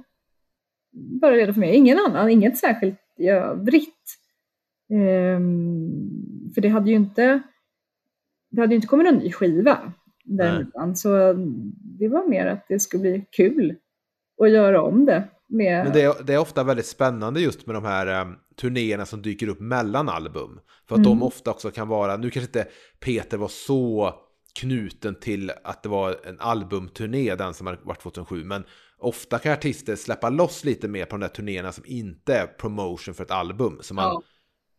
bara 1.20 1.32
redo 1.32 1.53
för 1.53 1.61
mer. 1.61 1.72
Ingen 1.72 1.98
annan, 1.98 2.30
inget 2.30 2.59
särskilt 2.59 2.98
i 3.18 3.28
övrigt. 3.28 4.18
Um, 4.90 6.53
för 6.55 6.61
det 6.61 6.68
hade 6.68 6.90
ju 6.90 6.96
inte, 6.96 7.42
det 8.50 8.61
hade 8.61 8.72
ju 8.72 8.76
inte 8.76 8.88
kommit 8.88 9.12
någon 9.12 9.22
ny 9.22 9.32
skiva 9.32 9.92
däremellan. 10.22 10.96
Så 10.96 11.32
det 11.98 12.08
var 12.08 12.28
mer 12.28 12.46
att 12.46 12.64
det 12.68 12.80
skulle 12.80 13.00
bli 13.00 13.24
kul 13.30 13.76
att 14.42 14.50
göra 14.50 14.82
om 14.82 15.06
det. 15.06 15.28
Med... 15.48 15.84
Men 15.84 15.92
det 15.92 16.02
är, 16.02 16.22
det 16.24 16.34
är 16.34 16.38
ofta 16.38 16.64
väldigt 16.64 16.86
spännande 16.86 17.40
just 17.40 17.66
med 17.66 17.76
de 17.76 17.84
här 17.84 18.22
um, 18.22 18.36
turnéerna 18.60 19.06
som 19.06 19.22
dyker 19.22 19.48
upp 19.48 19.60
mellan 19.60 20.08
album. 20.08 20.60
För 20.88 20.94
att 20.94 21.06
mm. 21.06 21.18
de 21.18 21.22
ofta 21.22 21.50
också 21.50 21.70
kan 21.70 21.88
vara, 21.88 22.16
nu 22.16 22.30
kanske 22.30 22.48
inte 22.48 22.70
Peter 23.00 23.36
var 23.36 23.48
så 23.48 24.14
knuten 24.60 25.14
till 25.14 25.52
att 25.64 25.82
det 25.82 25.88
var 25.88 26.16
en 26.24 26.40
albumturné, 26.40 27.34
den 27.34 27.54
som 27.54 27.76
varit 27.82 28.00
2007, 28.00 28.44
men 28.44 28.64
ofta 28.98 29.38
kan 29.38 29.52
artister 29.52 29.96
släppa 29.96 30.30
loss 30.30 30.64
lite 30.64 30.88
mer 30.88 31.04
på 31.04 31.16
de 31.16 31.20
där 31.20 31.28
turnéerna 31.28 31.72
som 31.72 31.84
inte 31.86 32.34
är 32.34 32.46
promotion 32.46 33.14
för 33.14 33.24
ett 33.24 33.30
album. 33.30 33.78
Så 33.80 33.94
man, 33.94 34.04
ja. 34.04 34.22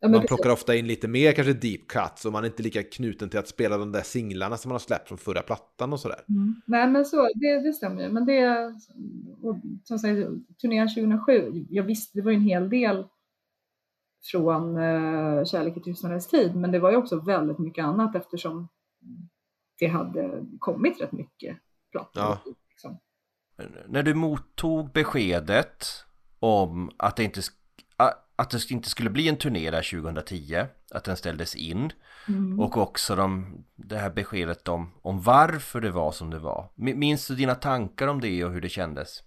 Ja, 0.03 0.09
man 0.09 0.25
plockar 0.25 0.49
ofta 0.49 0.75
in 0.75 0.87
lite 0.87 1.07
mer 1.07 1.31
kanske 1.31 1.53
deep 1.53 1.87
cuts 1.87 2.25
och 2.25 2.31
man 2.31 2.43
är 2.43 2.47
inte 2.47 2.63
lika 2.63 2.83
knuten 2.83 3.29
till 3.29 3.39
att 3.39 3.47
spela 3.47 3.77
de 3.77 3.91
där 3.91 4.01
singlarna 4.01 4.57
som 4.57 4.69
man 4.69 4.73
har 4.73 4.79
släppt 4.79 5.07
från 5.07 5.17
förra 5.17 5.41
plattan 5.41 5.93
och 5.93 5.99
sådär. 5.99 6.19
Mm. 6.29 6.61
Nej 6.65 6.87
men 6.87 7.05
så, 7.05 7.29
det, 7.35 7.59
det 7.59 7.73
stämmer 7.73 8.03
ju. 8.03 8.09
Men 8.09 8.25
det, 8.25 8.73
och, 9.41 9.55
som 9.83 9.99
sagt, 9.99 10.17
turnén 10.61 10.87
2007, 10.87 11.65
jag 11.69 11.83
visste, 11.83 12.17
det 12.17 12.21
var 12.21 12.31
ju 12.31 12.37
en 12.37 12.43
hel 12.43 12.69
del 12.69 13.07
från 14.31 14.77
uh, 14.77 15.45
Kärlek 15.45 15.77
i 15.77 15.81
tystnadens 15.81 16.27
tid, 16.27 16.55
men 16.55 16.71
det 16.71 16.79
var 16.79 16.91
ju 16.91 16.97
också 16.97 17.19
väldigt 17.19 17.59
mycket 17.59 17.85
annat 17.85 18.15
eftersom 18.15 18.67
det 19.79 19.87
hade 19.87 20.45
kommit 20.59 21.01
rätt 21.01 21.11
mycket 21.11 21.57
plattor. 21.91 22.23
Ja. 22.23 22.39
Liksom. 22.69 22.97
När 23.87 24.03
du 24.03 24.13
mottog 24.13 24.91
beskedet 24.91 25.85
om 26.39 26.91
att 26.97 27.15
det 27.15 27.23
inte 27.23 27.41
att 28.36 28.49
det 28.49 28.71
inte 28.71 28.89
skulle 28.89 29.09
bli 29.09 29.29
en 29.29 29.38
turné 29.38 29.71
där 29.71 30.01
2010, 30.01 30.65
att 30.91 31.03
den 31.03 31.17
ställdes 31.17 31.55
in. 31.55 31.91
Mm. 32.27 32.59
Och 32.59 32.77
också 32.77 33.15
de, 33.15 33.57
det 33.75 33.97
här 33.97 34.09
beskedet 34.09 34.67
om, 34.67 34.91
om 35.01 35.21
varför 35.21 35.81
det 35.81 35.91
var 35.91 36.11
som 36.11 36.29
det 36.29 36.39
var. 36.39 36.69
Minns 36.75 37.27
du 37.27 37.36
dina 37.36 37.55
tankar 37.55 38.07
om 38.07 38.21
det 38.21 38.45
och 38.45 38.51
hur 38.51 38.61
det 38.61 38.69
kändes? 38.69 39.23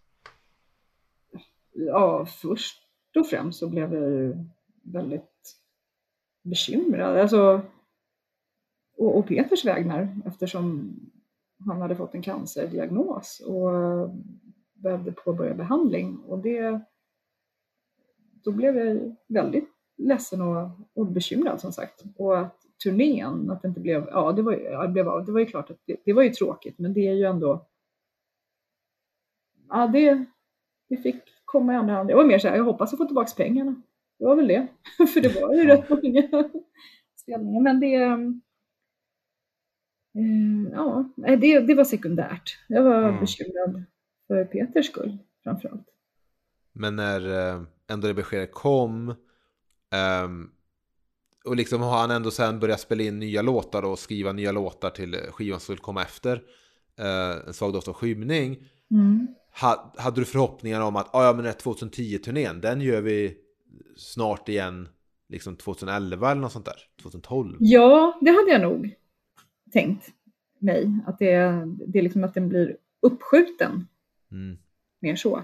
Ja, 1.72 2.26
först 2.26 2.82
och 3.16 3.26
främst 3.26 3.59
så 3.59 3.68
blev 3.68 3.94
jag 3.94 4.11
ju 4.11 4.34
väldigt 4.82 5.59
bekymrad. 6.42 7.18
Alltså, 7.18 7.62
och, 8.96 9.18
och 9.18 9.28
Peters 9.28 9.64
vägnar 9.64 10.16
eftersom 10.26 10.94
han 11.66 11.80
hade 11.80 11.96
fått 11.96 12.14
en 12.14 12.22
cancerdiagnos 12.22 13.42
och 13.46 13.70
behövde 14.74 15.12
påbörja 15.12 15.54
behandling. 15.54 16.16
Och 16.16 16.38
det 16.38 16.80
då 18.47 18.53
blev 18.53 18.76
jag 18.76 19.16
väldigt 19.26 19.68
ledsen 19.97 20.40
och, 20.40 20.70
och 20.94 21.07
bekymrad 21.07 21.61
som 21.61 21.72
sagt. 21.72 22.05
Och 22.16 22.38
att 22.38 22.57
turnén, 22.82 23.51
att 23.51 23.62
det 23.62 23.68
inte 23.68 23.80
blev, 23.80 24.09
ja 24.11 24.32
det 24.32 24.42
var, 24.42 24.53
ja, 24.53 24.82
det 24.82 24.88
blev, 24.88 25.24
det 25.26 25.32
var 25.32 25.40
ju 25.40 25.47
klart 25.47 25.70
att 25.70 25.78
det, 25.84 25.97
det, 26.05 26.12
var 26.12 26.22
ju 26.22 26.30
tråkigt 26.30 26.78
men 26.78 26.92
det 26.94 27.09
är 27.09 27.12
ju 27.12 27.24
ändå, 27.24 27.66
ja 29.68 29.86
det, 29.86 30.24
det 30.88 30.97
fick 30.97 31.22
komma 31.44 31.72
i 31.72 31.76
andra 31.76 31.94
hand. 31.94 32.09
Det 32.09 32.14
var 32.14 32.24
mer 32.24 32.38
så 32.38 32.49
här, 32.49 32.57
jag 32.57 32.64
hoppas 32.64 32.92
att 32.92 32.99
få 32.99 33.05
tillbaka 33.05 33.32
pengarna. 33.36 33.82
Det 34.18 34.24
var 34.24 34.36
väl 34.36 34.49
det, 34.49 34.66
för 35.14 35.20
det 35.20 35.40
var 35.40 35.55
ju 35.55 35.66
rätt 35.66 35.90
många 35.90 36.51
spelningar. 37.16 37.61
Men 37.61 37.80
det, 37.80 38.18
Eh, 40.16 40.72
ja, 40.72 41.05
det, 41.16 41.61
det 41.61 41.74
var 41.74 41.84
sekundärt. 41.84 42.59
Jag 42.68 42.82
var 42.82 43.03
Mm. 43.03 43.20
bekymrad 43.20 43.82
för 44.26 44.44
Peters 44.44 44.86
skull 44.86 45.18
framförallt. 45.42 45.88
Men 46.72 46.97
när 46.97 47.51
eh, 47.55 47.62
ändå 47.91 48.07
det 48.09 48.14
beskedet 48.14 48.53
kom 48.53 49.14
ehm, 49.93 50.51
och 51.45 51.57
liksom 51.57 51.80
har 51.80 51.99
han 51.99 52.11
ändå 52.11 52.30
sen 52.30 52.61
börjat 52.61 52.80
spela 52.80 53.03
in 53.03 53.18
nya 53.18 53.43
låtar 53.43 53.82
och 53.82 53.99
skriva 53.99 54.32
nya 54.32 54.53
låtar 54.53 54.91
till 54.91 55.14
skivan 55.14 55.61
som 55.61 55.64
skulle 55.64 55.78
komma 55.78 56.03
efter 56.03 56.43
eh, 56.99 57.47
En 57.47 57.55
svag 57.55 57.72
doft 57.72 57.89
av 57.89 57.95
skymning. 57.95 58.64
Mm. 58.91 59.26
Ha, 59.61 59.95
hade 59.99 60.20
du 60.20 60.24
förhoppningar 60.24 60.80
om 60.80 60.97
att 60.97 61.14
ah, 61.14 61.24
ja, 61.24 61.32
men 61.32 61.45
den 61.45 61.47
här 61.47 61.53
2010-turnén, 61.53 62.61
den 62.61 62.80
gör 62.80 63.01
vi 63.01 63.37
snart 63.97 64.49
igen 64.49 64.89
liksom 65.28 65.57
2011 65.57 66.30
eller 66.30 66.41
något 66.41 66.53
sånt 66.53 66.64
där? 66.64 66.82
2012? 67.03 67.57
Ja, 67.61 68.18
det 68.20 68.30
hade 68.30 68.51
jag 68.51 68.61
nog 68.61 68.95
tänkt 69.72 70.09
mig. 70.59 70.91
Att 71.07 71.18
det, 71.18 71.34
det 71.87 71.99
är 71.99 72.03
liksom 72.03 72.24
att 72.24 72.34
den 72.34 72.49
blir 72.49 72.76
uppskjuten 73.03 73.87
Mm. 74.32 74.59
mer 75.01 75.16
så. 75.16 75.43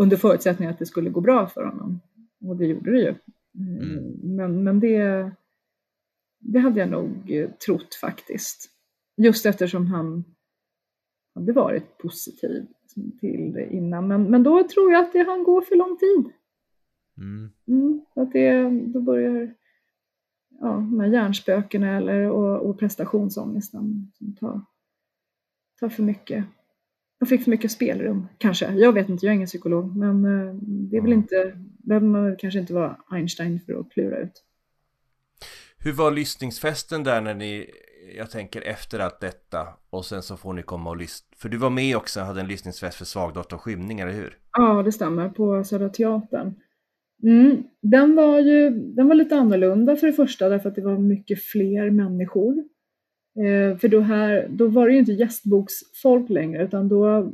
Under 0.00 0.16
förutsättning 0.16 0.68
att 0.68 0.78
det 0.78 0.86
skulle 0.86 1.10
gå 1.10 1.20
bra 1.20 1.46
för 1.46 1.64
honom. 1.64 2.00
Och 2.44 2.56
det 2.56 2.66
gjorde 2.66 2.90
det 2.90 3.00
ju. 3.00 3.14
Mm. 3.54 4.36
Men, 4.36 4.64
men 4.64 4.80
det, 4.80 5.30
det 6.38 6.58
hade 6.58 6.80
jag 6.80 6.88
nog 6.88 7.30
eh, 7.30 7.50
trott 7.50 7.94
faktiskt. 7.94 8.70
Just 9.16 9.46
eftersom 9.46 9.86
han 9.86 10.24
hade 11.34 11.52
varit 11.52 11.98
positiv 11.98 12.66
till 13.20 13.52
det 13.52 13.72
innan. 13.72 14.08
Men, 14.08 14.30
men 14.30 14.42
då 14.42 14.68
tror 14.68 14.92
jag 14.92 15.04
att 15.04 15.12
det 15.12 15.22
han 15.22 15.44
går 15.44 15.60
för 15.60 15.76
lång 15.76 15.98
tid. 15.98 16.32
Mm. 17.16 17.50
Mm, 17.66 18.00
att 18.14 18.32
det, 18.32 18.70
då 18.70 19.00
börjar 19.00 19.54
ja, 20.60 20.68
de 20.68 21.00
här 21.00 21.08
hjärnspökena 21.08 21.96
eller, 21.96 22.30
och, 22.30 22.70
och 22.70 22.78
prestationsångesten 22.78 24.12
tar, 24.40 24.60
tar 25.80 25.88
för 25.88 26.02
mycket. 26.02 26.44
Jag 27.22 27.28
fick 27.28 27.42
för 27.44 27.50
mycket 27.50 27.70
spelrum, 27.70 28.26
kanske. 28.38 28.72
Jag 28.72 28.92
vet 28.92 29.08
inte, 29.08 29.26
jag 29.26 29.30
är 29.32 29.34
ingen 29.36 29.46
psykolog. 29.46 29.96
Men 29.96 30.24
eh, 30.24 30.54
det 30.62 30.96
är 30.96 31.00
väl 31.00 31.12
Mm. 31.12 31.18
inte, 31.18 31.52
behöver 31.78 32.06
man 32.06 32.36
kanske 32.36 32.60
inte 32.60 32.74
vara 32.74 32.96
Einstein 33.10 33.60
för 33.66 33.80
att 33.80 33.90
klura 33.90 34.18
ut. 34.18 34.44
Hur 35.78 35.92
var 35.92 36.10
lyssningsfesten 36.10 37.04
där 37.04 37.20
när 37.20 37.34
ni, 37.34 37.70
jag 38.16 38.30
tänker 38.30 38.60
efter 38.62 38.98
allt 38.98 39.20
detta 39.20 39.68
och 39.90 40.04
sen 40.04 40.22
så 40.22 40.36
får 40.36 40.52
ni 40.52 40.62
komma 40.62 40.90
och 40.90 40.96
lyssna. 40.96 41.26
För 41.36 41.48
du 41.48 41.56
var 41.56 41.70
med 41.70 41.96
också 41.96 42.20
hade 42.20 42.40
en 42.40 42.46
lyssningsfest 42.48 42.98
för 42.98 43.04
Svagdotter 43.04 43.56
och 43.56 43.62
skymning, 43.62 44.00
eller 44.00 44.12
hur? 44.12 44.38
Ja, 44.52 44.82
det 44.82 44.92
stämmer, 44.92 45.28
på 45.28 45.64
Södra 45.64 45.88
Teatern. 45.88 46.54
Mm, 47.22 47.62
den 47.82 48.16
var 48.16 48.38
ju 48.40 48.70
den 48.70 49.08
var 49.08 49.14
lite 49.14 49.36
annorlunda 49.36 49.96
för 49.96 50.06
det 50.06 50.12
första 50.12 50.48
därför 50.48 50.68
att 50.68 50.74
det 50.74 50.82
var 50.82 50.98
mycket 50.98 51.42
fler 51.42 51.90
människor. 51.90 52.64
Eh, 53.36 53.78
för 53.78 53.88
då, 53.88 54.00
här, 54.00 54.48
då 54.50 54.68
var 54.68 54.86
det 54.86 54.92
ju 54.92 54.98
inte 54.98 55.12
gästboksfolk 55.12 56.30
längre 56.30 56.64
utan 56.64 56.88
då, 56.88 57.32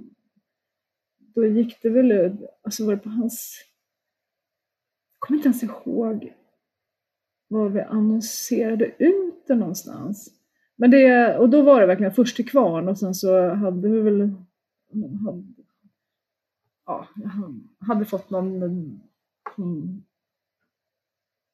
då 1.18 1.46
gick 1.46 1.82
det 1.82 1.88
väl, 1.88 2.36
alltså 2.62 2.86
var 2.86 2.92
det 2.92 3.02
på 3.02 3.08
hans, 3.08 3.64
jag 5.12 5.20
kommer 5.20 5.38
inte 5.38 5.48
ens 5.48 5.62
ihåg 5.62 6.32
var 7.48 7.68
vi 7.68 7.80
annonserade 7.80 8.94
ut 8.98 9.46
det 9.46 9.54
någonstans. 9.54 10.32
Men 10.76 10.90
det, 10.90 11.36
och 11.38 11.50
då 11.50 11.62
var 11.62 11.80
det 11.80 11.86
verkligen 11.86 12.12
först 12.12 12.36
till 12.36 12.48
kvarn 12.48 12.88
och 12.88 12.98
sen 12.98 13.14
så 13.14 13.48
hade 13.48 13.88
vi 13.88 14.00
väl 14.00 14.32
hade, 15.24 15.44
ja, 16.86 17.08
hade 17.78 18.04
fått 18.04 18.30
någon 18.30 19.00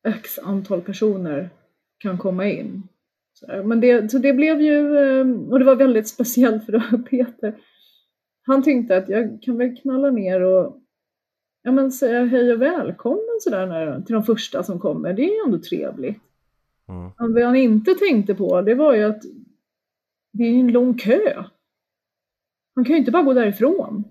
x 0.08 0.38
antal 0.38 0.82
personer 0.82 1.50
kan 1.98 2.18
komma 2.18 2.46
in. 2.46 2.82
Så, 3.32 3.46
där. 3.46 3.62
men 3.62 3.80
det, 3.80 4.10
så 4.10 4.18
det 4.18 4.32
blev 4.32 4.60
ju, 4.60 4.96
eh, 4.96 5.50
och 5.50 5.58
det 5.58 5.64
var 5.64 5.76
väldigt 5.76 6.08
speciellt 6.08 6.66
för 6.66 6.72
då 6.72 6.98
Peter, 7.10 7.56
han 8.46 8.62
tänkte 8.62 8.96
att 8.96 9.08
jag 9.08 9.42
kan 9.42 9.58
väl 9.58 9.76
knalla 9.76 10.10
ner 10.10 10.40
och 10.40 10.78
ja, 11.62 11.72
men 11.72 11.92
säga 11.92 12.24
hej 12.24 12.52
och 12.52 12.62
välkommen 12.62 13.38
sådär 13.40 13.66
när, 13.66 14.00
till 14.00 14.14
de 14.14 14.24
första 14.24 14.62
som 14.62 14.78
kommer. 14.80 15.12
Det 15.12 15.22
är 15.22 15.34
ju 15.34 15.40
ändå 15.46 15.58
trevligt. 15.58 16.20
Mm. 16.88 17.34
Vad 17.34 17.42
han 17.42 17.56
inte 17.56 17.94
tänkte 17.94 18.34
på 18.34 18.62
det 18.62 18.74
var 18.74 18.94
ju 18.94 19.04
att 19.04 19.22
det 20.32 20.44
är 20.44 20.50
ju 20.50 20.60
en 20.60 20.72
lång 20.72 20.98
kö. 20.98 21.44
Han 22.74 22.84
kan 22.84 22.92
ju 22.92 22.98
inte 22.98 23.10
bara 23.10 23.22
gå 23.22 23.32
därifrån. 23.32 24.04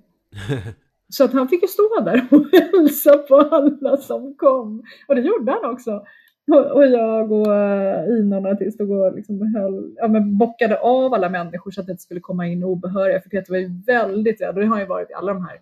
Så 1.09 1.23
att 1.23 1.33
han 1.33 1.47
fick 1.47 1.61
ju 1.61 1.67
stå 1.67 1.99
där 2.05 2.27
och 2.31 2.45
hälsa 2.51 3.17
på 3.17 3.35
alla 3.35 3.97
som 3.97 4.35
kom. 4.37 4.83
Och 5.07 5.15
det 5.15 5.21
gjorde 5.21 5.51
han 5.51 5.65
också. 5.65 6.05
Och, 6.47 6.85
jag 6.85 7.31
och 7.31 7.47
uh, 7.47 8.19
Ina 8.19 8.37
och 8.37 8.73
stod 8.73 8.91
och 8.91 9.15
liksom 9.15 9.55
höll, 9.55 9.93
ja, 9.95 10.07
men 10.07 10.37
bockade 10.37 10.79
av 10.79 11.13
alla 11.13 11.29
människor 11.29 11.71
så 11.71 11.81
att 11.81 11.87
det 11.87 11.91
inte 11.91 12.03
skulle 12.03 12.19
komma 12.19 12.47
in 12.47 12.63
obehöriga. 12.63 13.21
För 13.21 13.29
Peter 13.29 13.51
var 13.51 13.59
ju 13.59 13.81
väldigt 13.87 14.41
rädd, 14.41 14.55
och 14.55 14.61
det 14.61 14.65
har 14.65 14.79
ju 14.79 14.85
varit 14.85 15.09
i 15.09 15.13
alla 15.13 15.33
de 15.33 15.45
här 15.45 15.59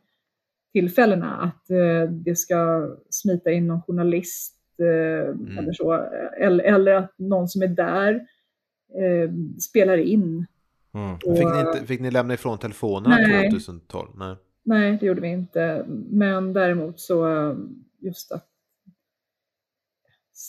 tillfällena, 0.73 1.35
att 1.35 1.69
eh, 1.69 2.11
det 2.11 2.35
ska 2.35 2.89
smita 3.09 3.51
in 3.51 3.67
någon 3.67 3.81
journalist 3.81 4.55
eh, 4.79 5.57
eller 5.59 5.73
så. 5.73 5.93
Eller, 6.39 6.63
eller 6.63 6.91
att 6.91 7.13
någon 7.17 7.47
som 7.47 7.61
är 7.61 7.67
där 7.67 8.13
eh, 8.95 9.31
spelar 9.59 9.97
in. 9.97 10.45
Mm. 10.93 11.13
Och, 11.13 11.37
Fick, 11.37 11.47
ni 11.53 11.59
inte, 11.59 11.85
fick 11.87 11.99
ni 12.01 12.11
lämna 12.11 12.33
ifrån 12.33 12.57
telefonerna 12.57 13.15
Nej. 13.15 13.49
2012? 13.49 14.09
Nej. 14.15 14.35
Nej, 14.63 14.97
det 14.99 15.05
gjorde 15.05 15.21
vi 15.21 15.27
inte. 15.27 15.85
Men 16.09 16.53
däremot 16.53 16.99
så 16.99 17.27
eh, 17.27 17.55
just 17.99 18.31
att 18.31 18.48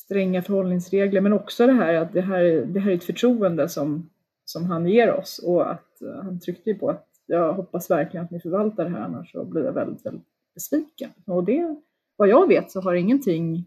stränga 0.04 0.42
förhållningsregler, 0.42 1.20
men 1.20 1.32
också 1.32 1.66
det 1.66 1.72
här 1.72 1.94
att 1.94 2.12
det 2.12 2.20
här, 2.20 2.42
det 2.66 2.80
här 2.80 2.90
är 2.90 2.94
ett 2.94 3.04
förtroende 3.04 3.68
som, 3.68 4.10
som 4.44 4.64
han 4.64 4.86
ger 4.86 5.12
oss 5.12 5.38
och 5.38 5.70
att 5.70 6.02
eh, 6.02 6.22
han 6.22 6.40
tryckte 6.40 6.70
ju 6.70 6.78
på 6.78 6.90
att 6.90 7.06
jag 7.26 7.52
hoppas 7.52 7.90
verkligen 7.90 8.24
att 8.24 8.30
ni 8.30 8.40
förvaltar 8.40 8.84
det 8.84 8.90
här 8.90 9.00
annars 9.00 9.32
så 9.32 9.44
blir 9.44 9.64
jag 9.64 9.72
väldigt, 9.72 10.06
väldigt 10.06 10.26
besviken. 10.54 11.10
Och 11.26 11.44
det, 11.44 11.76
vad 12.16 12.28
jag 12.28 12.48
vet 12.48 12.70
så 12.70 12.80
har 12.80 12.94
ingenting 12.94 13.64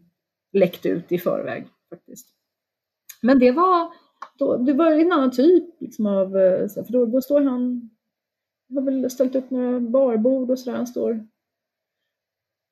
läckt 0.53 0.85
ut 0.85 1.11
i 1.11 1.17
förväg 1.17 1.67
faktiskt. 1.89 2.27
Men 3.21 3.39
det 3.39 3.51
var, 3.51 3.93
då, 4.37 4.57
det 4.57 4.73
var 4.73 4.91
en 4.91 5.11
annan 5.11 5.31
typ 5.31 5.81
liksom 5.81 6.05
av, 6.05 6.37
eh, 6.37 6.67
för 6.67 6.91
då, 6.91 7.05
då 7.05 7.21
står 7.21 7.41
han, 7.41 7.89
har 8.73 8.81
väl 8.81 9.09
ställt 9.09 9.35
upp 9.35 9.49
några 9.49 9.79
barbord 9.79 10.49
och 10.49 10.59
sådär, 10.59 10.77
han 10.77 10.87
står 10.87 11.27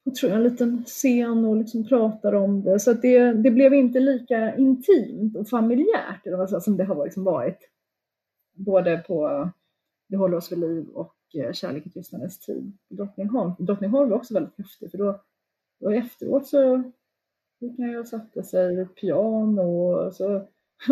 tror 0.09 0.31
jag, 0.31 0.37
en 0.37 0.43
liten 0.43 0.83
scen 0.85 1.45
och 1.45 1.57
liksom 1.57 1.87
pratar 1.87 2.33
om 2.33 2.63
det. 2.63 2.79
Så 2.79 2.93
det, 2.93 3.33
det 3.33 3.51
blev 3.51 3.73
inte 3.73 3.99
lika 3.99 4.55
intimt 4.55 5.35
och 5.35 5.49
familjärt 5.49 6.25
eller 6.25 6.37
vad 6.37 6.63
som 6.63 6.77
det 6.77 6.83
har 6.83 7.03
liksom 7.03 7.23
varit. 7.23 7.69
Både 8.53 8.97
på 8.97 9.49
Det 10.09 10.17
håller 10.17 10.37
oss 10.37 10.51
vid 10.51 10.59
liv 10.59 10.87
och 10.87 11.15
eh, 11.33 11.53
Kärlek 11.53 11.85
i 11.85 11.89
tystnadens 11.89 12.39
tid 12.39 12.77
på 12.89 12.95
Drottningholm. 12.95 13.53
Drottningholm 13.59 14.09
var 14.09 14.17
också 14.17 14.33
väldigt 14.33 14.57
häftig 14.57 14.91
för 14.91 14.97
då, 14.97 15.21
då 15.79 15.89
efteråt 15.89 16.47
så 16.47 16.83
gick 17.59 17.79
han 17.79 17.95
och 17.95 18.07
satte 18.07 18.43
sig 18.43 18.69
vid 18.69 18.79
ett 18.79 18.95
piano 18.95 19.61
och, 19.61 20.13
så, 20.13 20.47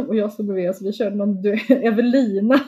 och 0.07 0.15
jag 0.15 0.33
stod 0.33 0.45
bredvid 0.45 0.75
så 0.75 0.85
vi 0.85 0.93
körde 0.93 1.15
någon 1.15 1.41
du, 1.41 1.51
Evelina. 1.69 2.59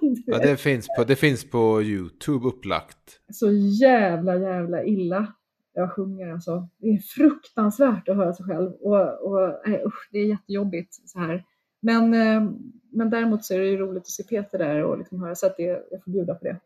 Du 0.00 0.22
Ja, 0.26 0.38
det, 0.38 0.56
finns 0.56 0.86
på, 0.96 1.04
det 1.04 1.16
finns 1.16 1.50
på 1.50 1.82
YouTube 1.82 2.48
upplagt. 2.48 3.20
så 3.32 3.52
jävla 3.52 4.36
jävla 4.38 4.84
illa 4.84 5.34
jag 5.74 5.92
sjunger 5.92 6.32
alltså. 6.32 6.68
Det 6.78 6.88
är 6.88 6.98
fruktansvärt 6.98 8.08
att 8.08 8.16
höra 8.16 8.34
sig 8.34 8.46
själv 8.46 8.72
och, 8.72 9.22
och 9.22 9.60
nej, 9.66 9.82
usch, 9.86 10.08
det 10.12 10.18
är 10.18 10.26
jättejobbigt 10.26 10.94
så 11.04 11.18
här. 11.18 11.44
Men, 11.80 12.14
eh, 12.14 12.50
men 12.92 13.10
däremot 13.10 13.44
så 13.44 13.54
är 13.54 13.58
det 13.58 13.66
ju 13.66 13.76
roligt 13.76 14.02
att 14.02 14.08
se 14.08 14.22
Peter 14.22 14.58
där 14.58 14.82
och 14.82 14.98
liksom 14.98 15.20
höra 15.20 15.34
så 15.34 15.46
att 15.46 15.56
det, 15.56 15.86
jag 15.90 16.04
får 16.04 16.10
bjuda 16.10 16.34
på 16.34 16.44
det. 16.44 16.60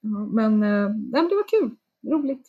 Ja, 0.00 0.26
men, 0.32 0.62
eh, 0.62 0.88
nej, 0.88 1.22
men 1.22 1.28
det 1.28 1.34
var 1.34 1.48
kul, 1.48 1.70
roligt. 2.12 2.48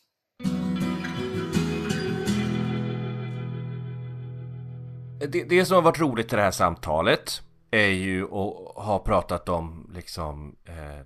Det, 5.31 5.43
det 5.43 5.65
som 5.65 5.75
har 5.75 5.81
varit 5.81 5.99
roligt 5.99 6.33
i 6.33 6.35
det 6.35 6.41
här 6.41 6.51
samtalet 6.51 7.41
är 7.71 7.87
ju 7.87 8.23
att 8.23 8.85
ha 8.85 9.03
pratat 9.05 9.49
om 9.49 9.91
liksom 9.93 10.55
eh, 10.65 11.05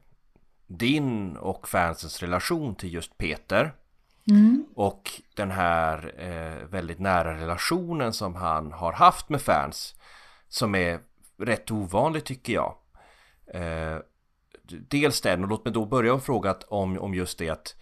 din 0.68 1.38
och 1.38 1.68
fansens 1.68 2.22
relation 2.22 2.76
till 2.76 2.94
just 2.94 3.18
Peter. 3.18 3.74
Och 4.76 5.12
den 5.36 5.52
här 5.52 6.14
eh, 6.18 6.68
väldigt 6.68 7.00
nära 7.00 7.42
relationen 7.42 8.14
som 8.14 8.36
han 8.36 8.72
har 8.72 8.94
haft 8.94 9.30
med 9.30 9.42
fans. 9.42 9.96
Som 10.48 10.76
är 10.76 11.00
rätt 11.38 11.72
ovanlig 11.72 12.24
tycker 12.24 12.54
jag. 12.54 12.76
Eh, 13.54 13.98
dels 14.90 15.22
den, 15.22 15.44
och 15.44 15.50
låt 15.50 15.66
mig 15.66 15.74
då 15.74 15.86
börja 15.86 16.14
och 16.14 16.24
fråga 16.24 16.56
om, 16.68 17.00
om 17.00 17.14
just 17.14 17.40
det 17.40 17.50
att 17.50 17.76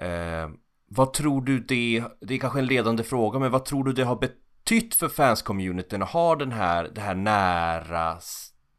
eh, 0.00 0.50
Vad 0.86 1.12
tror 1.12 1.42
du 1.42 1.60
det, 1.60 2.04
det 2.20 2.34
är 2.34 2.38
kanske 2.38 2.58
en 2.58 2.66
ledande 2.66 3.02
fråga, 3.02 3.38
men 3.38 3.50
vad 3.50 3.64
tror 3.64 3.84
du 3.84 3.92
det 3.92 4.04
har 4.04 4.16
betytt 4.16 4.94
för 4.94 5.08
fanscommunityn 5.08 6.02
att 6.02 6.10
ha 6.10 6.36
den 6.36 6.52
här, 6.52 6.90
det 6.94 7.00
här 7.00 7.14
nära, 7.14 8.18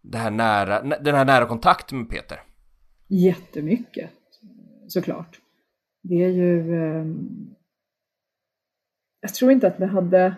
det 0.02 0.18
här 0.18 0.32
nära, 0.32 0.82
den 0.82 1.16
här 1.16 1.26
nära 1.26 1.45
kontakten 1.45 1.97
med 1.97 2.10
Peter? 2.10 2.43
Jättemycket, 3.08 4.12
såklart. 4.88 5.39
Det 6.02 6.24
är 6.24 6.30
ju... 6.30 6.76
Eh, 6.76 7.06
jag 9.22 9.34
tror 9.34 9.52
inte 9.52 9.68
att 9.68 9.80
vi 9.80 9.86
hade 9.86 10.36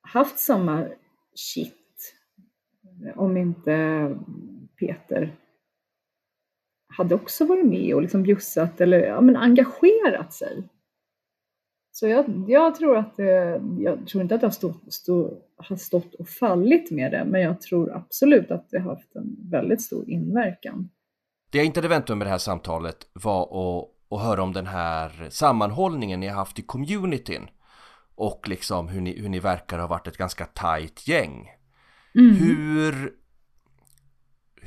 haft 0.00 0.38
samma 0.38 0.88
shit 1.34 2.14
om 3.14 3.36
inte 3.36 4.16
Peter 4.78 5.36
hade 6.96 7.14
också 7.14 7.44
varit 7.44 7.66
med 7.66 7.94
och 7.94 8.02
liksom 8.02 8.22
bjussat 8.22 8.80
eller 8.80 8.98
ja, 8.98 9.20
men 9.20 9.36
engagerat 9.36 10.32
sig. 10.32 10.68
Så 11.92 12.06
jag, 12.08 12.44
jag 12.48 12.74
tror 12.74 12.96
att 12.96 13.16
det, 13.16 13.62
jag 13.78 14.06
tror 14.06 14.22
inte 14.22 14.34
att 14.34 14.40
det 14.40 14.46
har 14.46 14.52
stått, 14.52 14.92
stå, 14.92 15.38
har 15.56 15.76
stått 15.76 16.14
och 16.14 16.28
fallit 16.28 16.90
med 16.90 17.12
det, 17.12 17.24
men 17.24 17.40
jag 17.40 17.60
tror 17.60 17.92
absolut 17.92 18.50
att 18.50 18.70
det 18.70 18.78
har 18.78 18.90
haft 18.90 19.16
en 19.16 19.36
väldigt 19.50 19.82
stor 19.82 20.10
inverkan. 20.10 20.90
Det 21.50 21.58
jag 21.58 21.64
inte 21.64 21.80
hade 21.80 21.88
väntat 21.88 22.08
mig 22.08 22.16
med 22.18 22.26
det 22.26 22.30
här 22.30 22.38
samtalet 22.38 22.96
var 23.12 23.42
att, 23.42 23.90
att 24.16 24.22
höra 24.22 24.42
om 24.42 24.52
den 24.52 24.66
här 24.66 25.28
sammanhållningen 25.30 26.20
ni 26.20 26.28
har 26.28 26.36
haft 26.36 26.58
i 26.58 26.62
communityn 26.62 27.48
och 28.14 28.48
liksom 28.48 28.88
hur 28.88 29.00
ni, 29.00 29.20
hur 29.20 29.28
ni 29.28 29.40
verkar 29.40 29.78
ha 29.78 29.86
varit 29.86 30.06
ett 30.06 30.16
ganska 30.16 30.44
tajt 30.44 31.08
gäng. 31.08 31.50
Mm. 32.14 32.34
Hur, 32.34 33.12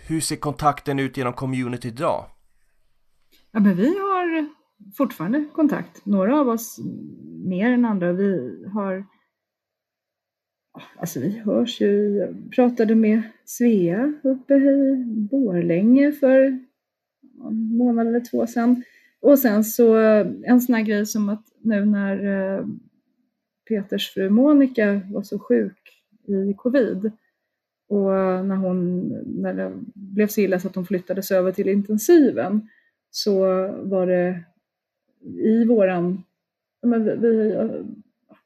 hur 0.07 0.21
ser 0.21 0.35
kontakten 0.35 0.99
ut 0.99 1.17
genom 1.17 1.33
community 1.33 1.87
idag? 1.87 2.25
Ja, 3.51 3.59
men 3.59 3.75
vi 3.75 3.87
har 3.87 4.49
fortfarande 4.97 5.45
kontakt. 5.53 6.05
Några 6.05 6.39
av 6.39 6.49
oss 6.49 6.79
mer 7.45 7.71
än 7.71 7.85
andra. 7.85 8.13
Vi 8.13 8.65
har 8.73 9.05
Alltså 10.99 11.19
vi 11.19 11.29
hörs 11.29 11.81
ju. 11.81 12.15
Jag 12.15 12.51
pratade 12.51 12.95
med 12.95 13.21
Svea 13.45 14.13
uppe 14.23 14.53
i 14.53 15.05
Borlänge 15.31 16.11
för 16.11 16.41
en 16.41 17.77
månad 17.77 18.07
eller 18.07 18.19
två 18.31 18.47
sedan. 18.47 18.83
Och 19.22 19.39
sen 19.39 19.63
så 19.63 19.97
eh, 19.99 20.28
en 20.43 20.61
sån 20.61 20.76
här 20.76 20.84
grej 20.84 21.05
som 21.05 21.30
att 21.30 21.43
nu 21.61 21.86
när 21.86 22.26
eh, 22.57 22.65
Peters 23.68 24.13
fru 24.13 24.30
Monica 24.30 25.01
var 25.11 25.24
så 25.24 25.39
sjuk 25.39 26.03
i 26.28 26.53
covid 26.53 27.11
och 27.89 28.11
när 28.45 28.55
hon 28.55 29.07
när 29.26 29.53
det 29.53 29.74
blev 29.93 30.28
så 30.28 30.41
illa 30.41 30.59
så 30.59 30.68
att 30.68 30.76
hon 30.76 30.86
flyttades 30.86 31.32
över 31.32 31.51
till 31.51 31.68
intensiven 31.68 32.70
så 33.09 33.39
var 33.84 34.07
det 34.07 34.43
i 35.22 35.65
våran, 35.65 36.24
ja, 36.82 36.88
men 36.88 37.03
vi, 37.03 37.15
vi, 37.15 37.55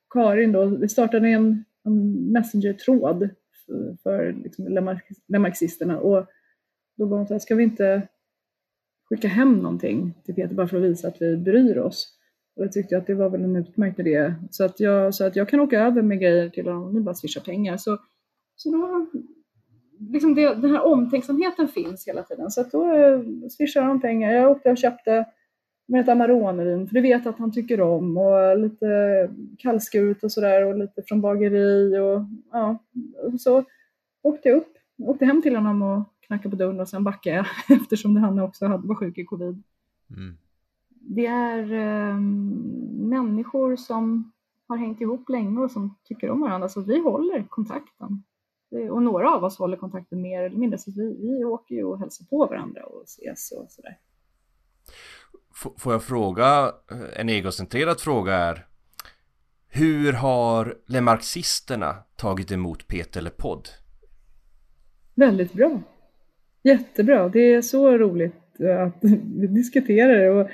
Karin 0.09 0.51
då, 0.51 0.65
vi 0.65 0.89
startade 0.89 1.29
en, 1.29 1.63
en 1.83 2.31
messenger-tråd 2.31 3.29
för, 3.65 3.97
för 4.03 4.33
liksom 4.43 4.67
lemarxisterna 5.27 5.99
och 5.99 6.27
då 6.97 7.05
var 7.05 7.17
hon 7.17 7.27
så 7.27 7.33
här, 7.33 7.39
ska 7.39 7.55
vi 7.55 7.63
inte 7.63 8.07
skicka 9.11 9.27
hem 9.27 9.53
någonting 9.53 10.13
till 10.25 10.35
Peter 10.35 10.55
bara 10.55 10.67
för 10.67 10.77
att 10.77 10.83
visa 10.83 11.07
att 11.07 11.21
vi 11.21 11.37
bryr 11.37 11.77
oss? 11.77 12.17
Och 12.55 12.63
jag 12.63 12.71
tyckte 12.71 12.97
att 12.97 13.07
det 13.07 13.13
var 13.13 13.29
väl 13.29 13.43
en 13.43 13.55
utmärkt 13.55 13.99
idé. 13.99 14.33
Så 14.51 14.63
att 14.63 14.79
jag, 14.79 15.15
så 15.15 15.25
att 15.25 15.35
jag 15.35 15.49
kan 15.49 15.59
åka 15.59 15.79
över 15.79 16.01
med 16.01 16.19
grejer 16.19 16.49
till 16.49 16.67
honom, 16.67 16.93
ni 16.93 17.01
bara 17.01 17.15
swisha 17.15 17.41
pengar. 17.41 17.77
Så, 17.77 17.97
så 18.55 18.71
då, 18.71 19.07
liksom 20.11 20.35
det, 20.35 20.55
den 20.55 20.71
här 20.71 20.85
omtänksamheten 20.85 21.67
finns 21.67 22.07
hela 22.07 22.23
tiden. 22.23 22.51
Så 22.51 22.61
att 22.61 22.71
då 22.71 22.93
eh, 22.93 23.21
swishar 23.49 23.81
han 23.81 24.01
pengar. 24.01 24.33
Jag 24.33 24.51
åkte 24.51 24.71
och 24.71 24.77
köpte 24.77 25.25
med 25.87 26.01
ett 26.01 26.09
Amaronevin, 26.09 26.87
för 26.87 26.93
det 26.93 27.01
vet 27.01 27.27
att 27.27 27.37
han 27.37 27.51
tycker 27.51 27.81
om 27.81 28.17
och 28.17 28.59
lite 28.59 29.29
kallskuret 29.57 30.23
och 30.23 30.31
sådär 30.31 30.65
och 30.65 30.77
lite 30.77 31.03
från 31.07 31.21
bageri 31.21 31.97
och 31.97 32.21
ja, 32.51 32.77
och 33.23 33.41
så 33.41 33.63
åkte 34.23 34.49
jag 34.49 34.57
upp, 34.57 34.77
åkte 35.03 35.25
hem 35.25 35.41
till 35.41 35.55
honom 35.55 35.81
och 35.81 36.03
knackade 36.27 36.49
på 36.49 36.55
dörren 36.55 36.79
och 36.79 36.89
sen 36.89 37.03
backade 37.03 37.35
jag 37.35 37.45
eftersom 37.81 38.15
han 38.15 38.39
också 38.39 38.67
var 38.67 38.95
sjuk 38.95 39.17
i 39.17 39.25
covid. 39.25 39.63
Mm. 40.09 40.37
Det 40.89 41.25
är 41.25 41.73
eh, 41.73 42.19
människor 43.09 43.75
som 43.75 44.31
har 44.67 44.77
hängt 44.77 45.01
ihop 45.01 45.29
länge 45.29 45.59
och 45.59 45.71
som 45.71 45.95
tycker 46.03 46.29
om 46.29 46.41
varandra, 46.41 46.69
så 46.69 46.81
vi 46.81 46.99
håller 46.99 47.47
kontakten. 47.49 48.23
Och 48.91 49.03
några 49.03 49.35
av 49.35 49.43
oss 49.43 49.57
håller 49.57 49.77
kontakten 49.77 50.21
mer 50.21 50.43
eller 50.43 50.57
mindre, 50.57 50.77
så 50.77 50.91
vi, 50.91 51.17
vi 51.21 51.45
åker 51.45 51.75
ju 51.75 51.83
och 51.83 51.99
hälsar 51.99 52.25
på 52.25 52.45
varandra 52.45 52.83
och 52.83 53.03
ses 53.03 53.51
och 53.51 53.71
sådär. 53.71 53.97
Får 55.77 55.93
jag 55.93 56.03
fråga, 56.03 56.71
en 57.15 57.29
egocentrerad 57.29 57.99
fråga 57.99 58.35
är 58.35 58.67
Hur 59.67 60.13
har 60.13 60.77
lemarxisterna 60.85 61.95
tagit 62.15 62.51
emot 62.51 62.87
Peter 62.87 63.21
Lepodd? 63.21 63.69
Väldigt 65.15 65.53
bra. 65.53 65.81
Jättebra. 66.63 67.29
Det 67.29 67.53
är 67.53 67.61
så 67.61 67.97
roligt 67.97 68.59
eh, 68.59 68.81
att 68.81 68.97
vi 69.39 69.47
diskuterar 69.47 70.17
det. 70.17 70.29
Och, 70.29 70.49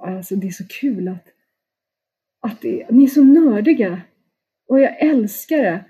alltså 0.00 0.36
det 0.36 0.46
är 0.46 0.50
så 0.50 0.64
kul 0.80 1.08
att, 1.08 1.26
att 2.40 2.60
det, 2.60 2.90
ni 2.90 3.04
är 3.04 3.08
så 3.08 3.24
nördiga. 3.24 4.02
Och 4.68 4.80
jag 4.80 5.02
älskar 5.02 5.58
det. 5.58 5.84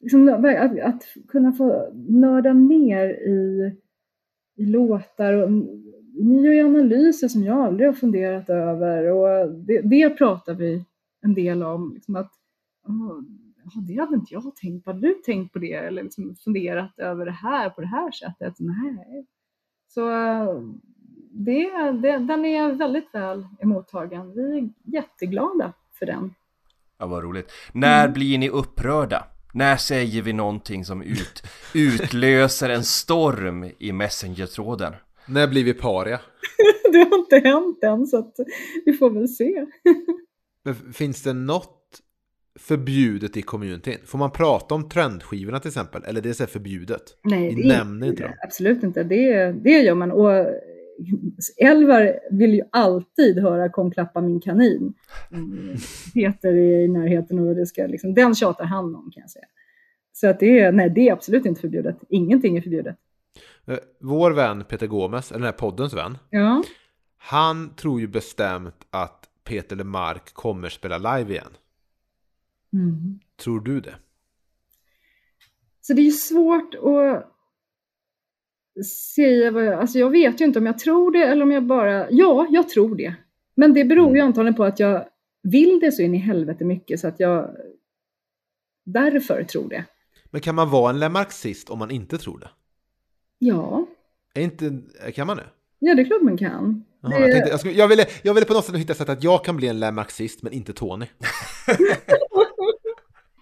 Liksom, 0.00 0.28
att, 0.28 0.78
att 0.80 1.02
kunna 1.28 1.52
få 1.52 1.92
nörda 2.08 2.52
ner 2.52 3.08
i, 3.08 3.72
i 4.56 4.66
låtar 4.66 5.32
och 5.32 5.52
ni 6.24 6.42
gör 6.42 6.52
ju 6.52 6.60
analyser 6.60 7.28
som 7.28 7.44
jag 7.44 7.58
aldrig 7.58 7.88
har 7.88 7.94
funderat 7.94 8.50
över 8.50 9.10
och 9.10 9.54
det, 9.54 9.80
det 9.80 10.10
pratar 10.10 10.54
vi 10.54 10.84
en 11.22 11.34
del 11.34 11.62
om. 11.62 11.94
Liksom 11.94 12.16
att, 12.16 12.32
oh, 12.88 13.20
det 13.74 14.00
hade 14.00 14.14
inte 14.14 14.34
jag 14.34 14.56
tänkt 14.56 14.84
på. 14.84 14.90
Hade 14.90 15.08
du 15.08 15.14
tänkt 15.14 15.52
på 15.52 15.58
det 15.58 15.72
eller 15.72 16.02
liksom 16.02 16.36
funderat 16.36 16.98
över 16.98 17.24
det 17.24 17.32
här 17.32 17.70
på 17.70 17.80
det 17.80 17.86
här 17.86 18.10
sättet? 18.10 18.54
Nej. 18.58 19.26
Så 19.88 20.00
det, 21.30 21.70
det, 21.92 22.18
den 22.18 22.44
är 22.44 22.72
väldigt 22.72 23.14
väl 23.14 23.46
emottagen. 23.60 24.32
Vi 24.34 24.58
är 24.58 24.68
jätteglada 24.84 25.72
för 25.98 26.06
den. 26.06 26.34
Ja, 26.98 27.06
vad 27.06 27.22
roligt. 27.22 27.52
När 27.72 28.04
mm. 28.04 28.14
blir 28.14 28.38
ni 28.38 28.48
upprörda? 28.48 29.26
När 29.54 29.76
säger 29.76 30.22
vi 30.22 30.32
någonting 30.32 30.84
som 30.84 31.02
ut, 31.02 31.42
utlöser 31.74 32.68
en 32.68 32.84
storm 32.84 33.70
i 33.78 33.92
Messenger-tråden? 33.92 34.92
När 35.26 35.48
blir 35.48 35.64
vi 35.64 35.74
paria? 35.74 36.20
det 36.92 36.98
har 36.98 37.18
inte 37.18 37.48
hänt 37.48 37.78
än 37.82 38.06
så 38.06 38.18
att 38.18 38.34
vi 38.84 38.92
får 38.92 39.10
väl 39.10 39.28
se. 39.28 39.66
Men 40.62 40.92
finns 40.92 41.22
det 41.22 41.32
något 41.32 41.75
förbjudet 42.58 43.36
i 43.36 43.42
communityn? 43.42 43.98
Får 44.04 44.18
man 44.18 44.30
prata 44.30 44.74
om 44.74 44.88
trendskivorna 44.88 45.60
till 45.60 45.68
exempel? 45.68 46.02
Eller 46.06 46.20
det 46.20 46.28
är 46.28 46.32
så 46.32 46.46
förbjudet? 46.46 47.02
Nej, 47.24 47.54
det 47.54 47.68
nämner 47.68 48.06
inte 48.06 48.22
dem. 48.22 48.32
Absolut 48.44 48.82
inte. 48.82 49.02
Det, 49.04 49.52
det 49.52 49.70
gör 49.82 49.94
man. 49.94 50.10
Och 50.12 50.30
Elvar 51.56 52.18
vill 52.30 52.54
ju 52.54 52.62
alltid 52.72 53.38
höra 53.38 53.68
Kom 53.68 53.90
klappa 53.90 54.20
min 54.20 54.40
kanin. 54.40 54.94
Peter 56.14 56.48
är 56.48 56.80
i 56.84 56.88
närheten 56.88 57.38
och 57.38 57.54
det 57.54 57.66
ska 57.66 57.86
liksom, 57.86 58.14
den 58.14 58.34
tjatar 58.34 58.64
han 58.64 58.84
om 58.94 59.10
kan 59.14 59.20
jag 59.20 59.30
säga. 59.30 59.44
Så 60.12 60.26
att 60.26 60.40
det 60.40 60.58
är, 60.58 60.72
nej, 60.72 60.90
det 60.90 61.08
är 61.08 61.12
absolut 61.12 61.46
inte 61.46 61.60
förbjudet. 61.60 61.96
Ingenting 62.08 62.56
är 62.56 62.60
förbjudet. 62.60 62.96
Eh, 63.66 63.76
vår 64.00 64.30
vän 64.30 64.64
Peter 64.68 64.86
Gomes, 64.86 65.30
eller 65.30 65.38
den 65.38 65.46
här 65.46 65.52
poddens 65.52 65.94
vän, 65.94 66.18
Ja. 66.30 66.62
han 67.18 67.74
tror 67.76 68.00
ju 68.00 68.06
bestämt 68.06 68.74
att 68.90 69.24
Peter 69.44 69.76
Lemark 69.76 70.32
kommer 70.34 70.68
spela 70.68 70.98
live 71.16 71.32
igen. 71.32 71.50
Mm. 72.76 73.18
Tror 73.36 73.60
du 73.60 73.80
det? 73.80 73.94
Så 75.80 75.92
det 75.92 76.00
är 76.00 76.04
ju 76.04 76.10
svårt 76.12 76.74
att 76.74 77.32
säga 78.86 79.50
vad 79.50 79.64
jag, 79.64 79.74
alltså 79.80 79.98
jag 79.98 80.10
vet 80.10 80.40
ju 80.40 80.44
inte 80.44 80.58
om 80.58 80.66
jag 80.66 80.78
tror 80.78 81.12
det 81.12 81.24
eller 81.24 81.42
om 81.42 81.50
jag 81.52 81.62
bara, 81.66 82.10
ja, 82.10 82.46
jag 82.50 82.68
tror 82.68 82.94
det. 82.96 83.14
Men 83.54 83.74
det 83.74 83.84
beror 83.84 84.16
ju 84.16 84.22
antagligen 84.22 84.54
på 84.54 84.64
att 84.64 84.80
jag 84.80 85.08
vill 85.42 85.80
det 85.80 85.92
så 85.92 86.02
in 86.02 86.14
i 86.14 86.18
helvete 86.18 86.64
mycket 86.64 87.00
så 87.00 87.08
att 87.08 87.20
jag 87.20 87.56
därför 88.84 89.44
tror 89.44 89.68
det. 89.68 89.84
Men 90.30 90.40
kan 90.40 90.54
man 90.54 90.70
vara 90.70 90.90
en 90.90 90.98
lemarxist 91.00 91.70
om 91.70 91.78
man 91.78 91.90
inte 91.90 92.18
tror 92.18 92.38
det? 92.38 92.50
Ja, 93.38 93.86
Är 94.34 94.42
inte, 94.42 94.78
kan 95.14 95.26
man 95.26 95.36
det? 95.36 95.46
ja 95.78 95.94
det 95.94 96.02
är 96.02 96.06
klart 96.06 96.22
man 96.22 96.36
kan. 96.38 96.84
Jaha, 97.00 97.10
Det- 97.10 97.20
jag, 97.20 97.32
tänkte, 97.32 97.50
jag, 97.50 97.60
skulle, 97.60 97.74
jag, 97.74 97.88
ville, 97.88 98.06
jag 98.22 98.34
ville 98.34 98.46
på 98.46 98.52
något 98.52 98.64
sätt 98.64 98.76
hitta 98.76 98.94
sätt 98.94 99.08
att 99.08 99.22
jag 99.24 99.44
kan 99.44 99.56
bli 99.56 99.68
en 99.68 99.80
lemarxist 99.80 100.42
men 100.42 100.52
inte 100.52 100.72
Tony. 100.72 101.06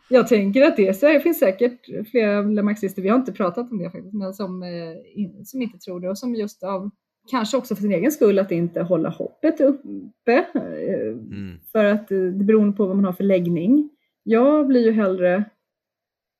Jag 0.08 0.28
tänker 0.28 0.62
att 0.62 0.76
det, 0.76 0.94
så 0.98 1.06
det 1.06 1.20
finns 1.20 1.38
säkert 1.38 1.80
flera 2.10 2.42
marxister, 2.62 3.02
vi 3.02 3.08
har 3.08 3.16
inte 3.18 3.32
pratat 3.32 3.70
om 3.70 3.78
det 3.78 3.90
faktiskt, 3.90 4.14
men 4.14 4.34
som, 4.34 4.62
eh, 4.62 5.24
som 5.44 5.62
inte 5.62 5.78
tror 5.78 6.00
det 6.00 6.08
och 6.10 6.18
som 6.18 6.34
just 6.34 6.62
av, 6.62 6.90
kanske 7.30 7.56
också 7.56 7.74
för 7.74 7.82
sin 7.82 7.92
egen 7.92 8.12
skull, 8.12 8.38
att 8.38 8.50
inte 8.52 8.82
hålla 8.82 9.08
hoppet 9.08 9.60
uppe. 9.60 10.46
eh, 10.54 10.60
Mm. 11.08 11.58
För 11.72 11.84
att 11.84 12.10
eh, 12.10 12.18
det 12.18 12.44
beror 12.44 12.72
på 12.72 12.86
vad 12.86 12.96
man 12.96 13.04
har 13.04 13.12
för 13.12 13.24
läggning. 13.24 13.90
Jag 14.22 14.66
blir 14.66 14.84
ju 14.84 14.92
hellre 14.92 15.44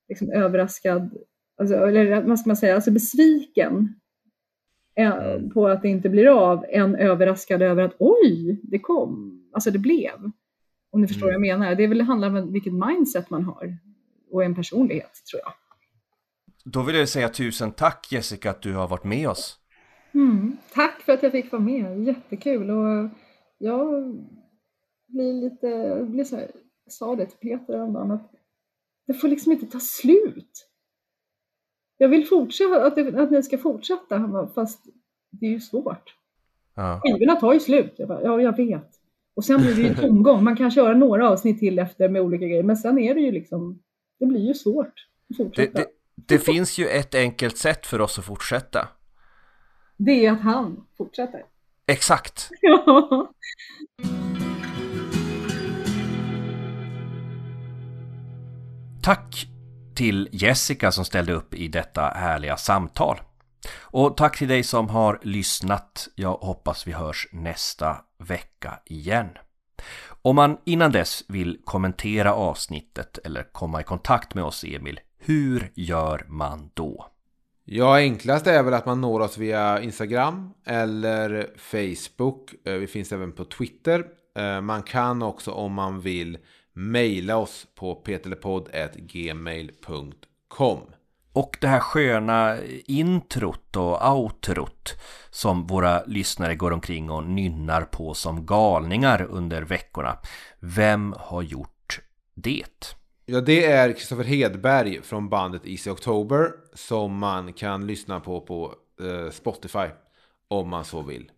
liksom 0.09 0.31
överraskad, 0.31 1.11
alltså, 1.57 1.75
eller 1.77 2.23
vad 2.23 2.39
ska 2.39 2.49
man 2.51 2.57
säga, 2.57 2.75
alltså 2.75 2.91
besviken 2.91 3.95
Mm. 4.97 5.51
på 5.51 5.69
att 5.69 5.83
det 5.83 5.89
inte 5.89 6.09
blir 6.09 6.27
av, 6.27 6.65
än 6.69 6.95
överraskad 6.97 7.63
över 7.63 7.83
att 7.83 7.95
oj, 7.99 8.61
det 8.63 8.79
kom, 8.79 9.43
alltså 9.53 9.71
det 9.71 9.79
blev. 9.79 10.31
Om 10.95 11.01
ni 11.01 11.07
förstår 11.09 11.29
Mm. 11.29 11.41
vad 11.41 11.49
jag 11.49 11.59
menar. 11.59 11.75
Det 11.75 11.85
är 11.85 11.89
väl 11.89 11.99
det 11.99 12.05
handlar 12.05 12.29
om 12.29 12.53
vilket 12.53 12.73
mindset 12.73 13.31
man 13.31 13.45
har 13.45 13.77
och 14.31 14.45
en 14.45 14.55
personlighet 14.55 15.13
tror 15.31 15.43
jag. 15.45 15.53
Då 16.65 16.83
vill 16.83 16.97
jag 16.97 17.09
säga 17.09 17.29
tusen 17.29 17.73
tack 17.73 18.13
Jessica 18.13 18.51
att 18.51 18.63
du 18.63 18.75
har 18.75 18.89
varit 18.89 19.05
med 19.05 19.29
oss. 19.29 19.59
Mm. 20.15 20.57
Tack 20.75 21.01
för 21.01 21.13
att 21.13 21.23
jag 21.23 21.33
fick 21.33 21.53
vara 21.53 21.63
med, 21.63 22.05
jättekul. 22.05 22.71
Och 22.71 23.09
jag 23.59 24.15
blir 25.07 25.33
lite, 25.33 25.67
jag 25.67 26.11
blir 26.11 26.25
så 26.25 26.37
här, 26.37 26.51
jag 26.85 26.93
sa 26.93 27.17
det 27.17 27.27
till 27.27 27.39
Peter 27.39 27.73
häromdagen 27.79 28.11
att 28.11 28.31
det 29.07 29.15
får 29.15 29.29
liksom 29.29 29.53
inte 29.53 29.67
ta 29.67 29.81
slut. 29.81 30.69
jag 31.97 32.09
vill 32.09 32.27
fortsätta, 32.27 32.87
att, 32.87 32.95
det, 32.95 33.23
att 33.23 33.31
ni 33.31 33.43
ska 33.43 33.59
fortsätta. 33.59 34.19
Han 34.19 34.33
bara, 34.33 34.47
fast 34.47 34.85
det 35.31 35.47
är 35.47 35.51
ju 35.51 35.61
svårt. 35.61 36.15
Ja. 36.75 37.01
Skivorna 37.03 37.37
tar 37.41 37.53
ju 37.53 37.61
slut. 37.61 37.95
Jag 37.97 38.09
bara, 38.09 38.23
ja, 38.23 38.41
jag 38.41 38.57
vet. 38.57 38.94
Och 39.37 39.45
sen 39.45 39.61
blir 39.63 39.75
det 39.75 39.81
ju 39.83 39.95
tomgång. 39.95 40.45
Man 40.45 40.57
kan 40.57 40.71
köra 40.71 40.95
några 40.95 41.31
avsnitt 41.31 41.59
till 41.59 41.79
efter 41.79 42.09
med 42.09 42.23
olika 42.23 42.47
grejer, 42.47 42.63
men 42.63 42.77
sen 42.77 42.99
är 42.99 43.15
det 43.15 43.21
ju 43.21 43.33
liksom, 43.33 43.83
det 44.19 44.27
blir 44.27 44.41
ju 44.47 44.55
svårt 44.55 44.87
att 44.87 44.95
Det, 45.29 45.35
fortsätta. 45.45 45.79
det, 45.79 45.87
det 46.17 46.39
finns 46.39 46.79
ju 46.79 46.87
ett 46.89 47.15
enkelt 47.15 47.57
sätt 47.57 47.87
för 47.87 48.01
oss 48.01 48.19
att 48.19 48.25
fortsätta. 48.25 48.89
Det 49.97 50.27
är 50.27 50.33
att 50.33 50.41
han 50.41 50.85
fortsätter. 50.99 51.43
Exakt. 51.87 52.49
Ja. 52.61 53.33
Tack 59.03 59.47
till 59.95 60.29
Jessica 60.33 60.93
som 60.93 61.05
ställde 61.05 61.33
upp 61.33 61.55
i 61.55 61.69
detta 61.69 62.03
härliga 62.03 62.57
samtal. 62.57 63.17
Och 63.81 64.17
tack 64.17 64.39
till 64.39 64.49
dig 64.49 64.63
som 64.63 64.89
har 64.89 65.21
lyssnat. 65.23 66.09
Jag 66.15 66.33
hoppas 66.33 66.87
vi 66.87 66.93
hörs 66.93 67.29
nästa 67.33 67.97
vecka 68.25 68.81
igen. 68.85 69.29
Om 70.23 70.37
man 70.37 70.57
innan 70.65 70.93
dess 70.93 71.25
vill 71.29 71.59
kommentera 71.65 72.35
avsnittet 72.35 73.19
eller 73.25 73.53
komma 73.53 73.81
i 73.81 73.85
kontakt 73.85 74.35
med 74.35 74.45
oss 74.45 74.65
Emil, 74.65 75.01
hur 75.19 75.71
gör 75.75 76.25
man 76.29 76.71
då? 76.75 77.07
Ja, 77.65 77.97
enklast 77.97 78.47
är 78.47 78.63
väl 78.63 78.75
att 78.75 78.87
man 78.87 79.01
når 79.01 79.21
oss 79.21 79.39
via 79.39 79.83
Instagram 79.83 80.51
eller 80.65 81.51
Facebook. 81.57 82.55
Eh, 82.65 82.75
vi 82.75 82.87
finns 82.87 83.13
även 83.13 83.33
på 83.33 83.45
Twitter. 83.45 84.05
Eh, 84.37 84.61
man 84.61 84.83
kan 84.83 85.23
också 85.23 85.51
om 85.51 85.73
man 85.73 86.01
vill 86.01 86.39
mejla 86.73 87.37
oss 87.37 87.67
på 87.75 87.95
petelepoddgmail.com. 87.95 90.83
Och 91.35 91.57
det 91.61 91.69
här 91.69 91.81
sköna 91.81 92.57
introt 92.87 93.77
och 93.77 94.13
outrot 94.15 94.95
som 95.31 95.67
våra 95.67 96.05
lyssnare 96.05 96.55
går 96.55 96.71
omkring 96.71 97.11
och 97.11 97.25
nynnar 97.25 97.83
på 97.83 98.15
som 98.15 98.47
galningar 98.47 99.23
under 99.23 99.63
veckorna. 99.63 100.19
Vem 100.61 101.15
har 101.19 101.43
gjort 101.43 102.01
det? 102.35 102.97
Ja, 103.27 103.41
det 103.41 103.65
är 103.65 103.93
Kristoffer 103.93 104.25
Hedberg 104.25 105.03
från 105.03 105.29
bandet 105.29 105.67
Easy 105.67 105.91
October 105.91 106.51
som 106.75 107.19
man 107.19 107.53
kan 107.53 107.87
lyssna 107.87 108.21
på 108.21 108.41
på 108.41 108.75
eh, 109.01 109.31
Spotify 109.31 109.87
om 110.49 110.69
man 110.69 110.85
så 110.85 111.03
vill. 111.03 111.31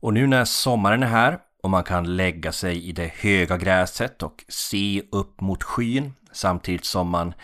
Och 0.00 0.14
nu 0.14 0.26
när 0.26 0.44
sommaren 0.44 1.02
är 1.02 1.06
här 1.06 1.38
och 1.62 1.70
man 1.70 1.84
kan 1.84 2.16
lägga 2.16 2.52
sig 2.52 2.88
i 2.88 2.92
det 2.92 3.12
höga 3.14 3.56
gräset 3.56 4.22
och 4.22 4.44
se 4.48 5.02
upp 5.12 5.40
mot 5.40 5.62
skyn 5.62 6.12
samtidigt 6.32 6.84
som 6.84 7.08
man 7.08 7.34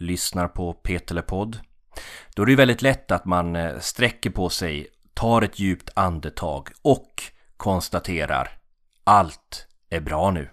lyssnar 0.00 0.48
på 0.48 0.72
Petelepodd. 0.72 1.58
Då 2.34 2.42
är 2.42 2.46
det 2.46 2.52
ju 2.52 2.56
väldigt 2.56 2.82
lätt 2.82 3.10
att 3.10 3.24
man 3.24 3.56
eh, 3.56 3.78
sträcker 3.78 4.30
på 4.30 4.48
sig, 4.48 4.86
tar 5.14 5.42
ett 5.42 5.58
djupt 5.58 5.90
andetag 5.94 6.68
och 6.82 7.22
konstaterar 7.56 8.48
allt 9.04 9.66
är 9.90 10.00
bra 10.00 10.30
nu. 10.30 10.48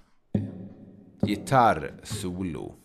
Gitarrsolo. 1.25 2.75